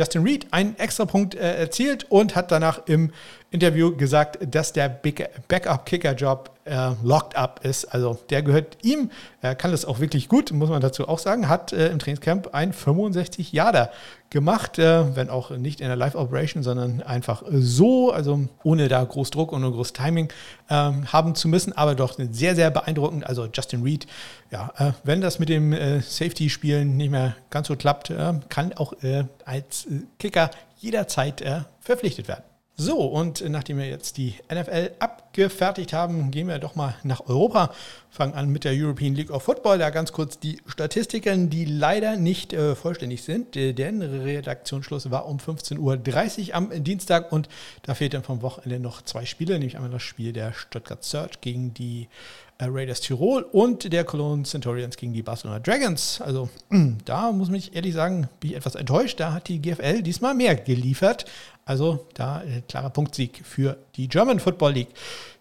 Justin 0.00 0.22
Reed 0.22 0.46
einen 0.50 0.78
Extrapunkt 0.78 1.34
äh, 1.34 1.56
erzielt 1.56 2.06
und 2.08 2.34
hat 2.34 2.50
danach 2.50 2.86
im 2.86 3.12
Interview 3.52 3.96
gesagt, 3.96 4.38
dass 4.54 4.72
der 4.72 4.88
Backup-Kicker-Job 4.88 6.50
äh, 6.64 6.90
locked 7.02 7.36
up 7.36 7.64
ist. 7.64 7.86
Also 7.86 8.18
der 8.30 8.42
gehört 8.42 8.78
ihm. 8.82 9.10
Er 9.42 9.56
kann 9.56 9.72
das 9.72 9.84
auch 9.84 9.98
wirklich 9.98 10.28
gut, 10.28 10.52
muss 10.52 10.70
man 10.70 10.80
dazu 10.80 11.08
auch 11.08 11.18
sagen. 11.18 11.48
Hat 11.48 11.72
äh, 11.72 11.88
im 11.88 11.98
Trainingscamp 11.98 12.54
ein 12.54 12.72
65 12.72 13.52
Jahre 13.52 13.90
gemacht, 14.30 14.78
äh, 14.78 15.16
wenn 15.16 15.30
auch 15.30 15.50
nicht 15.50 15.80
in 15.80 15.88
der 15.88 15.96
Live-Operation, 15.96 16.62
sondern 16.62 17.02
einfach 17.02 17.42
so, 17.50 18.12
also 18.12 18.48
ohne 18.62 18.86
da 18.86 19.02
groß 19.02 19.30
Druck 19.30 19.50
und 19.50 19.62
groß 19.62 19.94
Timing 19.94 20.28
ähm, 20.68 21.12
haben 21.12 21.34
zu 21.34 21.48
müssen, 21.48 21.72
aber 21.72 21.96
doch 21.96 22.16
sehr, 22.30 22.54
sehr 22.54 22.70
beeindruckend. 22.70 23.26
Also 23.26 23.48
Justin 23.52 23.82
Reed, 23.82 24.06
ja, 24.52 24.72
äh, 24.78 24.92
wenn 25.02 25.20
das 25.20 25.40
mit 25.40 25.48
dem 25.48 25.72
äh, 25.72 26.00
Safety-Spielen 26.00 26.96
nicht 26.96 27.10
mehr 27.10 27.34
ganz 27.50 27.66
so 27.66 27.74
klappt, 27.74 28.10
äh, 28.10 28.34
kann 28.48 28.72
auch 28.74 28.92
als 29.44 29.86
Kicker 30.18 30.50
jederzeit 30.78 31.44
verpflichtet 31.80 32.28
werden. 32.28 32.44
So, 32.82 32.96
und 32.96 33.46
nachdem 33.46 33.76
wir 33.76 33.86
jetzt 33.86 34.16
die 34.16 34.36
NFL 34.50 34.92
abgefertigt 35.00 35.92
haben, 35.92 36.30
gehen 36.30 36.48
wir 36.48 36.58
doch 36.58 36.76
mal 36.76 36.94
nach 37.02 37.28
Europa. 37.28 37.74
Fangen 38.08 38.32
an 38.32 38.48
mit 38.48 38.64
der 38.64 38.72
European 38.72 39.14
League 39.14 39.30
of 39.30 39.42
Football. 39.42 39.76
Da 39.76 39.90
ganz 39.90 40.12
kurz 40.12 40.38
die 40.38 40.62
Statistiken, 40.64 41.50
die 41.50 41.66
leider 41.66 42.16
nicht 42.16 42.54
äh, 42.54 42.74
vollständig 42.74 43.22
sind, 43.22 43.54
denn 43.54 44.00
Redaktionsschluss 44.00 45.10
war 45.10 45.26
um 45.26 45.36
15.30 45.36 46.48
Uhr 46.48 46.54
am 46.54 46.82
Dienstag 46.82 47.30
und 47.32 47.50
da 47.82 47.92
fehlten 47.92 48.22
vom 48.22 48.40
Wochenende 48.40 48.80
noch 48.80 49.02
zwei 49.02 49.26
Spiele, 49.26 49.58
nämlich 49.58 49.76
einmal 49.76 49.90
das 49.90 50.02
Spiel 50.02 50.32
der 50.32 50.54
Stuttgart 50.54 51.04
Search 51.04 51.42
gegen 51.42 51.74
die 51.74 52.08
Raiders 52.68 53.00
Tirol 53.00 53.42
und 53.42 53.92
der 53.92 54.04
Cologne 54.04 54.44
Centurions 54.44 54.96
gegen 54.96 55.12
die 55.12 55.22
Barcelona 55.22 55.60
Dragons. 55.60 56.20
Also 56.20 56.48
da 57.04 57.32
muss 57.32 57.48
ich 57.50 57.74
ehrlich 57.74 57.94
sagen, 57.94 58.28
bin 58.40 58.50
ich 58.50 58.56
etwas 58.56 58.74
enttäuscht. 58.74 59.20
Da 59.20 59.32
hat 59.32 59.48
die 59.48 59.60
GFL 59.60 60.02
diesmal 60.02 60.34
mehr 60.34 60.56
geliefert. 60.56 61.24
Also 61.64 62.06
da 62.14 62.42
äh, 62.42 62.62
klarer 62.68 62.90
Punktsieg 62.90 63.42
für 63.44 63.76
die 63.96 64.08
German 64.08 64.40
Football 64.40 64.72
League. 64.72 64.88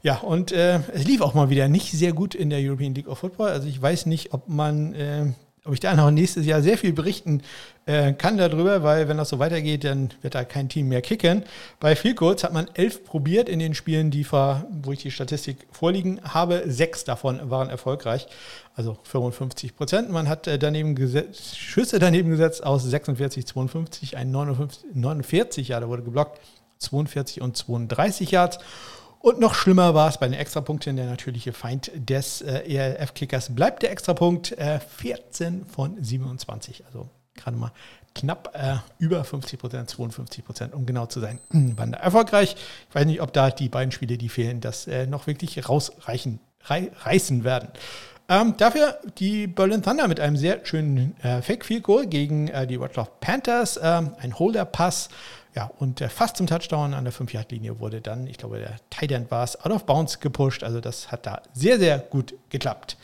Ja, 0.03 0.17
und 0.17 0.51
äh, 0.51 0.79
es 0.93 1.05
lief 1.05 1.21
auch 1.21 1.33
mal 1.33 1.49
wieder 1.49 1.67
nicht 1.67 1.91
sehr 1.91 2.13
gut 2.13 2.35
in 2.35 2.49
der 2.49 2.59
European 2.59 2.93
League 2.93 3.07
of 3.07 3.19
Football. 3.19 3.49
Also 3.49 3.67
ich 3.67 3.81
weiß 3.81 4.05
nicht, 4.05 4.33
ob 4.33 4.47
man 4.47 4.93
äh, 4.93 5.33
ob 5.69 5.75
ich 5.75 5.79
da 5.79 5.93
noch 5.93 6.09
nächstes 6.09 6.47
Jahr 6.47 6.63
sehr 6.63 6.79
viel 6.79 6.93
berichten 6.93 7.43
äh, 7.85 8.13
kann 8.13 8.37
darüber, 8.37 8.81
weil 8.81 9.07
wenn 9.07 9.17
das 9.17 9.29
so 9.29 9.37
weitergeht, 9.37 9.83
dann 9.83 10.09
wird 10.23 10.33
da 10.33 10.43
kein 10.43 10.67
Team 10.67 10.89
mehr 10.89 11.03
kicken. 11.03 11.43
Bei 11.79 11.93
Goals 11.93 12.43
hat 12.43 12.53
man 12.53 12.67
elf 12.73 13.03
probiert 13.03 13.47
in 13.47 13.59
den 13.59 13.75
Spielen, 13.75 14.09
die 14.09 14.23
vor, 14.23 14.65
wo 14.81 14.91
ich 14.91 15.03
die 15.03 15.11
Statistik 15.11 15.67
vorliegen 15.71 16.19
habe. 16.23 16.63
Sechs 16.65 17.03
davon 17.03 17.51
waren 17.51 17.69
erfolgreich, 17.69 18.27
also 18.73 18.97
55 19.03 19.75
Prozent. 19.75 20.09
Man 20.09 20.27
hat 20.27 20.47
äh, 20.47 20.57
daneben 20.57 20.97
Schüsse 21.35 21.99
daneben 21.99 22.31
gesetzt 22.31 22.63
aus 22.63 22.83
46, 22.83 23.45
52, 23.45 24.17
ein 24.17 24.31
59, 24.31 24.89
49 24.95 25.67
Jahre 25.67 25.87
wurde 25.87 26.01
geblockt, 26.01 26.39
42 26.79 27.41
und 27.41 27.55
32 27.55 28.31
Yards. 28.31 28.57
Und 29.19 29.39
noch 29.39 29.53
schlimmer 29.53 29.93
war 29.93 30.07
es 30.07 30.17
bei 30.17 30.27
den 30.27 30.39
Extrapunkten. 30.39 30.95
Der 30.95 31.05
natürliche 31.05 31.51
Feind 31.51 31.91
des 31.93 32.41
äh, 32.41 32.61
ELF-Kickers 32.61 33.53
bleibt 33.53 33.83
der 33.83 33.91
Extrapunkt. 33.91 34.53
Äh, 34.53 34.79
14 34.79 35.65
von 35.65 36.01
27. 36.01 36.85
Also 36.85 37.09
gerade 37.35 37.57
mal 37.57 37.71
knapp 38.15 38.53
äh, 38.53 38.77
über 38.97 39.23
50 39.23 39.59
Prozent, 39.59 39.89
52 39.89 40.45
Prozent, 40.45 40.73
um 40.73 40.85
genau 40.85 41.05
zu 41.05 41.19
sein. 41.19 41.39
Waren 41.49 41.91
da 41.91 41.99
erfolgreich. 41.99 42.55
Ich 42.89 42.95
weiß 42.95 43.05
nicht, 43.05 43.21
ob 43.21 43.33
da 43.33 43.51
die 43.51 43.69
beiden 43.69 43.91
Spiele, 43.91 44.17
die 44.17 44.29
fehlen, 44.29 44.61
das 44.61 44.87
äh, 44.87 45.05
noch 45.05 45.27
wirklich 45.27 45.67
rausreichen, 45.67 46.39
rei 46.63 46.91
reißen 47.03 47.43
werden. 47.43 47.69
Ähm, 48.29 48.53
dafür 48.57 48.99
die 49.17 49.47
Berlin 49.47 49.81
Thunder 49.81 50.07
mit 50.07 50.19
einem 50.19 50.37
sehr 50.37 50.63
schönen 50.63 51.15
äh, 51.23 51.41
Fake-Field-Goal 51.41 52.05
gegen 52.05 52.47
äh, 52.49 52.67
die 52.67 52.79
Wroclaw 52.79 53.09
Panthers. 53.19 53.79
Ähm, 53.81 54.11
ein 54.19 54.37
Holder-Pass 54.37 55.09
ja, 55.55 55.71
und 55.79 56.01
äh, 56.01 56.09
fast 56.09 56.37
zum 56.37 56.47
Touchdown 56.47 56.93
an 56.93 57.03
der 57.03 57.13
5-Yard-Linie 57.13 57.79
wurde 57.79 58.01
dann, 58.01 58.27
ich 58.27 58.37
glaube, 58.37 58.59
der 58.59 58.75
Tight 58.89 59.31
war 59.31 59.43
es, 59.43 59.59
out 59.63 59.71
of 59.71 59.85
bounds 59.85 60.19
gepusht. 60.19 60.63
Also 60.63 60.79
das 60.79 61.11
hat 61.11 61.25
da 61.25 61.41
sehr, 61.53 61.79
sehr 61.79 61.99
gut 61.99 62.35
geklappt. 62.49 62.97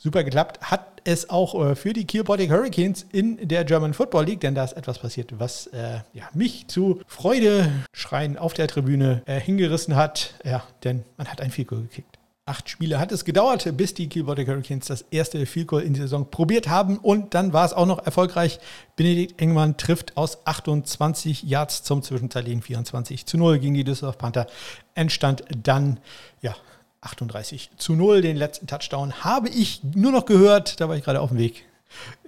Super 0.00 0.22
geklappt 0.22 0.60
hat 0.62 1.02
es 1.02 1.28
auch 1.28 1.70
äh, 1.70 1.74
für 1.74 1.92
die 1.92 2.04
Kiel 2.04 2.22
Baltic 2.22 2.52
Hurricanes 2.52 3.04
in 3.10 3.48
der 3.48 3.64
German 3.64 3.94
Football 3.94 4.26
League, 4.26 4.40
denn 4.40 4.54
da 4.54 4.62
ist 4.62 4.74
etwas 4.74 5.00
passiert, 5.00 5.32
was 5.38 5.66
äh, 5.68 6.00
ja, 6.12 6.28
mich 6.34 6.68
zu 6.68 7.00
Freude 7.08 7.68
schreien 7.92 8.38
auf 8.38 8.54
der 8.54 8.68
Tribüne 8.68 9.22
äh, 9.26 9.40
hingerissen 9.40 9.96
hat. 9.96 10.34
Ja, 10.44 10.62
denn 10.84 11.04
man 11.16 11.26
hat 11.26 11.40
ein 11.40 11.50
Field 11.50 11.68
gekickt. 11.68 12.17
Acht 12.48 12.70
Spiele 12.70 12.98
hat 12.98 13.12
es 13.12 13.26
gedauert, 13.26 13.76
bis 13.76 13.92
die 13.92 14.08
Kiel 14.08 14.24
Baltic 14.24 14.48
Hurricanes 14.48 14.86
das 14.86 15.02
erste 15.10 15.44
Field 15.44 15.66
Goal 15.66 15.82
in 15.82 15.92
der 15.92 16.04
Saison 16.04 16.30
probiert 16.30 16.66
haben 16.66 16.96
und 16.96 17.34
dann 17.34 17.52
war 17.52 17.66
es 17.66 17.74
auch 17.74 17.84
noch 17.84 18.06
erfolgreich. 18.06 18.58
Benedikt 18.96 19.38
Engmann 19.38 19.76
trifft 19.76 20.16
aus 20.16 20.46
28 20.46 21.42
Yards 21.42 21.82
zum 21.82 22.02
zwischenzeitlichen 22.02 22.62
24 22.62 23.26
zu 23.26 23.36
0 23.36 23.58
gegen 23.58 23.74
die 23.74 23.84
Düsseldorf 23.84 24.16
Panther. 24.16 24.46
Entstand 24.94 25.44
dann, 25.62 26.00
ja, 26.40 26.56
38 27.02 27.68
zu 27.76 27.92
0. 27.92 28.22
Den 28.22 28.38
letzten 28.38 28.66
Touchdown 28.66 29.12
habe 29.22 29.50
ich 29.50 29.82
nur 29.84 30.10
noch 30.10 30.24
gehört, 30.24 30.80
da 30.80 30.88
war 30.88 30.96
ich 30.96 31.04
gerade 31.04 31.20
auf 31.20 31.28
dem 31.28 31.36
Weg 31.36 31.66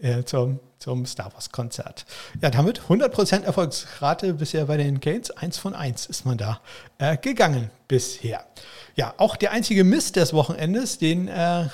äh, 0.02 0.24
zum, 0.24 0.60
zum 0.80 1.06
Star 1.06 1.32
Wars 1.32 1.52
Konzert. 1.52 2.06
Ja, 2.40 2.50
damit 2.50 2.80
100% 2.88 3.44
Erfolgsrate 3.44 4.34
bisher 4.34 4.64
bei 4.64 4.76
den 4.76 5.00
Canes. 5.00 5.30
Eins 5.30 5.58
von 5.58 5.74
eins 5.74 6.06
ist 6.06 6.24
man 6.26 6.38
da 6.38 6.60
äh, 6.98 7.16
gegangen 7.16 7.70
bisher. 7.86 8.44
Ja, 8.96 9.14
auch 9.18 9.36
der 9.36 9.52
einzige 9.52 9.84
Mist 9.84 10.16
des 10.16 10.32
Wochenendes, 10.32 10.98
den 10.98 11.28
äh, 11.28 11.32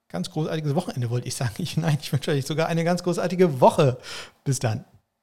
ganz 0.10 0.30
großartiges 0.30 0.76
Wochenende, 0.76 1.10
wollte 1.10 1.28
ich 1.28 1.36
sagen. 1.36 1.54
Ich, 1.58 1.76
nein, 1.76 1.98
ich 2.00 2.14
wünsche 2.14 2.32
euch 2.32 2.46
sogar 2.46 2.68
eine 2.68 2.84
ganz 2.84 3.04
großartige 3.04 3.60
Woche. 3.60 3.98
Bis 4.44 4.60
dann. 4.60 4.86